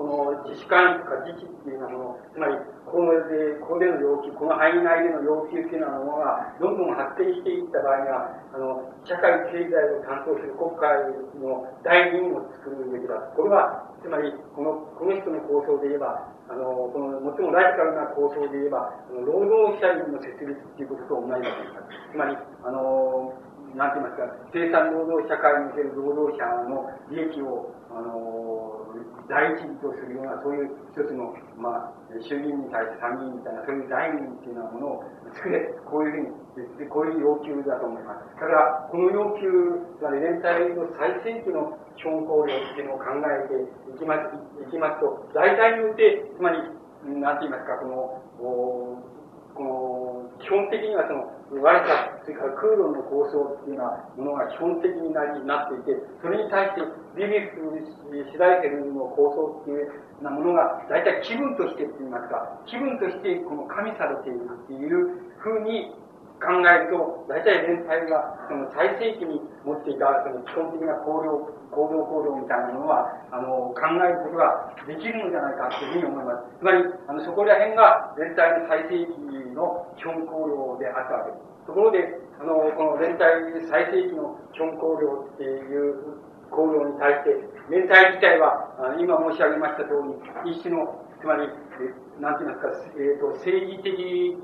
[0.00, 2.56] この自主管理とか自治っていうようなもの、つまり、
[2.88, 11.04] ここで、ここでの要求、この範囲内での要求っていうようなものが、どんどん発展していった場合には、あの、社会経済を担当する国会
[11.36, 13.20] の代理人を作るべきだ。
[13.36, 22.10] これは、つまり、この、この人の構想で言えば、あの、この、最もライカルな構想で言えば、労働者員の設立っていうことと同じだと思います。
[22.10, 22.36] つまり、
[22.66, 23.38] あの、
[23.78, 28.79] なんて言いますか、生産労働社会における労働者の利益を、あの、
[29.30, 35.04] 第一義とするような、そういう一つの、まあ、衆議院に対して参議院みたいな、そういう第二っていうようなものを
[35.38, 38.26] 作れ、こういうふうに、こういう要求だと思います。
[38.34, 43.54] だから、この要求、つまり連帯の最盛期の基本考慮っていうのを考えて
[43.94, 44.34] いきます、
[44.66, 46.58] いきますと、大体によって、つまり、
[47.22, 48.18] なんて言いますか、この、
[49.54, 56.86] この、基本的にはその、ワイサそれから空論の構想っていうようなものが基本的になりなっていて、それに対して
[57.18, 57.74] ビビフ
[58.30, 65.90] シダイヘルの構想っていうようなものが、大体気分としてって言いますか、気分としてこの加味されているっていうふうに
[66.40, 76.58] 考えると、大体連帯が、その最盛期に持っていた、その基本的な行動、行動行動みたいなものは、あの、考えることができるのじゃないかというふうに思います。
[76.58, 81.66] つまり、あの、そこら辺が連帯の最盛期の基本行動であったわけです。
[81.68, 87.36] ところで、あの、この連帯最盛期の基本行動っていう行動に対して、
[87.68, 90.00] 連帯自体は、今申し上げました通
[90.48, 91.52] り、一種の、つまり、
[92.18, 94.40] なんて言いますか、えっ、ー、と、政治的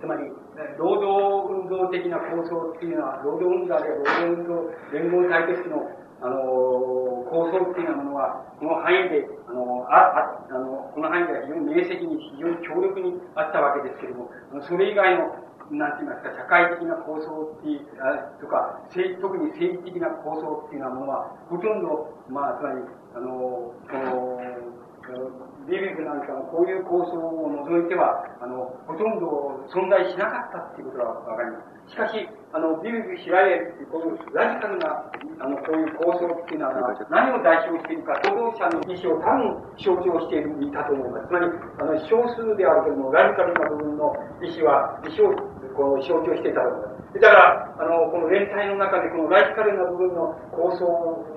[0.00, 0.30] つまり、
[0.78, 5.90] 労働運動的な構想っていうのは、労働運動あるいは労働運動連合体としての、
[6.22, 6.38] あの、
[7.28, 14.30] 構想っていうようなものは、この範囲で、あの、あ、ああの、この範囲では非常に明晰に、非常に強力にあったわけですけれども、
[14.62, 22.80] それ以外の、なんて言いますか、社会的な構想っていう、あとか、特に政治的な構想っていうようなものは、ほとんど、まあ、つまり、
[23.16, 24.40] あの、この、
[25.68, 31.92] ビビルなんかのこういう構想を除いては、あの、ほとんど存在しなかったっていうことがわかります。
[31.92, 35.08] しかし、あの、ビビル・シラエっていう、こういうラジカルな、
[35.40, 41.28] あの、こういう構想っていうのは、何を代表しているか、労働者の意思を多分象徴しているんだと思います。
[41.28, 41.46] つまり、
[41.80, 45.36] あの、少数であるけれども、ラジカルな部分の意思は、意思を、
[45.76, 47.20] こう、象徴していたと思います。
[47.20, 50.86] だから、あの、この連帯の中で、このラジカルな部分の構想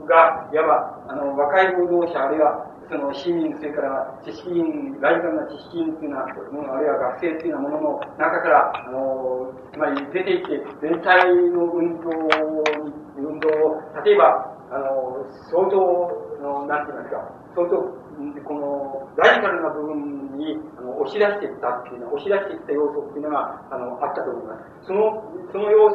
[0.07, 12.11] が、いわば、あの、若い労働者、あるいは、その市民、それから知識員、ライカルな知識員っていうようなもの、あるいは学生っていうようなものの中から、あの、つまり出ていって、全体の運動
[12.87, 15.75] に、運動を、例えば、あの、相当
[16.39, 17.75] の、なんて言いますか、相当、
[18.47, 24.87] この、ラジカルな部分に、あの、押し出していったっていうのは、押し出していった要素っていうのが、あの、あったと思います。
[24.87, 25.89] その、その様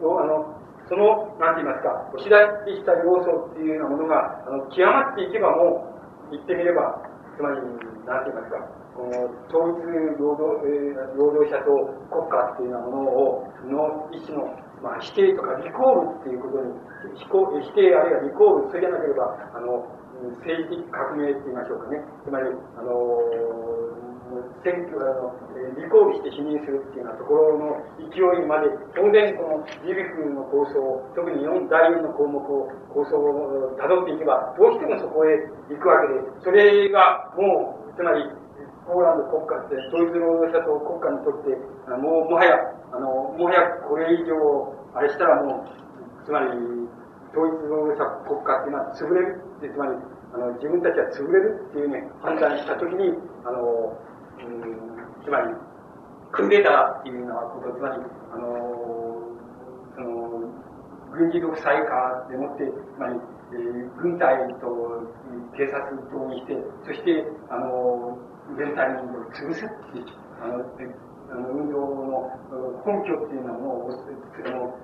[0.00, 2.36] 子を、あの、その、なんて言いますか、押し出
[2.74, 5.88] してきた要素っていうようなものが、あの、極まっていけばも
[6.30, 7.00] う、言ってみれば、
[7.36, 7.60] つまり、
[8.06, 8.58] なんて言いますか、
[8.96, 11.72] この、統一労働、えー、労働者と
[12.10, 14.44] 国家っていうようなものを、の一種の、
[14.82, 16.74] まあ、否定とかリコールっていうことに、
[17.16, 19.86] 否定あるいはリコール、それじゃなければ、あの、
[20.44, 22.04] 政治的革命って言いましょうかね。
[22.24, 22.46] つまり、
[22.76, 24.11] あの
[24.64, 30.80] 選挙あの、えリコールして否認するっていうようなところの勢いまで、当然このジビフの構想、
[31.14, 35.36] 特に4第4の項目を、構想を辿っていけば、どうしてもそこへ
[35.68, 38.24] 行くわけで、それがもう、つまり、
[38.86, 41.54] ポーランド国家って、統一労働者と国家にとって、
[42.02, 42.58] もう、もはや、
[42.92, 46.50] あの、もはやこれ以上、あれしたらもう、つまり、
[47.32, 49.92] 統一労働者国家っていうのは潰れるって、つまり、
[50.34, 53.14] あの、自分たちは潰れるっていうね、判断したときに、
[53.44, 53.96] あの、
[55.24, 55.54] つまり、
[56.32, 58.02] クーデターっていうようなこと、つまり、
[58.32, 59.22] あの
[59.94, 60.50] その、
[61.12, 63.20] 軍事独裁化でもって、つまり、
[63.52, 65.04] えー、軍隊と
[65.56, 66.56] 警察とにして、
[66.86, 68.18] そして、あの
[68.56, 70.06] 全体の運動を潰すっていう、
[70.42, 70.64] あの、
[71.30, 73.90] あの運動の根拠っていうのを、
[74.46, 74.74] あの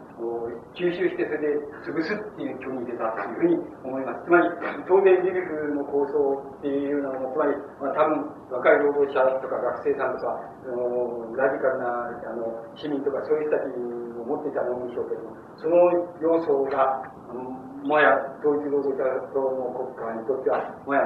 [0.75, 4.25] 吸収してそれで潰すっていう挙に出たというふうに思います。
[4.25, 4.51] つまり、
[4.87, 6.19] 当然リリフの構想
[6.59, 15.77] っていうようなも、つまり、まあ、多分若い労働者とか学生さんとか、あのラジカルなあの市民とかそういう人たちを持っていたと思うんでしょうけども、その
[16.23, 17.43] 要素が、あの
[17.87, 18.11] もや
[18.43, 21.03] 統一労働者党の国家にとっては、もや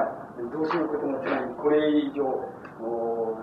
[0.49, 2.25] どうすることもつまりこれ以上、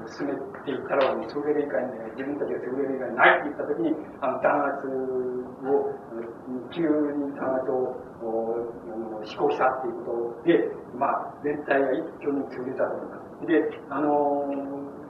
[0.07, 0.35] 進め
[0.65, 4.87] ていったら、もうそれ以外に、自分たちが優れる以外ないって言ったときに、あの、弾圧
[5.67, 5.95] を、
[6.71, 7.97] 急に弾圧を
[9.25, 13.47] 施行したっていうことで、まあ、全体が一挙に潰れたと思います。
[13.47, 14.49] で、あの、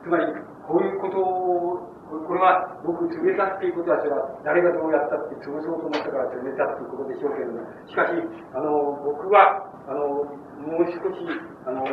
[0.02, 0.26] つまり、
[0.66, 8.18] こういうことをこれは僕潰れたっていうことは、それは誰がどうやったって潰そうと思ったから潰れたっていうことでしょうけれども、しかし、
[8.50, 10.26] あの、僕は、あの、
[10.66, 11.22] もう少し、
[11.66, 11.86] あの、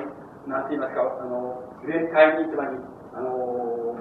[0.47, 2.79] なんて言いますか、あの、全体に、つまり、
[3.13, 3.99] あの、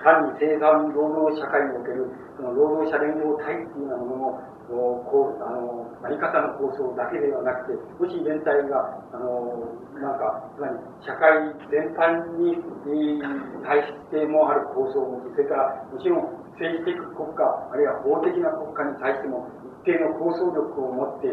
[0.00, 9.68] 単に生産労働社会における、その労働者連合体っていうようなものの、こう、あの、あり方の構想だけではなくて、もし全体が、あの、
[10.00, 12.60] なんか、つまり、社会全般に
[13.64, 19.48] 対してもある構想を持ち、それから、もちろん政治的国家、あるいは法的な国家に対しても、
[19.84, 21.32] 一定の構想力を持って、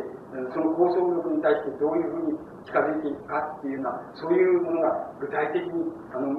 [0.54, 2.38] その構想力に対してどういうふうに
[2.68, 6.36] 近づいていくかっていうような、そういうものが具体的に、あの、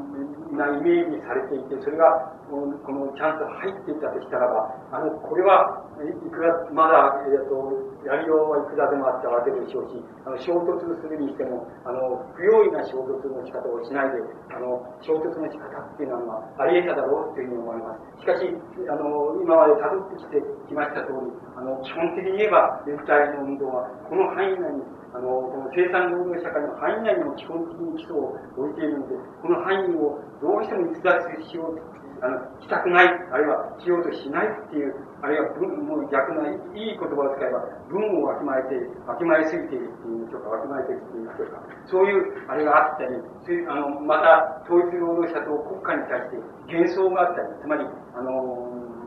[0.53, 14.23] なイメージされていて、それが、この、ちゃんと入っていたとしたらば、あの、これは、いくら、まだ、えっと、やりようはいくらでもあったわけでしょうし、あの、衝突するにしても、あの、不用意な衝突の仕方をしないで、
[14.55, 18.21] あの、衝突の仕方っていうのは、あり得ただろうというふうに思います。
[18.23, 18.47] しかし、
[18.87, 24.83] あの、今まで辿ってきてきました通り、あの、基本的に言えば、全体の運動は、この範囲内に
[25.15, 31.17] あの、この生産労働社会の範囲内にも基本的に基礎を置いているので、この範囲をどうしても逸脱
[31.49, 38.75] しようとあの、したくない、あるいはしようとしないっていう、あるいは文、もう逆ないい言葉を使えば、文をわきまえて、
[39.07, 41.63] わきまえすぎているっていうでしょうか、わきまえているっていうんでしょうか。
[41.87, 43.15] そういう、あれがあったり、
[43.47, 46.37] そういう、あの、また、統一労働者と国家に対して
[46.67, 48.98] 幻想があったり、つまり、あの、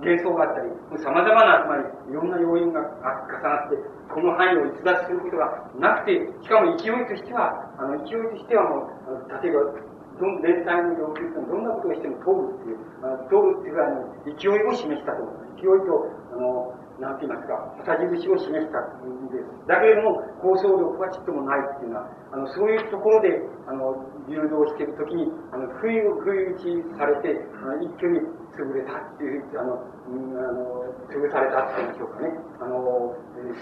[0.00, 3.76] 幻想があったり、さまざまな、つまり、いろんな要因が重なって、
[4.12, 9.72] この範囲を逸脱することがなくて、しかも勢いとしては、あの、勢いとしてはもう、例えば、
[10.16, 15.28] ど連帯の要求というのはどんなことをしても通るっていう、あの通るっていうぐらいの勢いを示したと。
[15.60, 19.68] 勢いと、あの、なんて言いますか、旗印を示したんです。
[19.68, 23.36] だけれども、構想力はちっともないっていうのは、あの、そういうところで、
[23.68, 28.20] あの、誘導しているときに、あの、不意を不意打ちされて、あの一挙に
[28.56, 32.32] 潰れたっていう、あの、うん、あの、潰されたっていうんでしょうかね。
[32.60, 33.14] あの、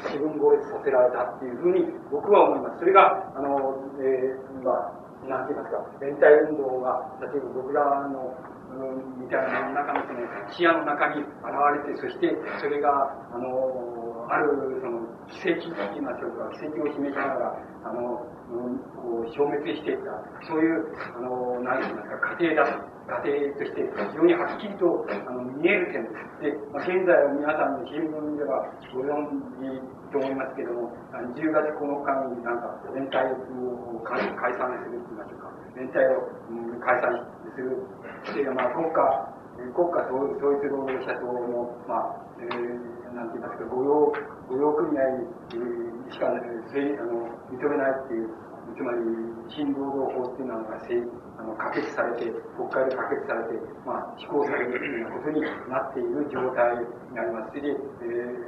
[0.07, 2.79] 自分殺裂させられたっていうふうに僕は思います。
[2.79, 8.35] それが、あの、えー、まあ、なんて言いますか、連帯運動が、例えば僕らの、
[8.71, 10.21] うん、みたいな中のその
[10.51, 11.29] 視野の中に現
[11.87, 12.91] れて、そしてそれが、
[13.33, 20.87] あの、あるその奇跡と言いましょうか、奇跡を示しながら、あの、うん、こう消滅していった、そういう、
[21.17, 22.95] あの、何て言いますか、過程だと。
[23.05, 23.29] 過程
[23.61, 26.57] として非常にはっきりとあの見える点です。
[26.57, 28.65] で、まあ、現在は皆さんの新聞では
[28.97, 29.29] ご存
[29.61, 29.77] 知
[30.09, 33.17] と思いますけども、10月9日になんか連帯
[33.61, 34.17] を解
[34.57, 35.53] 散すると言いましょうか。
[35.77, 37.13] 連帯を、うん、解散
[37.55, 37.79] する。
[38.35, 39.01] で、まあ、国家、
[39.75, 44.13] 国家統一労働者党の、まあ、えー、なんて言いますか、御用、
[44.49, 48.29] 御用組合にしか、えー、あの認めないっていう、
[48.77, 48.99] つまり、
[49.49, 50.81] 新労働法っていうのが
[51.37, 57.53] あの可決されて、国会で可決されて、まあ、施行されるというようなことになっている状態になります。
[57.55, 57.75] で、え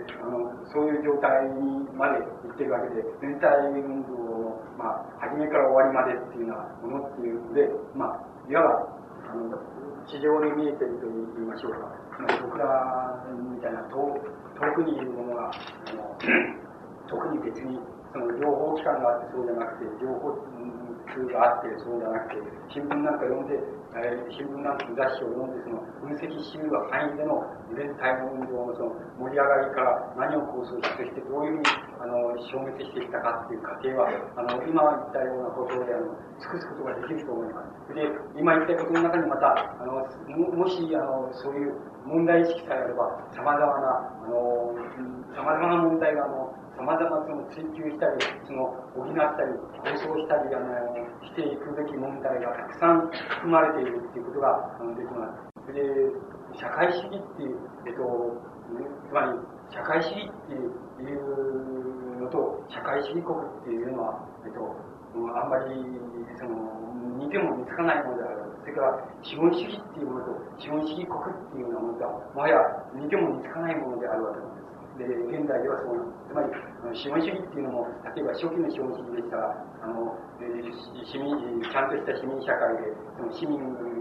[0.09, 8.96] ー、あのそういう状態にまで行ってるわけで、全体運動の、まあ、初めから終わりまでっていうようなものっていうので、まあ、いわば、
[10.07, 11.91] 地上に見えてると言いましょうか。
[12.43, 14.19] 僕らみたいな遠
[14.55, 15.51] 遠くにいるものが、
[17.09, 17.79] 特に別に
[18.13, 20.33] その情報機関があってそうじゃなくて、情報
[21.13, 23.57] 通があってそうじゃなくて、新聞なんか読んで、
[23.97, 27.41] えー、新聞なんか雑誌を読んで、その分析しうる範囲での
[27.75, 31.69] 全体の運動のその盛り上がりから何を構想して、してどういうふうに
[32.01, 37.95] あの消滅してきたかっていう過程は、あの今言ったようなことであの尽くすことができると思います。
[37.95, 38.05] で、
[38.37, 40.05] 今言ったことの中にまた、あの
[40.53, 41.73] もしあのそういう
[42.07, 44.71] 問題意識さえあれば、様々な、あの、
[45.35, 53.11] 様々な問題が、あの、様々その追求したり、その補ったり、構想したり、あの、していくべき問題がたくさん
[53.43, 55.35] 含まれているっていうことが、あの、できま
[55.67, 55.73] す。
[55.75, 55.83] で、
[56.55, 59.39] 社会主義っていう、えっと、つまり、
[59.71, 64.75] 社会主義っていうのと、社会主義国っていうのは、えっと、
[65.35, 65.83] あんまり、
[66.39, 66.87] その、
[67.19, 68.47] 似ても似つかないものである。
[68.61, 72.59] それから、資本主義っていうものと、資本主義国っていうようなものとは、もはや
[72.95, 74.67] 似ても似つかないものであるわけなんです。
[74.97, 75.05] で、
[75.39, 76.27] 現代ではそうなんです。
[76.27, 83.61] つまり、資本主義っていうのも、例えば初期の資本主義でしたら、あの、えー、市民、ちゃんとした市民社会で、その市民、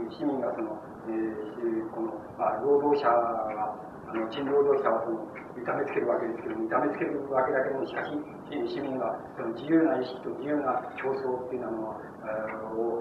[0.09, 3.75] 市民がその、えー、この、まあ、労働者が、
[4.15, 8.11] あの、賃労働者をその、痛めつけるわけですけども、痛めつけるわけだけども、しかし、
[8.51, 11.99] 市民がその自由な意識と自由な競争っていうのは、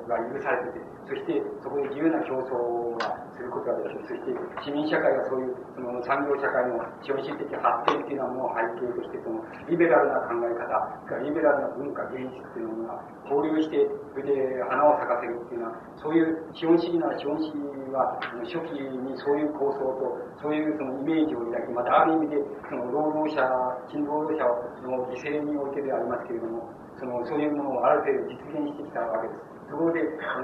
[0.06, 4.04] が許されてて、そしてそこで自由な競争がすることができる。
[4.06, 4.30] そして、
[4.62, 23.40] 市民社会がそういう、その産業社会の資本主義的発展っていうようなものを背景として、その、リベラルな考え方、リベラルな文化、芸術っていうものが交流して、それで花を咲かせるっていうのは、そういう資本主義なら資本主義は、初期にそういう構想と、そういうそのイメージを抱き、またある意味で、その労働者、
[23.88, 24.44] 勤労働者
[24.86, 26.68] の犠牲においてでありますけれども、
[26.98, 29.54] その、そういうものをある程度実現してきたわけです。
[29.70, 30.00] ところで、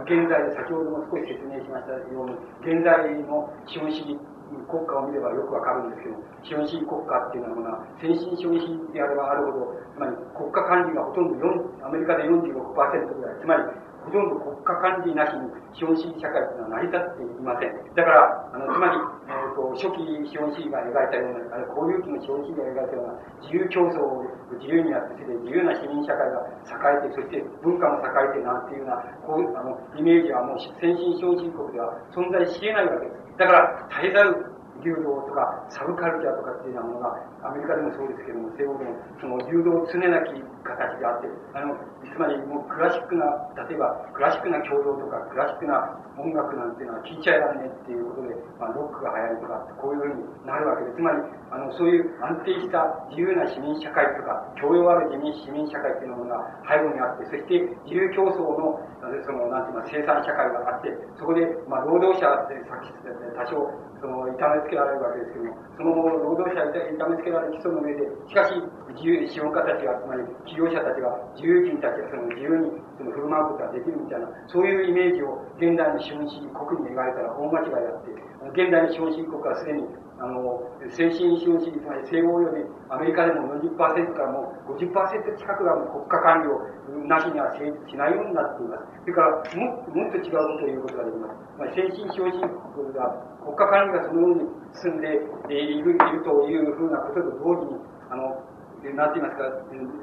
[0.09, 4.19] 現在、先ほども少し説明しましたように、現在の資本主義
[4.67, 13.63] 国家を見ればよくわかるんですけど、資本主義国家っていうのは、先進資本主義であればあるほど、つまり国家管理がほとんど4、アメリカで46%ぐらい、つまり
[14.05, 17.73] ほとんど国家管理なしに資本主義社会というのは成り立っていません。
[17.95, 18.97] だから、あの、つまり、
[19.29, 24.25] えっ、ー、と、初期資本主義が描いたような、あるいは交流期の資本主義が描いたような自由競争を
[24.57, 33.39] 自由にやって、それで自由な市民社会が栄えて、そして文化も栄えてなんていうような、こう、あの、イメージはもう先進資本主義国では存在し得ないわけです。
[33.39, 43.25] だから、絶えざる流動とか、サブカルチャーとかっていうようなものが、アメリカでもそうですけども、西欧でも、その流動常なき形であって、あの、つまりもうクラシックな、
[43.69, 51.19] 例えば、クラシックな共同とか、クラシックな音楽なんていうのは聞いちゃいられねっていうことで、まあ、ロックが流行るとか、こういうふうになるわけで、つまり、
[51.51, 57.59] あの、そういう安定した自由な市民社会とか、教養ある市民市民社会っていうものが背後にあって、そして
[57.89, 58.79] 自由競争の、
[59.25, 62.93] その、なんていうか、生産社会があって、そこで、まあ、労働者でさっき
[63.35, 63.71] 多少、
[64.01, 68.55] その、痛めつけられるわけですけども、その後労働者に痛めつけられる基礎の上で、しかし、
[68.95, 78.15] 自由、資本家たちが、つまり企業者たちが、自由人たちがその自由にその振る舞うことができるみたいな、そういうイメージを現代の資本主義国に描いたら大間違いだって、
[78.55, 79.85] 現代の資本主義国はすでに
[80.21, 80.61] あの、
[80.93, 82.61] 先進資本主義、つまり西欧より
[82.93, 83.73] アメリカでも40%
[84.13, 86.61] からもう50%近くが国家管理を
[87.09, 88.85] なしには成立しないようになっています。
[89.01, 91.41] それから、ももっと違うとを言うことができます。
[91.57, 97.81] まあ、先進資本主義国が国家管理がそのように進んでいるいるというふうなことと同時に、
[98.13, 98.45] あの、
[98.93, 99.49] なんて言いますか、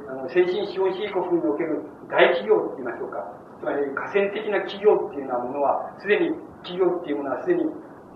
[0.10, 3.22] あの先進資本主義国における大企業って言いましょうか。
[3.62, 6.34] つまり、河川的な企業っていうようなものは、すでに
[6.66, 7.70] 企業っていうものはすでに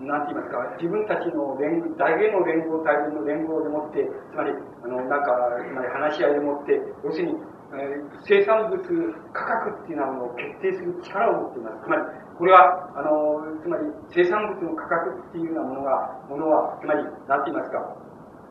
[0.06, 4.50] なんて言いますか、自分たちの連大芸の連合、大軍の連合でもって、つまり、
[4.82, 5.30] あの、なんか、
[5.62, 7.36] つまり話し合いでもって、要するに、
[7.74, 8.82] えー、生産物
[9.32, 11.84] 価格っていうのはもう決定する力を持っています。
[11.84, 12.02] つまり、
[12.36, 17.96] これは、あの、つまり、生産物の価格っていうようなものが、ものは、つまり、なんて言いますか、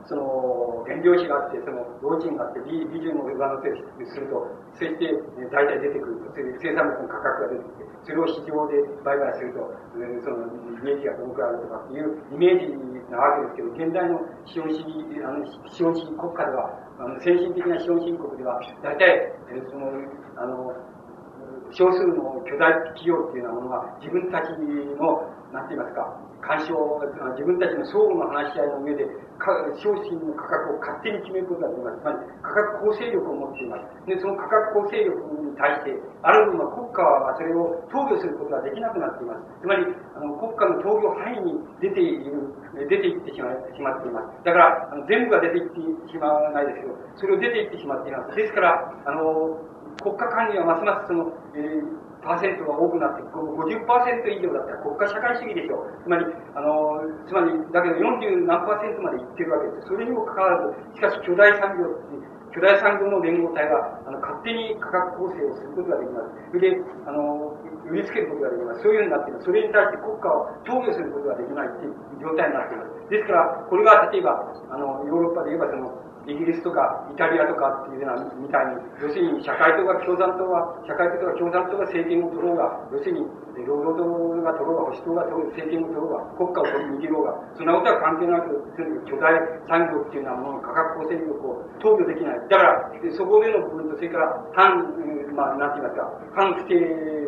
[0.06, 3.69] その、原料費があって、その、労賃があって、美美術の上乗せ
[4.06, 5.14] すると、そして、
[5.52, 9.73] 大体出てくると、それで生産物の価格が出てきて、それを市場で売買すると、
[10.23, 10.48] その、
[10.80, 12.73] イメージがどのくらいあるとかっていうイメージ
[13.11, 19.34] なわけですけど、現代の資本主義、あの、資本主義国家では、あの、先進的な資本主義国では、大体、
[19.69, 19.91] その、
[20.38, 20.73] あの、
[21.72, 25.23] 少数の巨大企業っていうようなものが自分たちの、
[25.53, 26.73] なんて言いますか、干渉、
[27.38, 29.05] 自分たちの相互の話し合いの上で、
[29.77, 32.01] 商品の価格を勝手に決めることができます。
[32.01, 34.05] つまり、価格構成力を持っています。
[34.05, 39.41] で、その価格構成力に対して、ある部分は国家はそれを投与することができなくなっています。
[39.61, 42.53] つまり、あの国家の投与範囲に出ている、
[42.89, 44.45] 出ていってしましまっています。
[44.45, 45.77] だから、あの全部が出ていって
[46.09, 48.35] しまわないですけど、それを出ていってしまっています。
[48.35, 49.57] ですから、あの、
[50.01, 56.03] 国家管理はますますその、えー、パーセントが多くなって、50%以上だったら国家社会主義でしょう。
[56.03, 56.26] つまり、
[56.56, 59.88] あの、つまり、だけど40何パーセントまでいってるわけです。
[59.88, 61.89] それにもかかわらず、しかし巨大産業
[62.52, 66.35] 巨大産業の連合体は、あの、勝手に価格構成をすることができます。
[66.52, 67.56] それで、あの、
[67.88, 68.84] 売りつけることができます。
[68.84, 69.45] そういうようになっています。
[69.48, 72.91] それに対して国家を投与することができないっていう状態になっています。
[73.07, 74.35] ですから、これが例えば、
[74.68, 75.95] あの、ヨーロッパで言えばその、
[76.27, 83.26] イギリスとかイタリアとかっていうようなみたいに、要するに社会党が共産党は、社会党とか共産党が政権を取ろうが、要するに
[83.65, 84.06] 労働党
[84.41, 89.34] が取ろうが、保守党が取ろう政権を取ろうが、国家を取り握ろうが、そんなことは関係なく、とにかく巨大
[89.65, 92.39] 産業っていうようなものの価格構成力を投与できない。
[92.49, 94.93] だから、そこでの部分と、それから反、
[95.34, 96.06] まあ、なんて言いますか、
[96.38, 96.77] 反不正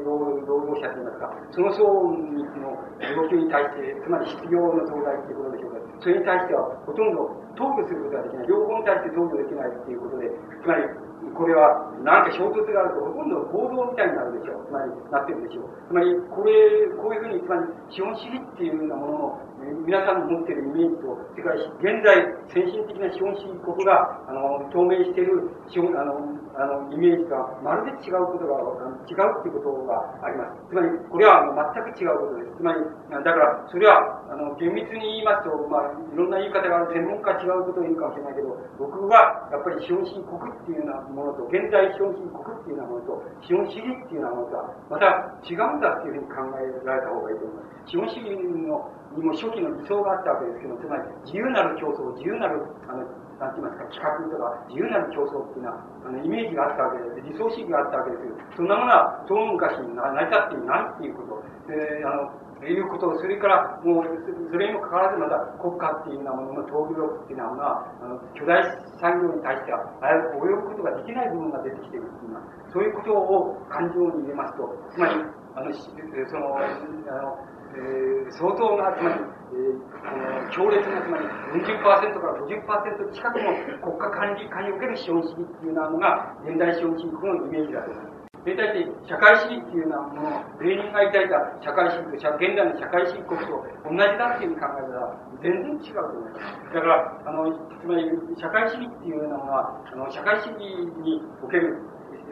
[0.06, 2.78] 労働者と言いますか、その層の
[3.15, 5.73] 動きに対して、つまり失業の増大っていうことでしょう。
[5.99, 8.48] それに対しては、ほとんど投与することができない。
[8.48, 10.84] 両方に対して投与できないっていうことで、つまり、
[11.32, 14.68] これは、何か衝突があると、ほとんど暴動みたいになるでしょう。
[14.68, 15.72] つまり、なってるでしょう。
[15.88, 19.40] つまり、これ、こういうふうに、つまり、資本主義っていうようなものの、
[19.85, 22.14] 皆さんの持っているイメージと、それから現在、
[22.52, 25.49] 先進的な資本主義国が、あの、透明している、
[25.95, 28.61] あの、あの、イメージがまるで違うことが、
[29.10, 30.69] 違うっていうことがあります。
[30.69, 32.57] つまり、これは全く違うことです。
[32.57, 32.80] つまり、
[33.10, 45.07] だから、それは、あの、厳密に言いますと、まあ、いろんな言い方がある、専門家違うことを言うかもしれないけど、僕が、やっぱり資本主義国っていうようなものと、現代資本主義国っていうようなものと、資本主義っていうようなものとは、また
[45.41, 47.90] 違うんだっていうふうに考えられた方がいいと思います。
[47.90, 48.38] 資本主義
[48.69, 53.06] のにも初期の理想があったわけですけど、つまり自由なる競争、自由なる、あの、
[53.40, 57.30] なんて言いますか、企画とか、自由なる競争っていうのは、あの、イメージがあったわけで。
[57.30, 61.44] 理想主義があったわけですけど、そんなものは、その昔に成り立っていないっていうこと。
[61.68, 62.31] で、あの、
[62.64, 64.06] いうこと、それから、もう、
[64.52, 68.64] それにもかかわらずまた国家っていうようなものの闘技力っていうようなものは、あの、巨大
[69.02, 75.15] 産業に対しては、あれ及ぶことができない部分が出てきているっていうのは、そういうことを感情に入れますと、つまり、
[75.56, 77.38] あの、その、あの、
[77.74, 81.26] えー、相当な、つまり、えー、この強烈な、つまり
[81.58, 88.24] 40%から50%近くの国家管理下における資本主義っていうなのが、現代資本主義国のイメージだと思います。
[88.44, 96.76] で、大体、社会主義っていうようなもの、レーニンが抱いた社会主義と、現代の社会主義国と同じだっていうふうに考えたら、全然違うと思います。
[96.76, 98.04] だから、あの、つまり、
[98.36, 100.60] 社会主義っていうのは、あの、社会主義
[101.08, 101.80] における、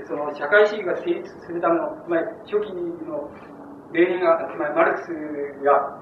[0.04, 2.76] その、社会主義が成立するための、つまり、初期
[3.08, 3.32] の、
[3.94, 6.00] レーニンが、つまり、マルクスが、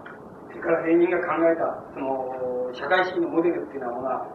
[0.49, 4.25] それからレーニンが考えた、その、社会主義のモデルっていうようなものは、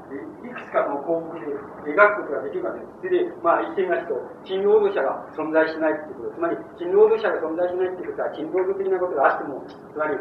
[0.43, 1.47] いくつかの項目で
[1.91, 2.99] 描くことができるわけです。
[2.99, 10.19] それで、まあ、言ってみますと、賃労働者が存在しないっていうこと、つまり、賃労働者が存在しないっていうことは、賃労働的なことがあっても、つまり、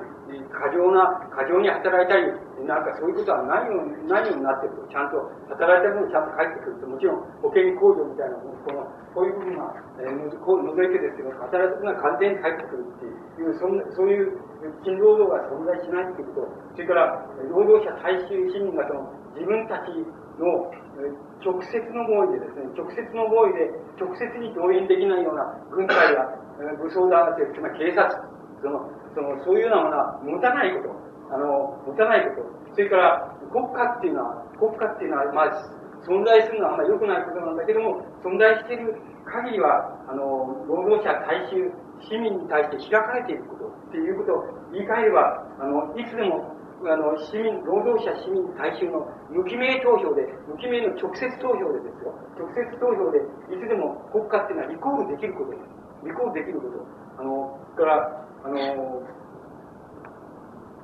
[0.49, 2.29] 過剰な、過剰に働いたり、
[2.65, 5.17] なんかそういうことはないように、ないようになってると、ちゃんと、
[5.49, 14.37] 働いた分ちゃんと返ってくると、もちろん保険控除みたいな、この、こういう部分は、えー、除いてですけど、働いた分が完全に返ってくるっていう、いうそんそういう
[14.85, 19.89] 勤労働が存在しないっていうこと、それから、労働者大衆市民がその、自分たち
[20.37, 20.69] の
[21.41, 26.29] 直接の合意でですね、直接の合意で、直接に動員できないような軍隊や
[26.77, 28.07] 武装団体、つまり警察、
[28.61, 38.95] その、その、そういうようなものは持たないこと、あの、持たないこと、それから国家っていうのは、国家っていうのは、まあ、存在するのはあんまり良くないことなんだけども、存在している
[39.25, 41.71] 限りは、あの、労働者、大衆、
[42.09, 46.53] 市民に対して開かれていることっていうことを言い換えれば、あの、いつでも
[46.85, 52.11] あの、市民、労働者市民大衆の無記名投票で、無記名の直接投票でですよ。
[52.35, 53.19] 直接投票で、
[53.55, 55.63] いつでも国家っていうのはリコールできることです。
[56.03, 56.85] リコールできること。
[57.19, 59.01] あの、から、あの、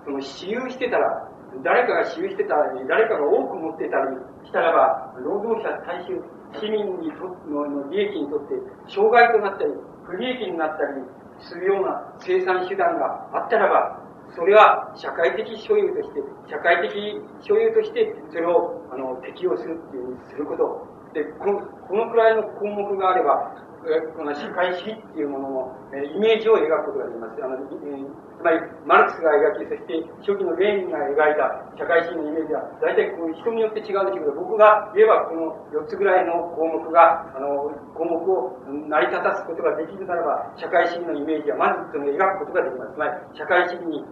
[0.06, 1.28] その、私有してたら、
[1.64, 4.16] 誰かが私有してたり、誰かが多く持ってたり
[4.46, 6.24] したらば、労働者大衆、
[6.56, 8.56] 市民にとのの利益にとって、
[8.88, 9.74] 障害となったり、
[10.10, 11.06] 不利益になったり
[11.40, 14.02] するような生産手段があったらば、
[14.36, 16.94] それは社会的所有として、社会的
[17.42, 20.88] 所有として、それを、あの、適用するっていうふうにすること。
[21.14, 27.40] で、この、このくらいの項目があれば、この社会主義っていうものの、えイメージを描くことができます。
[27.40, 42.94] あの、えつまり、マルクスが描き、そして初期のレーニンが描いた社会主義のイメージは、大体こう人によって違うんでしょうけど、僕が言えばこの4つぐらいの項目が、あの、項目を成り立たすことができるならば、社会主義のイメージはまずその描くことができます。
[42.94, 44.04] つまり、社会主義に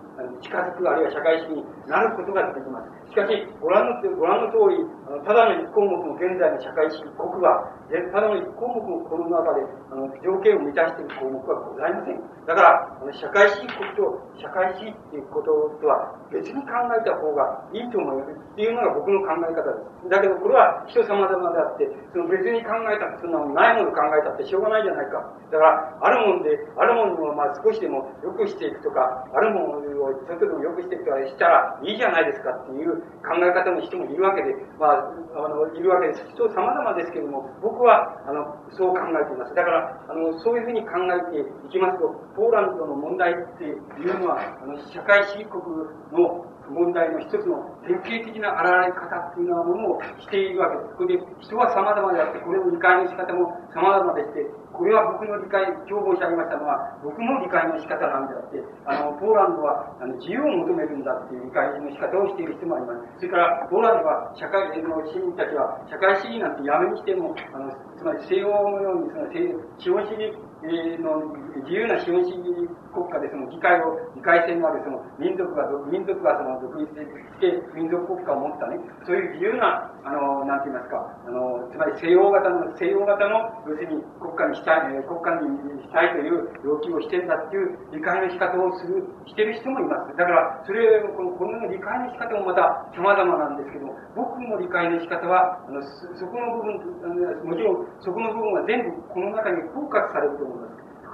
[0.44, 2.92] 近づく、あるいは社会主義になることができます。
[3.08, 3.32] しかし、
[3.62, 7.72] ご覧の、ご覧の通り、あのただの1項目の現在の社会主義国は、
[8.12, 9.57] ただの1項目のこの中で、
[9.92, 12.20] あの、条件を満たしている項目はございません。
[12.48, 15.52] だから、あの社会主義国と社会主義っていうこと
[15.84, 17.44] とは別に考えた方が
[17.76, 20.10] いいと思うっていうのが僕の考え方です。
[20.10, 25.20] だけど、これは人様々であって、その別に考えたそんなもないもの考えたってしょうがないじゃないか。
[25.52, 32.96] だから、あるもんで、あるものをまあ少しでも良くしていくとか、あるものをちょっとでも良くしていくとかしたらいいじゃないですかっていう
[33.28, 36.24] 考え方の人もいるわけで、まあ、あの、いるわけです。
[36.32, 39.47] 人様々ですけども、僕は、あの、そう考えています。
[39.56, 45.64] だから、あの、そういうふうに考えていきますと、ポーランドの問題っていうのは、あの、社会主義国
[46.12, 50.96] の問題の一つの典型的な現れ方っていうようなものをしているわけです。
[50.96, 63.24] これで、人は様々であって、これの理解の仕方も様々でして、これは僕の理解、今日申し上げましたのは、僕の理解の仕方なんであって、あの、ポーランドはあの自由を求めるんだっていう理解の仕方をしている人もあります。
[63.24, 69.32] それから、ポーランドは社会の市民たちは、社会主義なんてやめにしても、あの、つまり西欧のように、その
[69.80, 70.36] 資本主義
[70.66, 76.98] の自由な資本主義国家でその議会を、議会制のあるその民族が、民族がその独立し
[77.38, 90.18] て民族国家を持ったね、そういう自由な、あの、なんて言いますか、あの、つまり西洋型の、西洋型の、要するに国家にしたい、国家にしたいという要求をしてんだっていう理解の仕方をする、してる人もいます。
[90.18, 100.47] だから、それ、この、この理解の仕方もまた様々なんですけど、僕の理解の仕方は、あの、そこの部分、もちろん、そこの部分は全部この中に包括されると。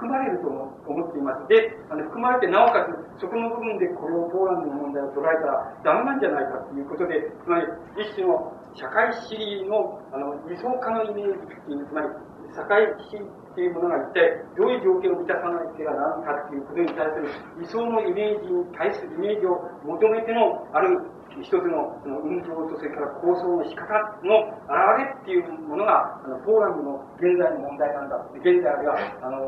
[0.04, 1.48] 含まれると思っています。
[1.48, 7.66] で、あの含まれて、なおかつ、そこの部分でこれをポーランドの問題を捉えたらダメなんじゃないかということで、つまり、
[7.96, 12.08] 一種の、社会主義の、あの、理想化のイメージっていう、つまり、
[12.52, 21.02] 社会主義っていうものが一体どういう条件を満たさなければならんかっていうことに対する理想のイメージに対するイメージを求めてのある
[21.42, 23.90] 一つのその運動とそれから構想の仕方
[24.22, 28.22] の現れっていうものが、あのポーランドの現在の問題なんだ。
[28.38, 29.38] 現在あるいは、あの、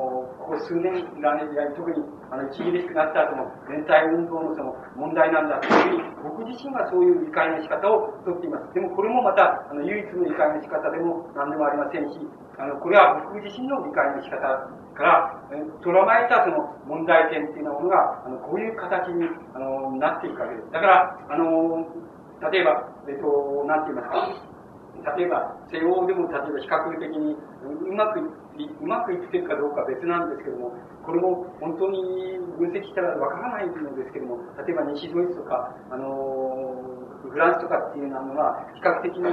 [0.40, 1.46] ここ数年がね、
[1.76, 8.74] 特に、あの、一時しくなった後の連帯運動のその問題なんだというふうに、僕自身はそういう理解の仕方をとっています。
[8.74, 12.18] でもこれもまた、あの、唯一の理解の仕方でも何でもありませんし、
[12.58, 15.40] あの、これは僕自身の理解の仕方から、
[15.84, 20.72] 捉まえたその問題点っていうものが、あの、こういう形に、あの、なっていくわけです。
[20.72, 21.86] だから、あの、
[22.50, 24.56] 例えば、えっと、なんて言いますか、
[25.16, 30.72] 例えば、西欧でも例えば比較的にうまくうまくいってるかどうかは別なんですけども、
[31.04, 36.96] これも本当に分析したらわからないのですけども、例えば西ドイツとか、あの
[37.28, 39.28] フランスとかっていうのは、比較的に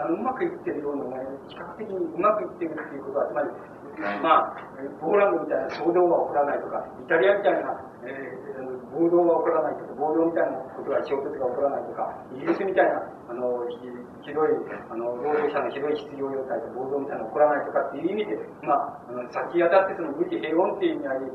[0.00, 1.04] あのうまくいってるような、
[1.46, 3.48] 比較的にうまくいってるっていうことは、つまり、
[3.96, 4.66] まあ、
[5.00, 13.64] ポーランドみたいな騒動は起こらないとか、イタリアみたいな、えー、暴動は起こらないとか、暴動みたいなことが、衝突が起こらないとか、イギリスみたいな、あの、
[14.20, 14.52] ひどい、
[14.90, 21.30] あの、労働者のひどい失業状態で暴動みたいなのが起こらないとかっていう意味で、まあ、あの先当たってその武器平穏っていう意味合い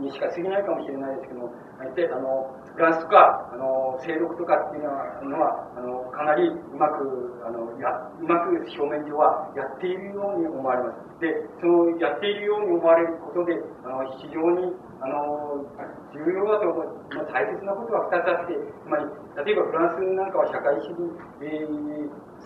[0.00, 7.88] にしか過ぎないかもしれないですけども、あえて、あの、フランスとか、あの、勢力とかっていうのは、あの、かなりうまく、あの、や、
[8.20, 11.20] うまく表面上はやっているように思われます。
[11.20, 15.64] で、そのやっているように思われることで、あの、非常に、あの、
[16.12, 19.04] 重要だと思う、まあ、大切なことは2つあって、つまり、
[19.44, 21.12] 例えばフランスなんかは社会主義、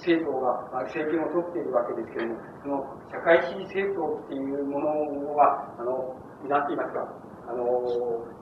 [0.02, 6.16] 政党が、まあ、政権を取っているわけですけれども、その社会主義政党っていうものは、あの、
[6.48, 7.06] なんて言いますか、
[7.50, 7.66] あの、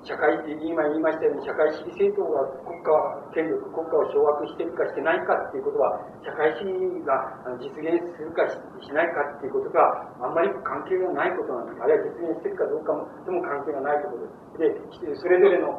[0.05, 2.93] 社会、今言いましたように、社会主義政党が国家、
[3.33, 6.77] 権力、国家を掌握しているかしてないかっていうことは、社会主義
[7.09, 11.83] が実現するかしないかっていうことがあんまり関係がないことなんです。
[11.83, 14.21] あるいは実現してるかどうかも、でも関係がないこと
[14.61, 15.01] です。
[15.01, 15.73] で、それぞれの、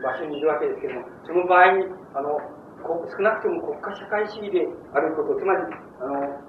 [0.00, 1.86] 場所にいるわけですけども、その場合に、
[2.16, 2.40] あの、
[2.82, 5.62] 少なくとも国家社会主義であること、つまり、
[6.00, 6.40] あの、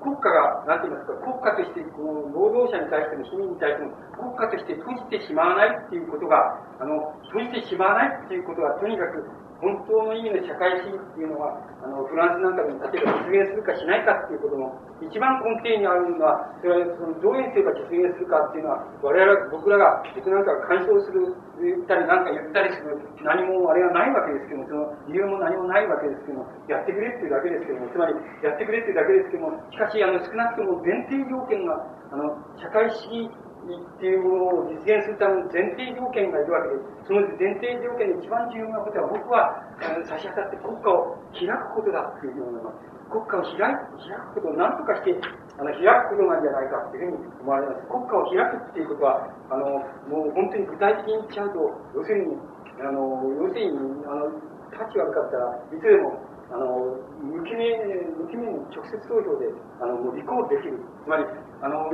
[0.00, 6.40] 国家が、なんて言いますか、国家として、この労働者に対しても市民に対しても、国家として閉じてしまわないっていうことが、
[6.80, 9.28] あの、閉じてしまわないっていうことが、とにかく
[9.60, 14.72] 本当の意味の社会主義っていうのは、あの、フランスなんかでも例えば実現するかしないかっていうことの
[15.04, 33.28] 一番根底にあるのは、それはそのどういうすれば実現するかっていうのは、我々、僕らが、僕なんかが干渉する、言ったりなんか言ったりする、何もあれがないわけですけども、その理由も何もないわけですけども、やってくれっていうだけですけども、つまり、やってくれっていうだけですけども、しかし、あの、少なくとも前提条件が、あの、社会主義
[33.76, 37.06] っていうものを実現するための前提条件がいるわけです。
[37.06, 39.62] その前提条件で一番重要なことは、僕は
[40.06, 42.90] 差し当たって国家を開くことだっていうふうに思います。
[43.10, 45.14] 国家を開く、開くことを何とかして、
[45.58, 47.86] あの、開くことなんじゃないかっていうふうに思われます。
[47.90, 52.38] 国家を開くっていうことは、あの、もう本当に具体的に言っちゃうと、要するに、
[52.78, 53.76] あの、要するに、
[54.06, 54.30] あの、
[54.70, 57.78] タッチ悪かったらいつでも、あの、無記名、
[58.18, 60.78] 無記名の直接投票で、あの、もう立候補できる。
[61.04, 61.24] つまり、
[61.62, 61.90] あの、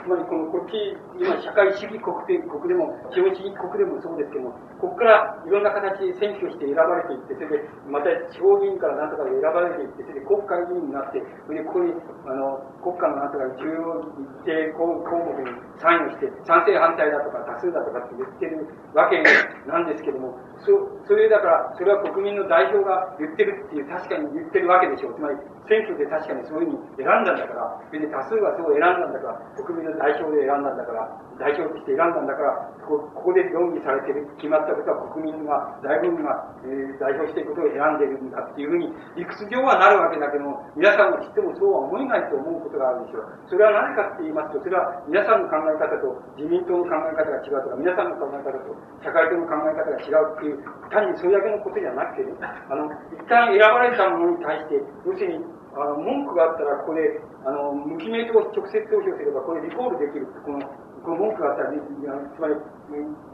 [0.00, 11.94] つまりこのこっち、今社会主義国で国でも、資本主義国でもそうですけども、ここからいろんな形で選挙して選ばれていって、それで、また地方議員から何とかで選ばれていって、それで国会議員になって、それでここに、
[12.26, 14.02] あの、国家の何とか重要
[14.42, 15.06] 一定項目
[15.44, 19.22] にサインして、賛成反対だとか多数だとかって言ってるわけ
[19.70, 20.34] なんですけども、
[20.66, 20.74] そ、
[21.06, 25.14] それだから、それは国民の代表が言ってるっていう、確かに言ってるわけでしょう。
[25.14, 25.36] つまり、
[25.68, 31.06] 選挙で確かにそういうふうに選んだんだから、それで多数はそう選んだんだから、国民の代表で選んだんだから、
[31.38, 43.26] 代表として選んだんだから、ここで論議されてる、決まったことは国民が、大部分が、えー、代表していくことを選んでいるんだっていうふうに、理屈上はなるわけだけども、皆さんが知ってもそうは思えないと思うことがあるでしょう。
[43.48, 50.58] それは何かって言いますと、それは皆さんの考え方と自民党の考え方が違うとか、皆さんの考え方と社会党の考え方が違うっていう、
[50.90, 60.28] 単にそれだけのことじゃなくてね、あの、一旦選ばれたものに対して、要するに、あの、文句があったら、ここで、あの、無記名と直接投票すれば、これリコールできる。
[60.44, 60.60] この、
[61.00, 62.54] この文句があったら、つまり、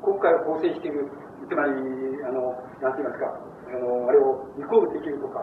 [0.03, 1.11] 国会を構成している、
[1.51, 1.75] つまり、
[2.23, 5.43] あの、なんて言いますか、あの、あれをリコールできるとか、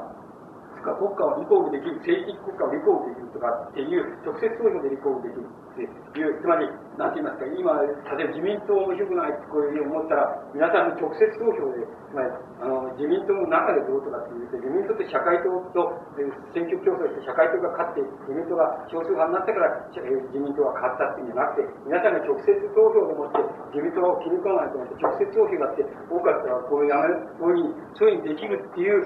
[0.86, 5.44] 国家をリコールできる、政治的国家をリコールできるとかっていう、直接投票でリコールできる
[5.76, 6.64] っていう、つまり、
[6.96, 7.76] なんて言いますか、今、
[8.16, 12.32] 例えば自民党面白くないってこういうふうに思ったら、皆さんの直接投票で、つまり、
[12.64, 15.92] あの、自民党の中でどうとかって言って、自民党と社会党と
[16.56, 23.44] 選挙競争して社会党が勝って、自民党が少数派になったから、自民党が勝ったっていうんじゃなくて、皆さんが直接投票でもって
[23.76, 29.04] 自民党を切り込まないと思って、直接投票だって多かったら、こういうやめ、こういうふうに、そういうふうにできるっていう、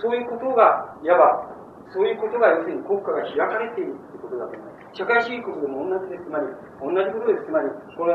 [0.00, 1.58] そういうことが、いわば、
[1.92, 4.67] そういうことが要するに国家が開かれているということだと思います。
[4.94, 6.24] 社会主義国でも同じです。
[6.24, 6.46] つまり、
[6.80, 7.46] 同じことです。
[7.46, 8.14] つまり、これ、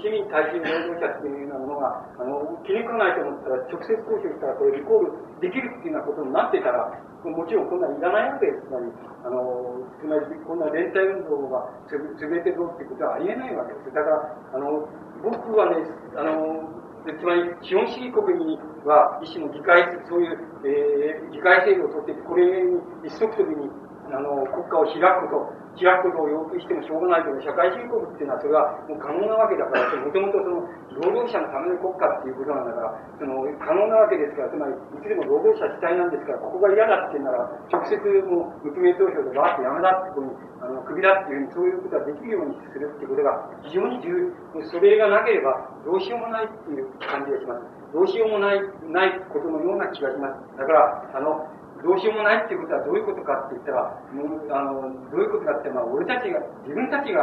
[0.00, 6.90] 市民大衆労働者っていうようなものが、あの、気に食わないと思ったら、直接交渉したら、これリコールできるっていうようなことになってたら、
[7.24, 8.66] もちろんこんなんいらないわけです。
[8.66, 8.86] つまり、
[9.24, 13.94] あの、つまり、こんな連帯運動が潰れてどうっていうことはありえないわけです。
[13.94, 14.88] だから、あの、
[15.22, 15.82] 僕はね、
[16.16, 16.78] あの、
[17.16, 23.70] つまり、資本主義国には、一種の議会、そういう、えー、議会制度をとって、これに一足飛びに、
[24.08, 30.64] あの、国家を開くこと、開くことを要求してもしょうがないけど、社会主義国っていうのはそれはもう可能なわけだから、もともとその、
[30.98, 37.94] 労働者のための国家っていうことなんだから、その、可能なわけですから、つまり、いつでも労働者主体なんですから、ここが嫌だって言うなら、直接
[38.26, 43.30] もう、無記名投票でバーッとやめだってこういうあの、首だっていうふうに、そういうことができるようにするっていうことが、
[43.62, 45.54] 非常に重要、それがなければ、
[45.84, 47.62] どうしようもないっていう感じがします。
[47.94, 48.60] どうしようもない、
[48.90, 50.58] ないことのような気がします。
[50.58, 51.46] だから、あの、
[51.82, 57.22] どうしようもないっていうことはどういうことかって言ったら、もうあのどういうことかって、まあ、俺たちが、自分たちが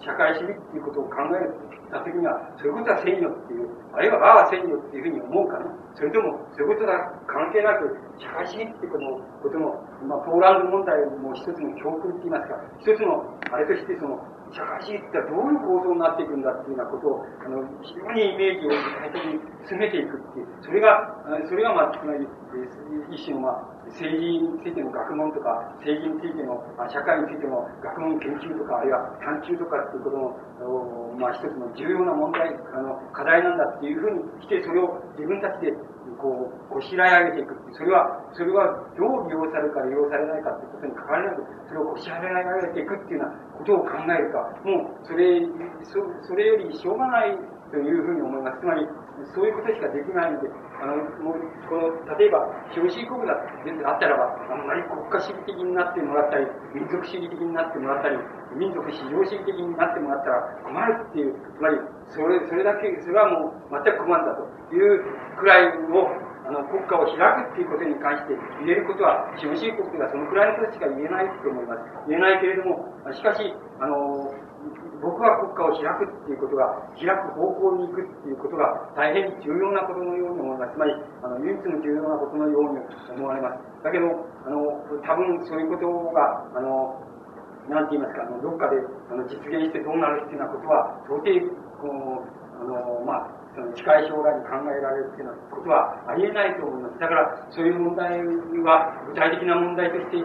[0.00, 1.42] 社会主義っていうことを考え
[1.90, 5.66] たときには、そういうことはせんよっていう、あるいはああはせんよっていうふうに思うかね。
[5.94, 6.92] それとも、そういうことが
[7.26, 8.92] 関係なく、社会主義っていう
[9.42, 14.20] ことも、まあ、ポーランド問題も一つの教訓って言いますか、一つの、あれとして、その、
[14.56, 19.36] 社会主義ってどういう構造になっていくんだっていうようなことを、あの、非常にイメージを具体的に
[19.68, 21.12] 進めていくっていう、それが、
[21.44, 22.24] それが、まあ、つまり、
[23.12, 35.76] 一種の、まあ、政治についての学問とか、政治についてのあ、社会についての学問研究とか、あるいは探究とかっていうことの、まあ一つの重要な問題、あの、課題なんだっていうふうにして、それを自分たちで、
[36.16, 37.54] こう、こしらえ上げていく。
[37.72, 45.40] それは、それはどう利用されるか利用されないかってことに関わらなく、それをこしらえ上げていくっていうようなことを考えるか、もう、それ、
[45.84, 47.38] そそれよりしょうがない
[47.70, 48.60] というふうに思います。
[48.60, 48.88] つまり、
[49.32, 50.48] そういうことしかできないので、
[50.82, 58.18] あの、もう、この、例えば、資本主義国だってあったらば、あんまり国家主義的になってもらったり、民族主義的になってもらったり、
[58.56, 65.04] 民族至上主義的になってもらったら困るっていう、つまり、それ、それだけ、それはもう全く困るんだという
[65.36, 66.08] くらいの、
[66.46, 67.16] あの、国家を開
[67.50, 71.82] くっていうことに関して言えることは、資本主義国ではそのくらいのことしか言えないと思います。
[72.08, 74.30] 言えないけれども、しかし、あの、
[75.00, 80.74] 僕は国家を開くっていうことが、開く方向に行くっていうことが大変重要なことのように思います。
[80.74, 80.92] つまり、
[81.22, 82.80] あの、唯一の重要なことのように
[83.12, 83.84] 思われます。
[83.84, 84.06] だけど、
[84.46, 87.00] あの、多分そういうことが、あの、
[87.68, 88.78] なんて言いますか、あの、どっかで、
[89.10, 91.28] あの、実現してどうなるっていうようなことは、到底、
[91.82, 92.24] この、
[92.60, 96.98] あの、まあ、その近い将来に考えられるっていうようなことはありえないと思います。
[97.00, 100.20] だから、そういう問題は具体的な問題として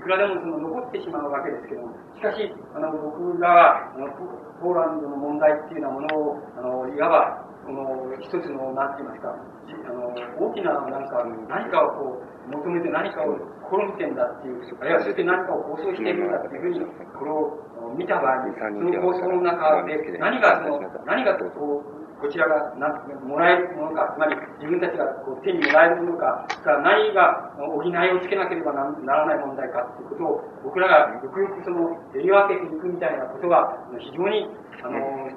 [0.00, 4.08] いくらでもその残ってしまうわけですけども、しかし、あの、僕らは、あの、
[4.56, 11.20] ポーランドの問題っていうようなものを、あの、いわば、この一つの、なんて言いますか、あの、大きな、なんか、
[11.52, 13.36] 何かをこう、求めて何かを
[13.68, 17.60] 試みてんだっていう、あるいはそして何かを構想しているんだっていうふうに、これを
[17.92, 22.92] 見た場合に、その構想の中で、何がその、何がこう、こちらがな
[23.24, 34.48] もらえるものか、つまり自分たちがこう手にもらえるものか、から何が補いをつけなければならない問題かということを、僕らがよくよくその、やり分けていくみたいなことが、非常に、
[34.84, 35.30] あの、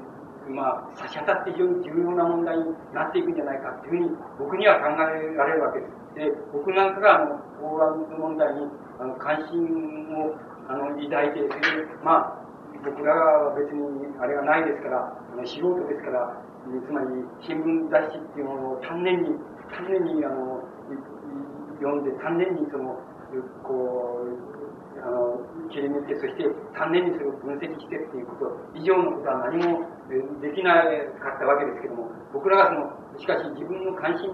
[0.49, 6.15] まあ、差し当たって非常に重要な問題になっていくんじゃないかというふうに、僕には考えられるわけです。
[6.15, 8.68] で、僕なんかが、あの、ポーランド問題に、
[8.99, 9.64] あの、関心
[10.19, 10.35] を、
[10.68, 12.43] あの、抱いて、それで、まあ、
[12.84, 13.80] 僕らは別に
[14.19, 17.07] あれがないですから、あの素人ですから、つまり
[17.41, 19.30] 新聞雑誌っていうものを丹念に、
[19.72, 20.64] 丹念にあの
[21.84, 22.95] 読んで、丹念にその、
[23.64, 24.53] こう、
[25.03, 29.84] あの、切り抜いて、そして丹念にそれを分析してっていうこと以上のことは何も
[30.40, 30.88] できな
[31.19, 34.31] かったわけですけども、僕らがその、しかし自分の関心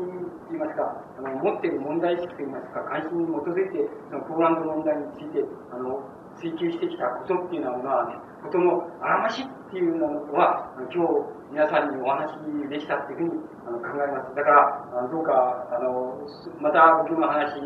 [0.48, 6.04] といいますか、あの、持っている問題意識といいますか、関心に基づいて、そのポーランド問題について、あの、
[6.38, 12.34] 追求してきたことっていうのは、ことのあらましいっていうのは、今日皆さんにお話
[12.74, 14.34] できたっていうふうにあの考えます。
[14.34, 16.26] だから、どうか、あの、
[16.58, 17.62] また僕の話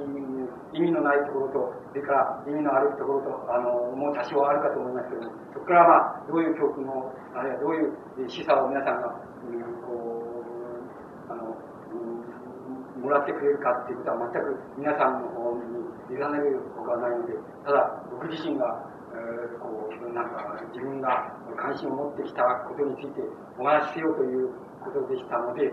[0.76, 10.44] 意味のないところと、それから意味のあるところと、あの、もう多少あるかと思いますけども、そこからまあ、どういう教訓を、あるいはどういう示唆を皆さんが、うん、こ
[11.30, 11.56] う、あの、
[13.00, 15.64] もらってくれるかっていうことは全く皆さんの方に
[16.12, 23.22] 委ねるほかはないので、ただ僕自身が、えー、こう、なんか自分が関心を持ってきたことについて
[23.58, 24.50] お話しせよという
[24.82, 25.70] ことでしたので、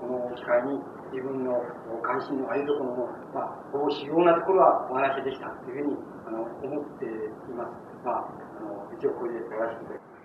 [0.00, 0.80] この機会に
[1.12, 1.60] 自分の
[2.02, 5.96] 関心のありどころの、まあ、ほぼ主要なところはお話できたというふうに
[6.26, 7.08] あの思ってい
[7.54, 7.86] ます。
[8.04, 8.28] まあ、
[8.58, 10.15] あの一応これで終わらせていただきます。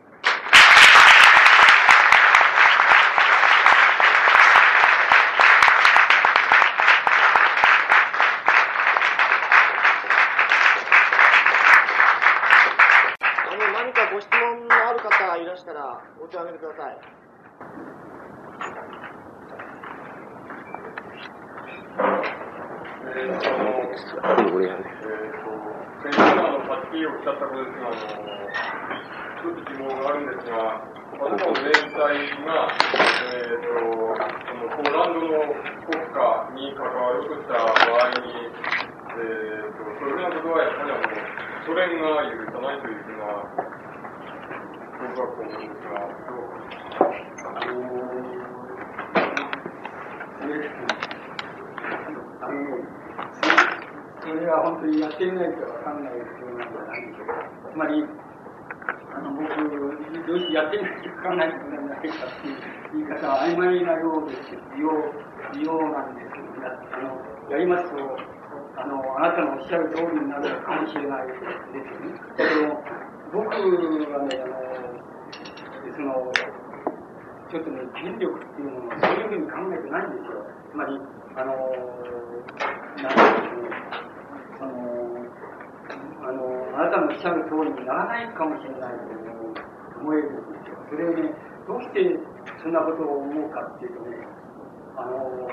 [15.81, 16.97] らお手を挙げてください。
[23.01, 24.77] えー、あの、えー、
[25.41, 25.49] と、
[26.01, 28.05] 先生のあの、パッキリをおっしゃったことですが、あの、
[29.41, 30.85] 一つ疑問があるんですが、
[31.17, 35.49] 私の連載が、えー、と、その、ポーランドの
[35.89, 36.21] 国家
[36.55, 41.09] に関わるとした場合に、えー、と、そういうようなことはやはりあの、
[41.65, 43.60] ソ連が許さないというふうな、
[45.13, 45.59] 僕はこんです
[45.91, 46.47] が、どう
[52.39, 52.55] あの、
[54.21, 57.43] それは本当にやってみないとわかんないことなんじゃないでしょうか。
[57.71, 58.07] つまり、
[59.11, 62.55] あの、僕、どうしてやってみないとわかんないことなんじゃないかっていう
[62.93, 67.19] 言い方は曖昧なようですよう、ようなんですけど、やあの
[67.51, 67.99] やりますと、
[68.79, 72.15] あの、あなたのおっしゃる通りになるかもしれないですよね。
[72.39, 72.79] だけど、
[73.31, 74.90] 僕はね、あの、
[75.93, 76.31] その、
[77.51, 80.39] ちょっとね、権力っていうものはそういうふうに考えてないんですよ。
[80.71, 80.95] つまり、
[81.35, 81.51] あの、
[82.95, 83.75] なんでしょうね、
[84.57, 84.71] その、
[86.23, 90.77] あの、あなたのおっしゃる通りにならないかもしれないと思えるんですよ。
[90.89, 91.33] それをね、
[91.67, 92.19] どうして
[92.63, 94.17] そんなことを思うかっていうとね、
[94.95, 95.47] あの、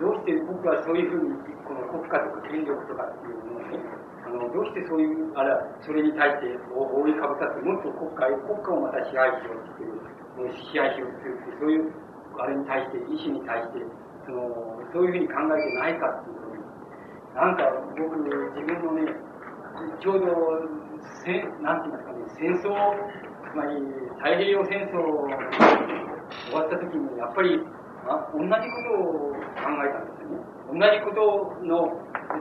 [0.00, 1.34] どうして僕はそういうふうに、
[1.66, 3.78] この国家とか権力とかっていうものをね、
[4.24, 11.92] あの、どうしてそういう、あら、それに対して覆いかぶさって、もっと国家、国家をまた支配しようっていう、支配しようっていう、そういう、
[12.38, 13.80] あれに対して、意思に対して、
[14.26, 16.60] その、そういうふうに考えてないかっていうとね、
[17.34, 17.64] なんか
[17.96, 19.12] 僕、自分のね、
[20.00, 20.26] ちょうど、
[21.24, 21.32] せ
[21.62, 22.76] なんて言いますかね、戦争、
[23.50, 23.80] つまり
[24.18, 25.00] 太平洋戦争
[26.46, 27.60] 終わった時に、やっぱり、
[28.06, 28.56] あ同じこ
[28.86, 30.19] とを考えたんです。
[30.70, 31.90] 同じことの、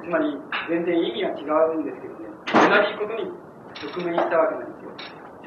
[0.03, 0.37] つまり
[0.69, 3.25] 全然意味が違うんですけどね、同じことに
[3.81, 4.93] 直面したわけなんですよ。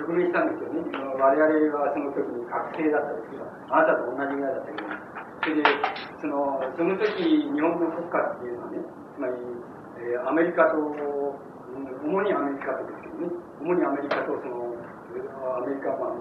[0.03, 0.83] 直面したんですよね。
[0.91, 4.89] 我々はその時に学生だったですけど、あなたと同じぐらいだったけど、
[5.43, 5.63] それで、
[6.19, 8.79] その、その時日本の国家っていうのはね、
[9.15, 9.35] つまり、
[10.03, 10.79] えー、アメリカと、
[12.03, 13.31] 主にアメリカとですけどね、
[13.61, 14.75] 主にアメリカとその、
[15.55, 16.17] アメリカ、まあ、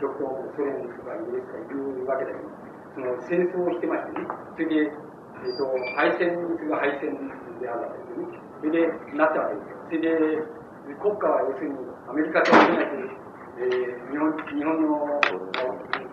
[0.00, 2.46] 極東ソ連とかイギリスとかいうわけだけど、
[2.94, 5.07] その戦争をしてましてね、それで、
[5.44, 7.14] えっ、ー、と、敗戦する敗戦
[7.60, 8.38] であるわけですね。
[8.58, 9.78] それで、なったわけですよ。
[9.86, 10.58] それで、
[10.98, 11.76] 国家は要するに
[12.08, 13.18] アメリカと同じ、
[13.58, 15.20] えー、日本日本の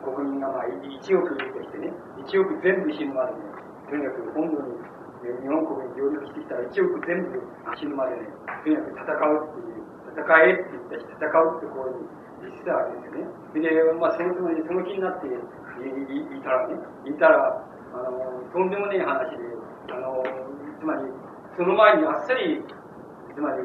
[0.03, 1.93] 国民がまあ1億いるとしてね、
[2.25, 3.45] 1億全部死ぬまでね、
[3.89, 4.75] とにかく本土に、
[5.41, 7.41] 日本国に上陸してきたら1億全部
[7.77, 8.27] 死ぬまでね、
[8.61, 13.29] とにかく戦うっていう、戦えって言ったし、戦うってこういう言ってたわけですよね。
[13.53, 16.75] それで、まあ、そのつもり、その気になっていいたらね、
[17.05, 17.63] いたら、
[17.95, 19.37] あの、とんでもねえ話で、
[19.91, 20.23] あの、
[20.79, 21.07] つまり、
[21.55, 22.59] その前にあっさり、
[23.33, 23.63] つまり、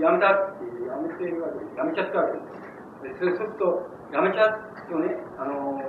[0.00, 1.76] やめたって、やめてるわけです。
[1.76, 3.20] やめちゃったわけです。
[3.20, 5.80] でそうすると、やめちゃうとね、あの、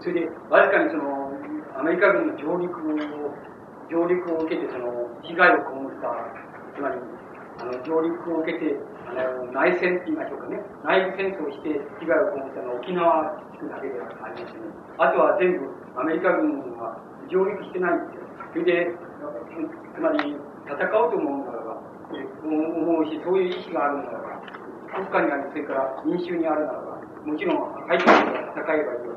[0.00, 1.30] それで、わずかにその、
[1.78, 2.94] アメリカ軍の上陸を、
[3.90, 4.90] 上陸を受けて、その、
[5.22, 6.10] 被害を被った、
[6.74, 6.98] つまり、
[7.58, 8.74] あの、上陸を受けて、
[9.06, 10.60] あの、内戦って言いましょうかね。
[10.82, 13.38] 内戦争して被害を被ったのは沖縄
[13.68, 14.60] だけでありますね。
[14.98, 16.98] あとは全部、アメリカ軍は
[17.30, 18.24] 上陸してないんで。
[18.54, 18.94] それで、
[19.94, 20.36] つまり、
[20.66, 21.82] 戦おうと思うならば、
[22.42, 24.42] 思うし、そういう意思があるならば、
[24.94, 29.16] 国家にある、それから民衆にあるならば、もちろん、入って戦えばいいわ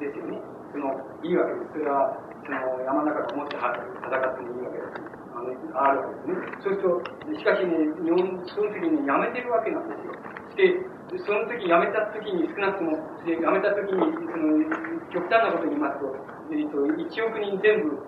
[0.00, 0.40] けですよね。
[0.72, 1.72] その、いいわけです。
[1.72, 5.14] それは、その、山の中で思って戦ってもいいわけです。
[5.34, 6.58] あの、あるわけですね。
[6.62, 10.14] そうすると、しかしね、日本、その時にやめてるわけなんですよ。
[10.56, 10.78] で、
[11.26, 14.62] その時やめた時に少なくとも、で、やめた時に、その、
[15.10, 16.14] 極端なこと言いますと、
[16.50, 17.98] えっと、1億人全部、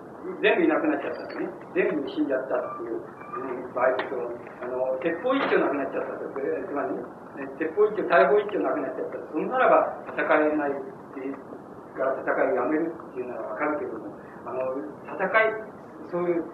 [0.41, 1.49] 全部いなくなっちゃったんですね。
[1.75, 4.15] 全部死んじゃったっていう、うん、場合と、
[4.63, 6.27] あの、鉄砲一丁なくなっちゃったと。
[6.35, 6.95] つまり、
[7.39, 10.73] ね、鉄砲一丁、大砲一丁なくなっちゃったそんならば戦えないっ
[11.13, 11.35] ていう
[11.97, 14.13] から戦いをやめるっていうのはわかるけども、
[14.45, 15.53] あの、戦い、
[16.11, 16.45] そういう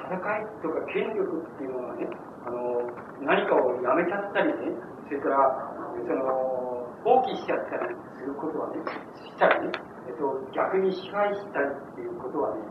[0.00, 2.06] 戦いとか権力っていうのはね、
[2.46, 2.84] あの、
[3.20, 4.76] 何かをやめちゃったりね、
[5.10, 5.74] それから、
[6.06, 8.78] その、放棄しちゃったりすることはね、
[9.26, 9.74] したりね、
[10.06, 12.62] えっと、逆に支配したりっていうことはね、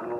[0.00, 0.16] あの、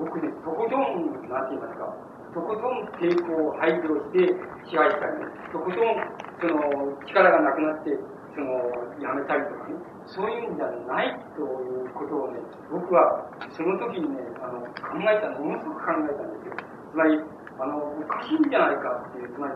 [0.00, 1.92] 僕ね、とことん、なんて言いますか、
[2.32, 4.32] とことん抵抗を排除して
[4.64, 6.00] 支配したりね、とことん、
[6.40, 7.92] その、力がなくなって、
[8.32, 8.56] その、
[9.04, 9.76] やめたりとかね、
[10.06, 12.40] そういうんじゃないということをね、
[12.72, 16.56] 僕はその時にね、あの、考えた、ものすごく考えたんですよ。
[16.90, 17.20] つまり、
[17.58, 19.54] あの、おかしいんじゃないかっていう、つまり、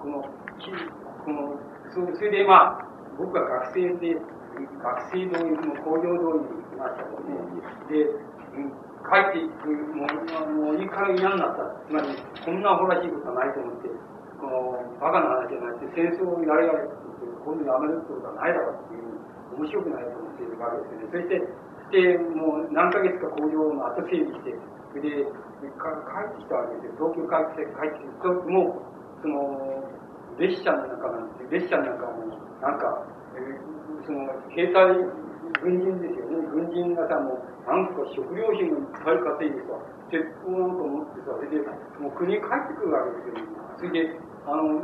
[0.00, 0.24] この、
[1.24, 1.60] この、
[1.92, 2.86] それでまあ、
[3.18, 7.20] 僕は学生で、学生同意の工業同意に行きましたの
[7.90, 8.34] で、で、
[9.04, 11.68] 帰っていく、もう、もういいから嫌になった。
[11.84, 12.08] つまり、
[12.44, 13.88] こんなアホらしいことはないと思って、
[14.40, 21.20] この、バカな話じゃなくて、戦争をやれやれって言って、今度やめるってことはないだろうっていう、面白くないと思っているわけですよね。
[21.20, 21.44] そして、
[21.92, 24.56] で、もう何ヶ月か工場の後整理して、
[24.94, 27.10] それで、帰ってきたわけですよ。
[27.10, 29.90] 東京帰って帰ってきて、もう、その、
[30.38, 32.30] 列車の中なんて、列車の中に、
[32.62, 33.02] なんか、
[33.34, 34.94] えー、その、兵隊、
[35.66, 36.46] 軍人ですよね。
[36.46, 39.74] 軍人方も、なんとか食料品をいっぱい稼いでさ、
[40.14, 41.58] 鉄砲なんか持ってさ、それで、
[41.98, 43.50] もう国に帰ってくるわけですよ。
[43.78, 44.14] それで、
[44.46, 44.78] あの、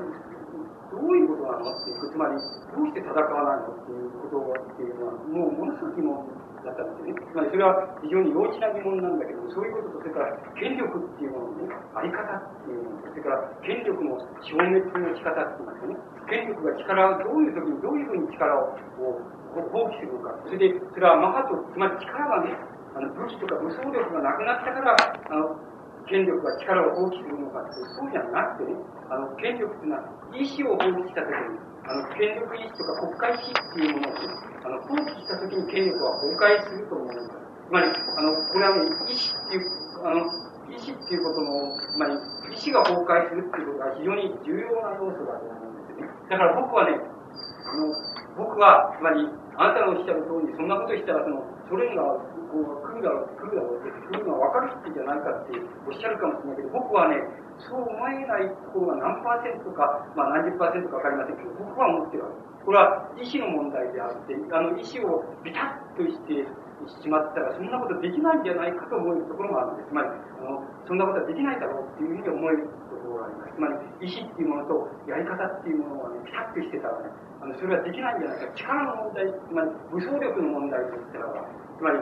[0.91, 6.27] どういうことなのっていう、つまり、どうして戦わないのっていうことっていうのは、もうものすごく疑問
[6.65, 7.15] だったんですね。
[7.33, 15.97] つまりそれは非常に幼稚な疑問なんだけど、そういうことと、それから権力っていうもののね、あり方っていうものそれから権力の消滅の仕方っていますかね。
[16.29, 18.77] 権力が力を、どういう時にどういうふうに力を
[19.73, 20.37] 放棄するのか。
[20.45, 22.55] それで、それはマハト、つまり力がね、
[22.95, 25.57] あの武器とか武装力がなくなったから、あの、
[26.07, 28.77] 権力が力を放棄するのかって、そうじゃなくてね、
[29.11, 30.05] あの、権力っていうのは
[30.35, 34.17] 意志を放棄した時に、あの、権力意志とか国家意志っていうものを、
[34.65, 37.29] あの、放棄した時に権力は崩壊すると思うんです。
[37.31, 39.65] つまり、あの、これはね、意志っていう、
[40.05, 40.27] あの、
[40.71, 42.15] 意志っていうことの、つまり、
[42.53, 46.13] 意志が崩壊するっていうことが非常に重要な要素だと思うんですよね。
[46.29, 47.95] だから僕はね、あの、
[48.37, 49.27] 僕は、つまり、
[49.57, 52.03] あなたのおっしゃる通り、そんなことしたら、その、ソ連が、
[52.51, 57.23] こう、来るだろう、来るだろうって、来るのは分かる人じゃないかっておっしゃるかもしれないけど、僕はね、
[57.69, 62.51] そう思えないところが何パーセントか、まあ何十パーセントか分かりませんけど、僕は思ってるわけです。
[62.65, 66.45] これは意思の問題であって、あの意思をビタッとして
[67.01, 69.89] しまったら、そんなことできないんじゃないかと思うところもあるんです。
[69.89, 73.53] つまり、あのそんなことはできないだろうっていうふうに思えるところがあります。
[73.53, 78.53] つまり、意思っていうものとやり方っていうものがね、ピタッとしてたらね、あのそれはできないんじゃないか。
[78.57, 81.45] 力の問題、つまり武装力の問題といったら、
[81.77, 82.01] つまり、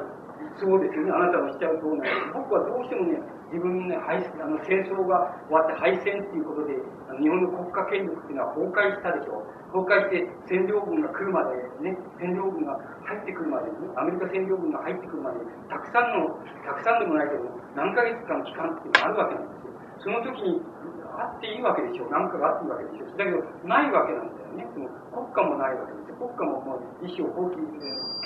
[0.58, 3.18] そうですよね、あなたのおっしゃる通りなんです僕はどうしてもね、
[3.48, 6.76] 自分ね、敗あの戦争が終わって敗戦っていうことで、
[7.16, 9.48] 日本の国家権力っていうのは崩壊したでしょう。
[9.72, 12.76] 崩壊して占領軍が来るまでね、占領軍が
[13.08, 15.40] 入ってくるまでね、アメリカ占領軍が入ってくるまで、
[15.72, 19.72] たくさんの、たくさんでもないけど、何ヶ月間の期間っていうのがあるわけなんですよ。
[19.98, 20.60] その時に
[21.16, 22.12] あっていいわけでしょう。
[22.12, 23.16] 何かがあっていいわけでしょう。
[23.16, 24.68] だけど、ないわけなんだよね。
[24.76, 26.20] その国家もないわけですよ。
[26.20, 27.56] 国家ももう意思を放棄、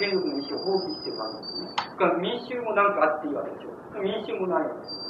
[0.02, 1.82] 権力の意思を放棄してるわけですね。
[1.96, 4.02] から民衆も何かあっていいわけでしょう。
[4.02, 5.01] 民衆もないわけです。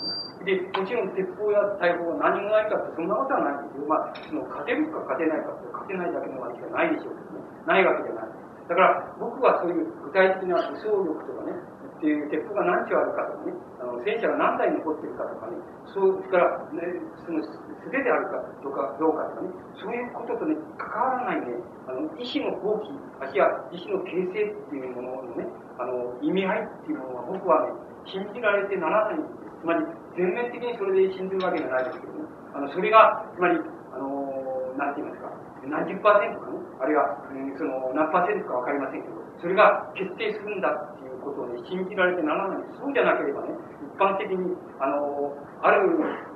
[0.45, 3.87] で、もちろん鉄砲や大砲は何もないかってそんなことはないんですよ。
[3.87, 7.47] まあ、その勝てるか勝てないかって勝てないだけのわけじゃないでしょうけどね。
[7.67, 8.43] ないわけじゃない。
[8.69, 11.53] だから僕はそういう具体的な武装力とかね、
[11.99, 15.55] っていう鉄砲が何丁あるかとかね、あの戦車が何台残ってるかとかね、
[15.87, 16.83] そうから、ね、
[17.23, 17.55] その素
[17.91, 21.55] 手であるかとかどうかとかね、そういうこととね、関わらないね、
[21.87, 22.91] あの意思の放棄、
[23.23, 25.47] あるいは意思の形成っていうもののね、
[25.79, 27.75] あの意味合いっていうものは僕はね、
[28.11, 29.63] 信じられてならないんです。
[29.63, 29.87] つまり、
[30.17, 32.25] 全面的にそれで信じるわけじゃないですけどね、
[32.55, 33.59] あのそれが、つまり、
[33.93, 35.33] あのなんて言いますか、
[35.69, 42.63] 何十パーセントかね、あるいは、うん、その何パーセントかわかりませんけど、それが決定するんだっていうことをね、信じられてならない。
[42.75, 44.39] そうじゃなければね、一般的に、
[44.81, 45.33] あの、
[45.63, 45.87] ある、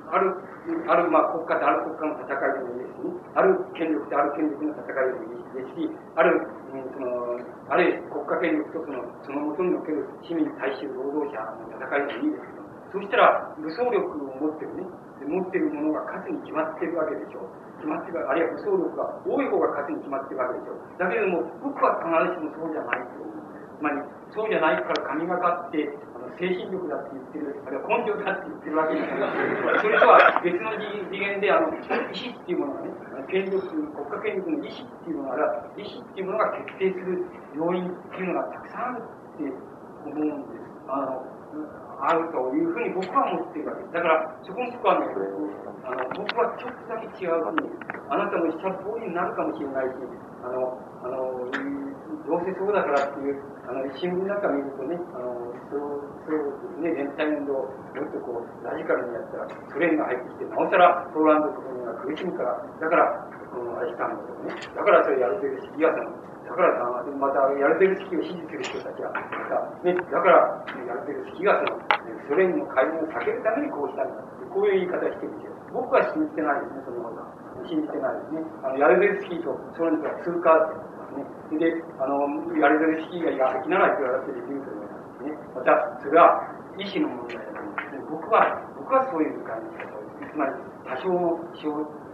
[0.07, 0.31] ある、
[0.87, 7.35] ある、まあ、国家である国家の戦いでもいいですし、ね、ある権力である権力の戦いでもいいですし、ある、うん、その、
[7.67, 11.35] ある国家権力とその、その元における市民大衆労働者
[11.67, 12.56] の戦いでもいいです、
[12.91, 14.83] そしたら、武装力を持ってるね、
[15.27, 17.49] 持ってるものが数に決まってるわけでしょう。
[17.77, 20.99] 決まってる、あるいは武装力が多い方が数に決まってるわけでしょう。
[20.99, 23.47] だけれども、僕は必ずしもそうじゃないと思う。
[23.77, 24.01] つまり、
[24.33, 29.79] そうじゃないから神がかって、あの精神力だって言ってる、あるいは根性だって言ってるわけじゃない。
[29.83, 30.73] それとは別の
[31.11, 31.83] 次元で、あの、意
[32.15, 32.89] 志っていうものがね、
[33.29, 39.53] 権力、国家権力の意志っていうものが、意志っていうものが決定する要因っていうのがたくさんあるって
[40.05, 40.67] 思うんです。
[40.87, 41.36] あの
[41.99, 43.93] あるというふうに僕は思っているわけです。
[43.93, 45.07] だから、そこのとこはね、
[45.81, 47.71] あの、僕はちょっとだけ違うふうに、
[48.09, 49.97] あなたもおっしゃる通りになるかもしれないし、
[50.43, 51.49] あの、あの、
[52.27, 66.11] どうせそうだからっていう、あの、新聞なんか見るとね、あの、そう、そうね、連帯運動をもっとこう、ラジカルにやったら、ソ連が入ってきて、なおさらポーランド国民が苦しむから、だから、この、あれしたんだけどね、だからそれやれてるし、嫌さの、
[66.53, 69.11] からさ、またやれてる式を支持する人たちは、
[69.83, 71.79] ね、だから、やれてる式がその、
[72.27, 74.23] ソ連の介入を避けるためにこうしたんだ。
[74.53, 75.57] こういう言い方をしてるんですよ。
[75.73, 77.67] 僕は信じてないですね、そのこと。
[77.67, 78.45] 信じてないですね。
[78.63, 80.51] あの、やれてる式とソ連とは通過
[81.15, 81.59] ね。
[81.59, 82.27] で、あの、
[82.59, 85.37] やれてる式が、いや、きならいくらだってできると思いますね。
[85.55, 86.43] また、それは
[86.77, 88.03] 意思の問題なんですね。
[88.09, 88.43] 僕は、
[88.77, 90.33] 僕はそういう感じです。
[90.33, 90.51] つまり、
[90.85, 91.39] 多少の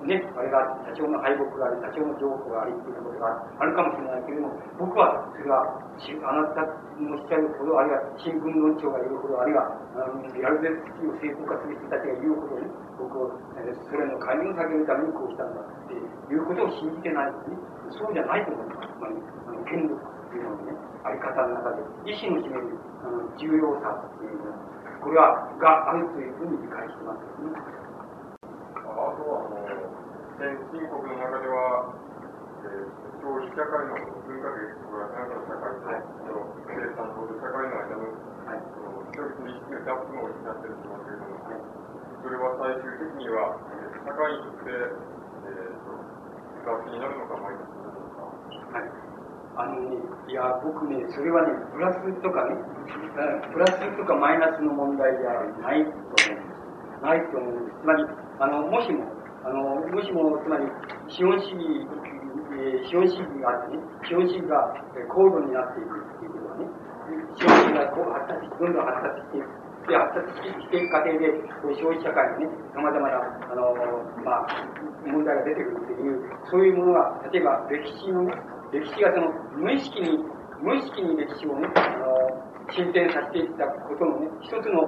[0.03, 6.67] ね、あれが多少の敗北があり、多少の情報がありっていうことがあるかもしれないけれども、僕はそれは、あなた
[6.99, 12.67] のしちゃうほど、あるいは新聞論調が言うほど、あるいは、あのやるべきを成功化する人たちが言うほどね、
[12.99, 17.57] 僕を、えソ連の介入を避けるためにこうしたんだっていうことを信じてないとね、
[17.95, 18.91] そうじゃないと思います。
[18.91, 19.15] つまり、
[19.47, 19.95] あの権力
[20.29, 24.73] というののね、あり方の中で、意思の秘めるあの重要さっていうのは
[25.03, 27.59] これは、があるというふうに理解してますよね。
[28.87, 29.82] あとは、あの、
[30.33, 31.93] 先進国の中では、
[32.65, 32.89] えー、
[33.21, 36.09] 消費社会の文化芸術が中の社会と、はい、
[36.73, 38.09] 生産と社会の間の、
[38.49, 41.61] はい、その人々の意識のギャップもなっていると思うけれども、はい、
[42.17, 43.61] それは最終的には、
[44.01, 48.25] 社会にとって、えー、と、プラスになるのかマイナスになるのか。
[48.73, 49.13] はい
[49.53, 52.57] あのね、いや、僕ね、それはね、プラスとかね、
[53.53, 56.53] プラスとかマイナスの問題ではないと思うんです。
[57.05, 57.77] ないと思うんです。
[57.77, 58.05] つまり、
[58.39, 59.05] あの、もしも、
[59.43, 60.63] あの、もしも、つまり、
[61.11, 61.83] 資本主義、
[62.55, 64.71] えー、資本主義があってね、資本主義が
[65.11, 66.71] 高度になっていくっていうことはね、
[67.35, 69.63] 資本主義がこう発達どんどん発達していく。
[69.83, 70.31] で、発達
[70.63, 71.27] していく過程で、
[71.59, 73.75] こう消費社会にね、様々な、あの、
[74.23, 74.63] まあ、
[75.03, 78.23] 問題が出てくるっていう、そういうものが、例えば歴史の、
[78.71, 79.27] 歴史がその、
[79.59, 80.23] 無意識に、
[80.63, 82.15] 無意識に歴史をね、あの、
[82.71, 84.87] 進展させていったことのね、一つの、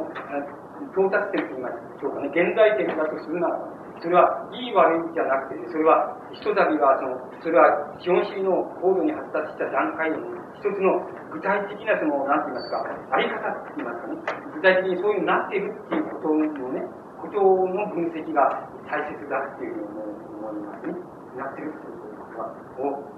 [0.95, 10.19] 到達点と言いましょうかね、現代点だとするならば、それはいい悪いじゃなくて、ね、それは、ひとたびは、その、それは資本主義の高度に発達した段階の、
[10.55, 14.19] 一つの具体的なその、なんて言いますか、あり方って言いますかね、
[14.55, 16.83] 具体的にそういうになっているっていうことのね、
[17.21, 20.03] ことの分析が大切だっていうふうに
[20.39, 20.93] 思いますね。
[21.35, 23.15] なってるっていうことは、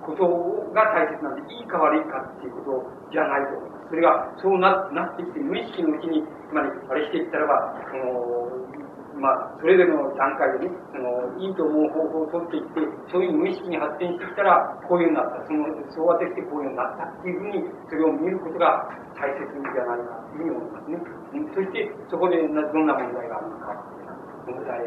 [0.00, 3.88] ことが大切なんで、いいか悪いかっていうことじゃないと思います。
[3.90, 8.69] それが、そうななってきて、無意識のうちに、つまり、あれしていったらば、その、
[9.20, 12.80] まあ、それぞれの段階でね、その、いいと思う方法を取っていって、
[13.12, 15.44] そういう無意識に発展してきたら、こういうようになった。
[15.44, 20.96] その、そう当てしてこういうようになったっていうふうに、それを見ることが大切じゃないかというふうに思いますね。
[21.52, 23.76] そして、そこでどんな問題があるのか
[24.48, 24.80] 問題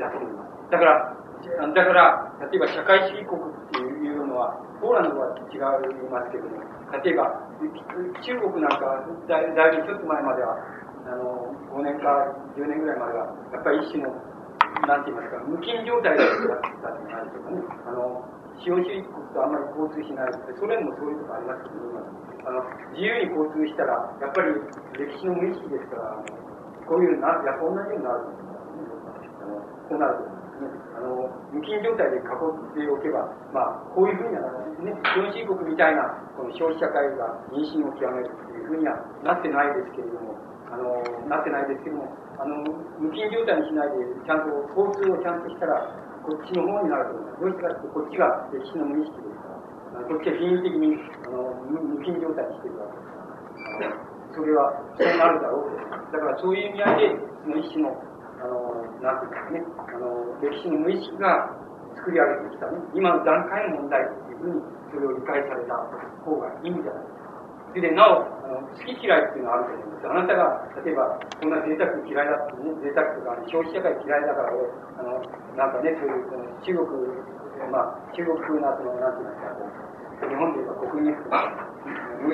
[0.00, 0.72] だと思います。
[0.72, 5.60] だから、だから、例えば社会主義国っていうのは、ポーランドは違い
[6.10, 6.60] ますけども、
[7.04, 7.28] 例えば、
[8.20, 10.56] 中国なんかだ、だいぶちょっと前までは、
[11.06, 14.10] あの、5年か10年ぐらいまでは、やっぱり一種の、
[14.90, 16.34] なんて言いますか、無菌状態だっ
[16.82, 17.62] たんじゃないでしょうかね。
[17.86, 18.26] あの、
[18.58, 20.32] 資本主義国とあんまり交通しない。
[20.58, 21.86] ソ連もそういうとこありますけど、
[22.46, 22.62] あの、
[22.94, 24.54] 自由に交通したら、やっぱり
[24.98, 26.18] 歴史の無意識ですから、
[26.86, 28.46] こういうな、やっぱ同じようになるんです
[29.42, 30.86] あの、こうなると思うんですね。
[30.96, 34.94] あの、無菌状態で囲っておけば、まあ、こういうふうにはならないですね。
[35.04, 36.02] 資本主義国みたいな、
[36.38, 40.45] この消費社会が妊娠を極めるっていうふうにはなってないですけれども、
[40.76, 41.00] あの、
[41.32, 42.60] なってないですけども、あの、
[43.00, 45.88] 無菌状態にしないで、ちゃんと交通をちゃんとしたら、
[46.28, 47.40] こっちの方になると思います。
[47.40, 49.56] どうしてかというと、こっちが歴史の無意識ですか
[49.96, 54.16] ら、こっちは人為的に、あの、無菌状態にしてるわけですから。
[54.36, 56.12] それは、そうなるだろうと。
[56.12, 57.96] だからそういう意味合いで、その一種の、
[58.36, 61.56] あの、なんていうんですかね、あの、歴史の無意識が
[61.96, 64.60] 作り上げてきたね、今の段階の問題っていうふうに、
[64.92, 65.74] それを理解された
[66.20, 67.80] 方がいいんじゃないですか。
[67.80, 70.08] で、なお、好き嫌いっていうのはあると思います。
[70.08, 70.46] あなたが、
[70.84, 75.20] 例えば、こんな贅沢嫌いだってね、贅沢とか、消費社会嫌いだから、あの、
[75.56, 81.68] なんかね、そういう、その中国、まあ、中国風な、その、なんていうんですか、日本で言えば国民服とか、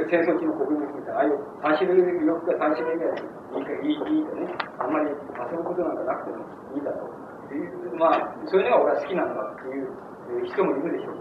[0.07, 4.47] 戦争中の国民服みたいな、ああいう3種類、洋服が3種類ぐらいいいか、いい、いいとね、
[4.79, 6.45] あんまり遊ぶことなんかなくても
[6.75, 7.23] いいだと。
[7.55, 11.15] いう、まあ、そういうのが俺は好きなんだっていう人もいるでしょう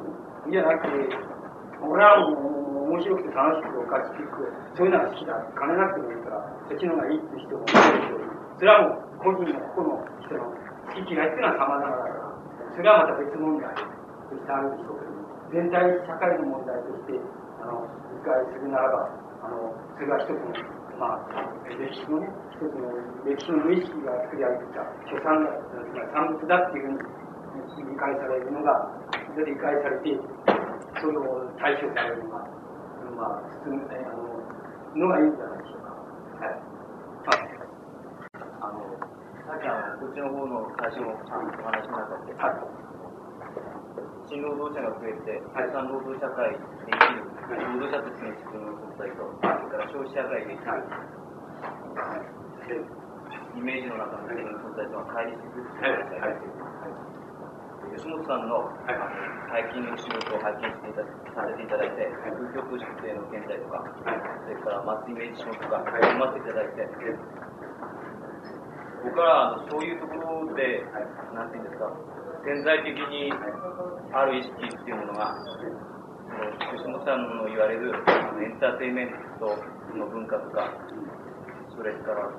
[0.48, 0.52] ね。
[0.52, 1.18] じゃなくて、
[1.82, 2.61] 俺はもう、
[2.92, 5.32] 面白くて楽しくておかしくそういうのが好きだ。
[5.56, 8.32] 金なくてもいいから、そっちの方がいいって人もいるでし。
[8.60, 12.32] それはもう、個人の個々の人の好き嫌いっていうのは様々だから、
[12.76, 15.12] それはまた別問題としてあるでしょうけど、
[15.56, 17.16] 全体社会の問題として、
[17.64, 19.08] あの、理解するならば、
[19.40, 20.52] あの、それは一つの、
[21.00, 22.92] まあ、歴史のね、一つの
[23.24, 25.56] 歴史の無意識が作り上げてきた所産だ、
[26.12, 29.00] 産物だっていうふうに理解されるのが、
[29.36, 30.20] 理解されて、
[31.00, 32.61] それを対処されるのが、
[33.22, 34.42] まあ、進む、あの、
[34.98, 35.30] のがい。
[35.30, 35.30] い。
[35.30, 35.62] んじゃない。
[35.62, 35.94] でしょうか。
[36.42, 36.58] はい。
[38.58, 38.98] あの、
[39.46, 41.30] さっきあの、こっちの方の最初のお
[41.70, 42.82] 話の中で、はい。
[44.26, 47.30] 新労働者が増えて、生産労働社会で生きる、
[47.62, 50.82] 労働者としての自分の存在と、それから消費社会で生きる、
[51.94, 52.26] はい、
[53.54, 55.62] イメージの中の自分の存在とは乖離してい。
[55.62, 55.94] くってい。
[55.94, 56.61] う話があります。
[57.92, 58.72] 吉本さんの、
[59.52, 61.04] 最近の仕事を拝見していた
[61.36, 66.88] させていただいて、空局出定の現在とか、それからマスイメージ仕事が読ませていただいて、
[69.04, 70.16] 僕はそういうとこ
[70.48, 70.88] ろで、
[71.36, 71.92] なんていうんですか、
[72.48, 73.34] 潜在的に
[74.14, 75.36] ある意識っていうものが、
[76.72, 79.52] 吉本さんの言われるあのエンターテインメント
[79.98, 80.72] の文化とか、
[81.76, 82.32] それから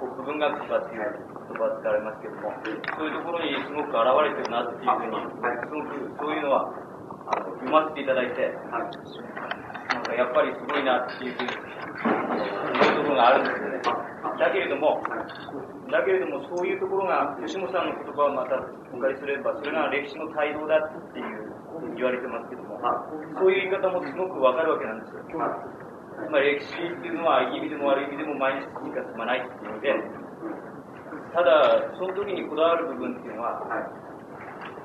[0.00, 6.74] ポップ文学とかっていう言葉が使われますけども、そういうところにすごく現れてるなっていうふうに、すごくそういうのは
[7.26, 8.90] あの読ませていただいて、なん
[10.02, 11.50] かやっぱりすごいなっていうふうに
[12.74, 13.80] 思うところがあるんですよね。
[14.38, 15.02] だけれども、
[15.90, 18.58] だけれどもそういうところが、吉本さんの言葉をまた
[18.92, 21.56] お借りすれば、それが歴史の態度だっていう
[21.94, 22.80] 言われてますけども、
[23.38, 25.22] そういう言い方もすごくわかるわけなんですよ。
[26.30, 29.92] まあ、歴史っていうのはいい意味でも悪い意味でも毎日しか進まないっていう意味で、
[31.36, 33.60] ただ、その時にこだわる部分っていうのは、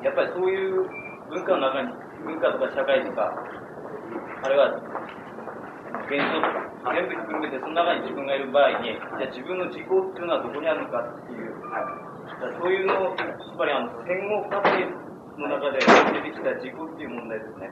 [0.04, 0.84] やっぱりそういう
[1.32, 1.96] 文化の中に、
[2.28, 3.32] 文化とか社会とか、
[4.44, 4.76] あるいは
[6.12, 11.56] 現象とか、全部ひっくるめてその中に自分がいる場合に、じゃあ自分の自己っていうのはどこにあるのかっていう、
[12.60, 14.76] そういうのを、つまりあの戦後過程
[15.40, 17.72] の中で出てきた自己っていう問題ですね。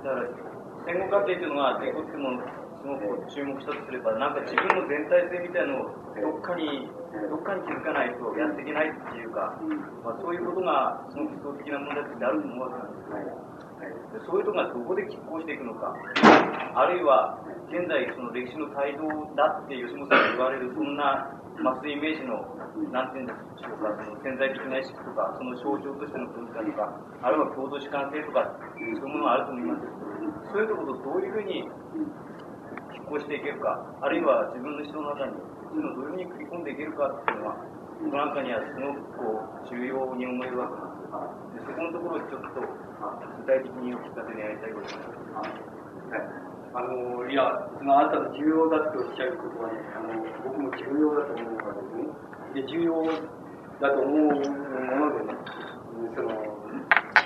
[0.00, 0.24] だから、
[0.88, 6.90] 戦後過程っていうのが自己っていうものすごく注目したとすれば、なんか自分の全体性みたいなのをどっかに、
[7.30, 9.54] どっかに気づかないとやっていけないっていうか、
[10.02, 13.52] まあ、そういうことがすごく基礎的な問題としてあると思うわけなんですね。
[14.12, 15.94] でそういうところがどこで拮抗していくのか、
[16.74, 17.38] あるいは
[17.70, 22.40] 現在その歴史の態度だって吉本さんが言われるそんなマスイメージの、
[22.90, 26.88] なんていうんでしょうか、その潜在的な意識とか、その象徴としての文化とか、
[27.22, 29.82] あるいは共同主観性とか、そういうものがあると思います。
[29.82, 29.92] けど、
[30.52, 31.68] そういうところとどういうふうに
[33.12, 35.36] 拮抗していけるか、あるいは自分の人の中に、
[35.68, 37.60] そういうのをどういうふうに組み込んでいけるかっていうのは、
[38.00, 40.96] この中にはすごくこう重要に思えるわけなん
[41.52, 41.68] です。
[41.68, 46.52] でそこのところをちょっと具体的にお聞かせでやりたいことなんです。
[46.72, 52.08] あの、いや、そのあなたの重要だとおっしゃることはね、あの、僕も重要だと思うわけですね。
[52.56, 53.04] で、重要
[53.76, 55.36] だと思うものでね、
[56.16, 56.32] その、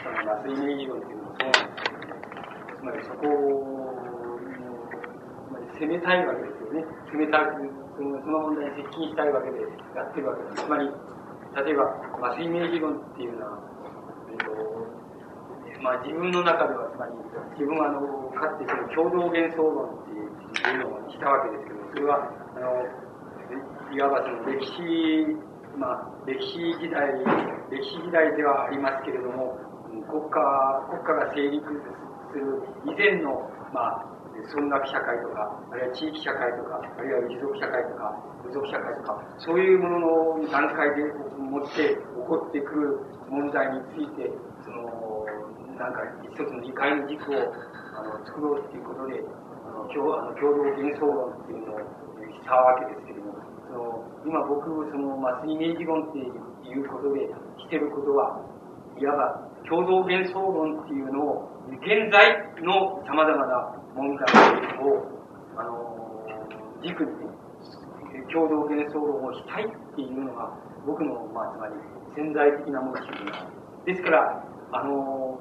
[0.02, 2.26] その麻酔イメージ論っていうのもそうなんですけど、
[2.76, 3.95] つまりそこを、
[5.78, 6.84] 攻めたいわけですよね。
[7.12, 7.46] 攻めたい、
[7.96, 9.60] そのその問題に接近したいわけで
[9.94, 10.64] やってるわけです。
[10.64, 10.88] つまり、
[11.56, 11.84] 例えば、
[12.20, 13.58] 麻酔イメージ論っていうのは、
[14.30, 17.12] えっと、まあ自分の中では、つまり、
[17.56, 18.00] 自分はあの、
[18.32, 25.36] かつてその共同幻想論っていうのをしたわけですけど、それは、あの、いわばその歴史、
[25.76, 27.12] まあ、歴史時代、
[27.70, 29.58] 歴史時代ではありますけれども、
[30.08, 30.40] 国家、
[30.90, 31.64] 国家が成立
[32.32, 38.12] する以前の、まあ、村学社会とか、あるいは地域社会とか、あるいは貴族社会とか、
[38.44, 41.04] 部族社会とか、そういうものの段階で
[41.38, 44.30] もって起こってくる問題について、
[44.64, 45.26] その、
[45.78, 47.52] なんか一つの理解の軸を
[47.96, 49.20] あの作ろうっていうことで、
[49.64, 53.34] あの共あの共同幻想論っていうのをしたわけですけども、
[53.68, 58.40] その今僕、そのマスイメージ論っていうことでしてることは、
[58.98, 64.24] いわば共同幻想論っていうのを、現在の様々な問題
[64.78, 65.02] を、
[65.56, 65.96] あの、
[66.82, 67.26] 軸にね、
[68.32, 70.52] 共同幻想論をしたいっていうのが、
[70.86, 71.74] 僕の、まあ、つまり
[72.14, 73.50] 潜在的なモチーフなんで
[73.84, 73.86] す。
[73.86, 75.40] ですから、あの、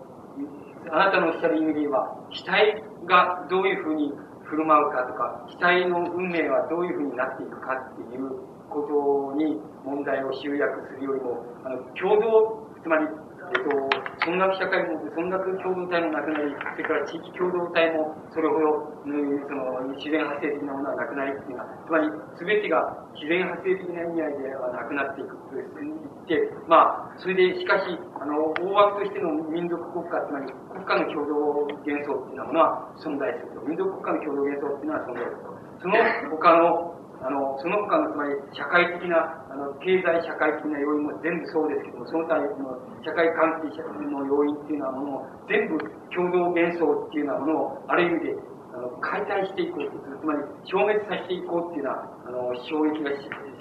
[0.91, 4.11] あなたのおっしゃる意味で言えば、死体がどういうふうに
[4.43, 8.31] 振る舞うかとか、死体の運命はどういうふうになっていくかっていう
[8.69, 13.07] ことに問題を集約するよりも、あの、共同、つまり、
[13.53, 33.61] えっと、村学社会も、村学共同体もなくなり、それから地域共同体もそれほど、うん、その、自然発生的なものはなくなりっていうのは、つまり、すべてが自然発生的な意味合いではなくなっていくと言って、まあ、それで、しかし、あの、大枠としての民族国家、つまり、国家の共同幻想っていうのは存在すると。
[33.67, 35.55] 民族国家の共同幻想っていうのは存在すると。
[35.81, 35.95] その
[36.31, 45.77] 他のあの、その他の、つまり、社会的な、あの、経済社会的な要因も全部そうですけども、その他の社会関係者の要因っていうようなものを、全部
[46.13, 48.35] 共同幻想っていうようなものを、ある意味で、
[48.75, 50.19] あの、解体していこうとする。
[50.19, 53.11] つまり、消滅させていこうっていうような、あの、衝撃が、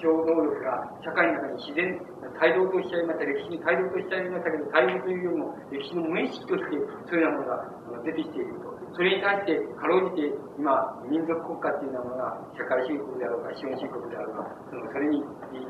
[0.03, 1.95] 衝動力が社会の中に自然、
[2.37, 6.75] 態度としちゃいました、歴史に態度としちゃいましたけど、態度というよりも、歴史の無意識として、
[7.07, 8.74] そういうようなものが出てきていると。
[8.95, 10.71] それに対して、かろうじて、今、
[11.03, 15.19] 民族国家っていうようなものが、社会主義国であろうか、資本主義国であろうか、そのそれに、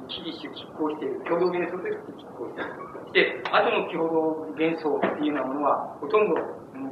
[0.05, 2.85] 一時拮抗している、共同幻想として拮抗している。
[3.01, 6.37] そして、後の共同幻想っていうようなものは、ほとんど、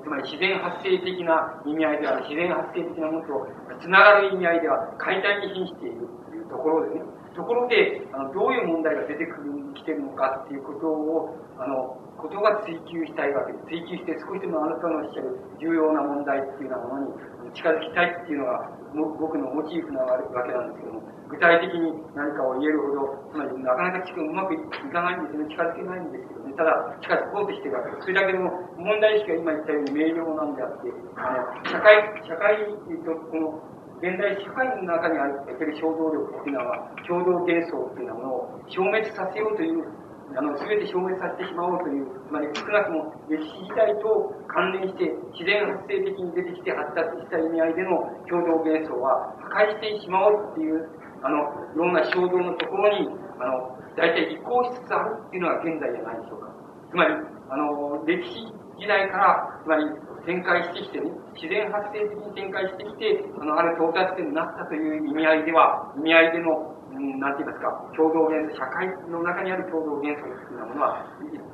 [0.01, 3.47] つまり自然発生的な意味合いである、自然発生的なものと
[3.79, 7.01] つながる意味合いでは、解体に瀕しているというところですね。
[7.35, 13.83] ところで、あのどういう問題が出てくる、きてるのかっていうことを、あの、ことが追求したいわけです。
[13.83, 18.71] 追求して少しでもあなたのおっしゃる重要な問題っていうようなものに近づきたいっていうのが、
[19.19, 28.07] 僕のモチーフなわけなんですけども、具体的に何かを言えるほど、つまりなかなかうまくいかないんですよね、近づけないんですけどね、ただ近づこうとしてるわけです。
[28.07, 28.47] それだけの
[28.79, 30.87] 問題意識が今言ったように明瞭なんであって、
[31.19, 32.55] あの社会、社会
[33.03, 33.59] とこの
[33.99, 39.83] 現代社会の中にあってる衝動力っていうのは、共同幻想っていうものを消滅させようという
[40.35, 50.89] あの、すべて消滅させてしまおうという、つまり少なくとも歴史時代と関連して自然発生的に出てきて発達した意味合いでの共同幻想は破壊してしまおうっていう、
[51.21, 56.49] あの、いろんな衝動のところに、あの、大体移行しつつあるっていうのが現在じゃないでしょうか。
[56.89, 57.13] つまり、
[57.49, 58.49] あの、歴史
[58.81, 59.85] 時代から、つまり、
[60.25, 71.05] 展開してきてね、自然発生的に展開してきて、あの、ある到達点になったという意味合いでは、意味合いでのなんて言いますか、共同元素、社会の中にある共同元素というようなものは、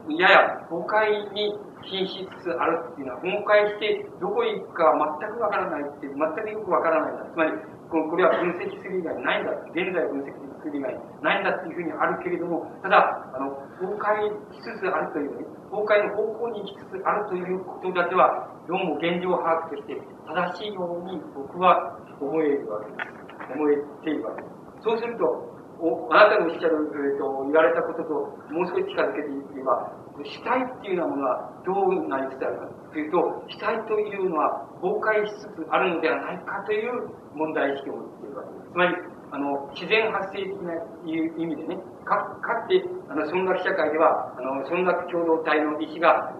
[0.09, 1.55] やや崩壊に
[1.87, 4.91] 進しつつあるっていうのは、崩壊してどこへ行くか
[5.21, 7.25] 全くわからないって、全くよくわからないんだ。
[7.31, 7.51] つまり、
[7.89, 9.51] これは分析する以外ないんだ。
[9.71, 19.97] 現在分析する以外ないんだっていうふうにあるけれども、ただ、あの、崩壊しつつあるというね、崩壊の方向に行きつつあるということだけは、どうも現状把握として
[20.27, 23.19] 正しいように僕は思えるわけです。
[23.55, 24.58] 思えているわけです。
[24.81, 25.49] そうすると、
[25.79, 28.13] おあなたのおっしゃる、えーと、言われたことと
[28.51, 38.71] もう少し近づけて言えば、死体っていうようなものはどうなりつつあるかというと、死体というのは崩壊しつつあるのではないかという問題意識を持っているわけです。
[38.71, 38.95] つまり、
[39.31, 46.33] あの、自然発生的ないう意味でね、か、かって、あの、村落社会では、あの、村落共同体の意思が、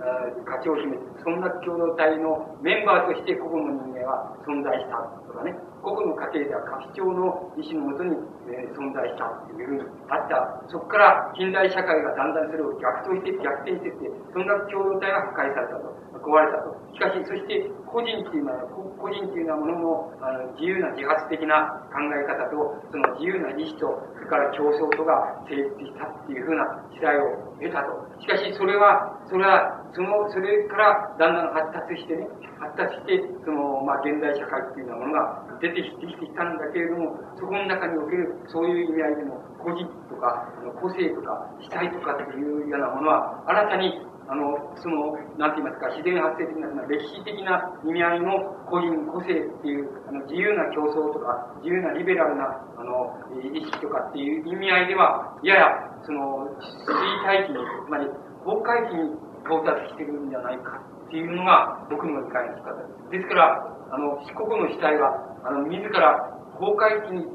[0.44, 4.98] 価値を秘めて、村落共同体のメンバーとして個々の人間は存在した
[5.28, 8.16] とかね、個々の家庭では家父長の意思のもとに、
[8.52, 10.64] えー、存在したというふうにあった。
[10.68, 16.10] そこから近代社会がだんだんそれを逆走して、逆転していって、村落共同体が破壊されたと。
[16.20, 16.76] 壊れたと。
[16.94, 18.68] しかし、そして個人っていうのは、
[19.00, 28.08] 個人っていうようなもののあの自由な自発的な考え方と、その自由な意志と、それから競争とが成立したっていうふうな時代を得たと。
[28.20, 32.28] しかし、それは、それは、その、それからだんだん発達してね、
[32.60, 40.48] 発達して、その、まあ、現代社会っていうようなものが出てきてきたんだけれども、そこの中における、そういう意味合いでも個人とか、
[40.80, 48.38] 個性とか、主体とかっていうようなものは、新たにあの、その、なんて言いますか、自然発生的な、歴史的な意味合いの
[48.70, 52.46] 個人、個性っていう、あの、自由な競争とか、自由なリベラルな、
[52.78, 53.10] あの、
[53.42, 55.66] 意識とかっていう意味合いでは、やや、
[56.06, 56.94] その、水
[57.26, 58.06] 大気に、つまり、
[58.46, 59.18] 崩壊期に
[59.50, 63.10] 到達してるんじゃないかっていうのが、僕の理解の仕方です。
[63.10, 67.26] ですから、あの、四国の主体は、あの、自ら崩壊期に、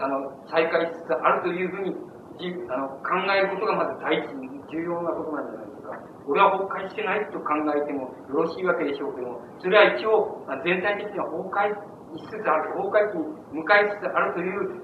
[0.00, 1.92] あの、再開しつつあるというふうに、
[2.72, 5.79] あの、考えることがまず第一に重要なことなんじゃないこ
[6.34, 11.72] れは崩壊してないと考えてもよろしいわけでしょうけども、それは一応、全体的には崩壊
[12.18, 14.80] しつつある、崩壊期に向かいつつあるという、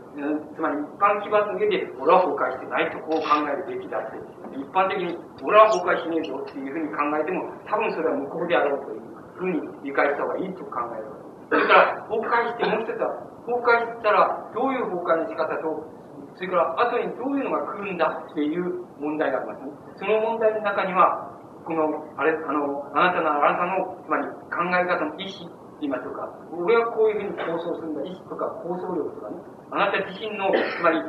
[0.55, 4.17] つまり一般基盤の上で、俺は崩壊してないとこう考えるべきだって、
[4.57, 9.02] 一般的に俺は崩壊しねえぞっていうふうに考えても、多分それは無効であろうという
[9.36, 15.86] ふうに理解した方がいいと考えるそれから、崩壊して、もう一つは、崩壊したら、どういう崩壊の仕方と、
[16.35, 19.73] それから後にどういうのが来るんだっていう問題がありますね。
[19.97, 21.35] その問題の中には、
[21.67, 26.31] この、あれ、あの、あなたの、あなたの、つまり考え方の意思って言いましょうか。
[26.55, 28.07] 俺はこういうふうに構想するんだ。
[28.07, 29.36] 意思とか構想力とかね。
[29.75, 31.03] あなた自身の、つまり、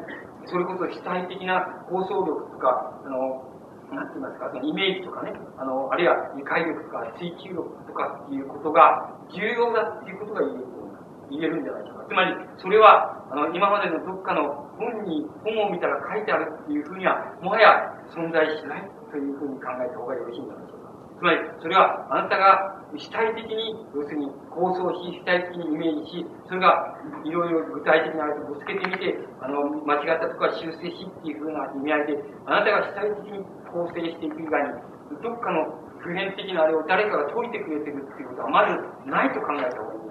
[0.49, 3.45] それこそ主体的な構想力とか、あの、
[3.93, 10.77] なんて言いますか、そのイメージとかね、あの、あるいは理解力とか追求力とかっていうことが重要だっていうことが言える
[11.29, 12.05] 言えるんじゃないでしょうか。
[12.07, 20.97] つまり、それは、あの、今までのどっかの本に、本を見たら書いてあるっていうふうには、もはや存在しないというふうに考えた方がよろしいんじゃないでしょうか。
[21.17, 26.95] つまり、それはあなたが主体的に、要するに構想し、主体的にイメージし、それが
[27.25, 40.06] いろいろ具体的なあれとぶつけてみて、あの、間違ったとか修正しっていうふうな意味合いで、あなたが主体的に構成していく以外に、どっかの普遍的なあれを誰かが解いてくれてるっていうことはまずないと考えた方がいい。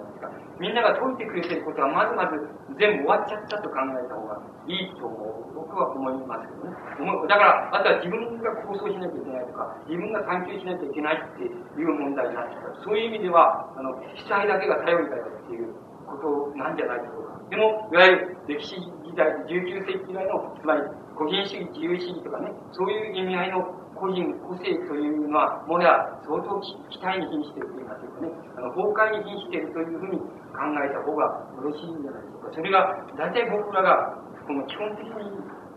[0.59, 2.41] みんなが解いてくれてることはまずまず
[2.81, 5.55] 全部終わっちゃったと考えた方がいいと思う。
[5.55, 7.28] 僕は思いますけどね。
[7.28, 12.73] だから、あとは自分が構想しなきゃいけないとか、自分が探求しなきゃいけないっていう問題になってきた。
[12.85, 15.75] そういう意味では、あの、主体だけが頼りだよっていう
[16.09, 17.36] ことなんじゃないでしょうか。
[17.51, 20.83] でも、いわゆる歴史時代、19世紀時代の、つまり
[21.17, 25.91] 個人主義、自由主義とかね、そういう意味合いの個人、個性というのは、もはや
[26.25, 30.18] 相当期待に瀕していると言いますかね、あの崩壊に瀕しているというふうに
[30.52, 31.25] 考えた方が
[31.57, 32.52] よろしいんじゃないでしょうか。
[32.52, 32.81] それが、
[33.16, 34.16] 大体僕らが、
[34.47, 35.12] この基本的に、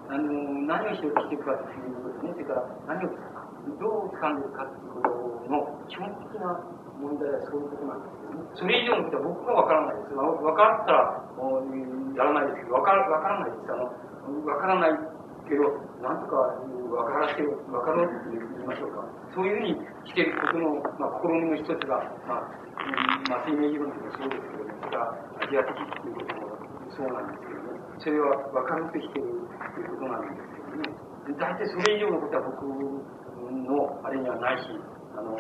[0.10, 0.32] あの、
[0.68, 3.10] 何をしようとしていくかということですね、それから何を、
[3.80, 6.60] どう掴んでいくかということの基本的な
[7.00, 8.50] 問題はそういうことなんですけどね。
[8.56, 10.16] それ以上のことは僕がわからないです。
[10.16, 11.24] わかったら、
[12.16, 13.72] やらないですけど、わからわからないです。
[13.72, 15.00] あの、わからない
[15.48, 15.64] けど、
[16.02, 16.38] なんとか
[16.90, 19.06] わからせよ、わかろうって言いましょうか。
[19.34, 19.78] そういうふうに
[20.10, 27.80] していることの、まあ、試みの一つが、まあ、うん、まあ、生命理論でもそうですけども、それからアジア的っていうこともそうなんですけどね。
[28.00, 31.10] それは分かろうとしているということなんですけどね。
[31.38, 34.66] 大体それ以上のことは僕のあれにはないし、
[35.14, 35.38] あの、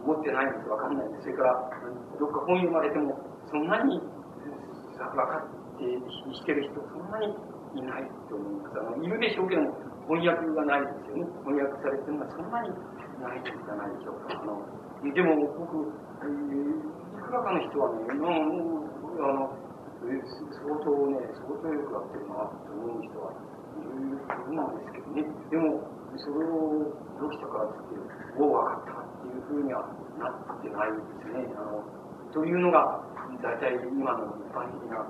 [0.00, 0.68] 持ってないんです。
[0.68, 1.22] わかんないんです。
[1.24, 1.70] それから、
[2.16, 3.20] どっか本読まれても、
[3.52, 5.84] そんなに分かって
[6.32, 7.26] してる人、そんなに
[7.74, 8.78] いないと思います。
[8.80, 11.30] あの、いるでしょうけども、翻訳がないですよね。
[11.46, 12.74] 翻訳されてるのはそんなに
[13.22, 14.34] ないんじゃないでしょうか。
[14.34, 14.58] あの、
[15.06, 15.86] でも僕、
[16.18, 16.74] えー、
[17.14, 19.54] いくらかの人はね、あの、
[20.02, 25.22] 相当ね、相当よくやってるなと思う人はいることなんですけどね。
[25.46, 25.78] でも、
[26.18, 27.94] それをどうしたかって、
[28.34, 29.86] おお、分かったっていうふうには
[30.18, 31.54] なってないですね。
[31.54, 31.86] あの、
[32.34, 32.98] というのが、
[33.38, 35.06] 大体今の一般的な、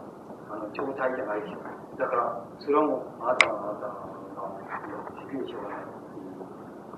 [0.52, 1.72] あの、状態じゃないでしょうか。
[1.96, 4.88] だから、それはもう、あなたはあなたがやっ
[5.28, 6.40] てくしょうがないっていう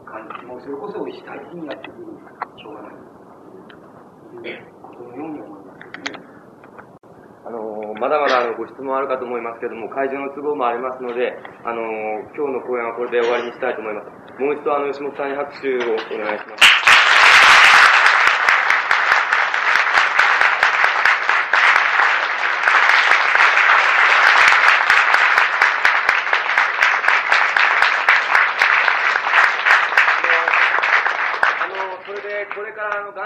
[0.06, 0.46] 感じ。
[0.46, 2.06] もうそれこそ主体的にやってくる
[2.56, 6.22] しょうがないということのように思いますね。
[7.44, 7.58] あの
[7.98, 11.82] まだまだあのご質問あるかと思いますけれども、会場の都合もありますので、あの
[12.38, 14.06] 今日の講演はこれで終わりにしたいと思います。
[14.38, 16.71] もう一度あの吉本さんに拍手をお願いします。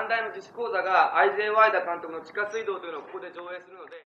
[0.07, 4.06] これからあの実施講座がアイゼン・ワイダ監督の地下水道というのをここで上映するので。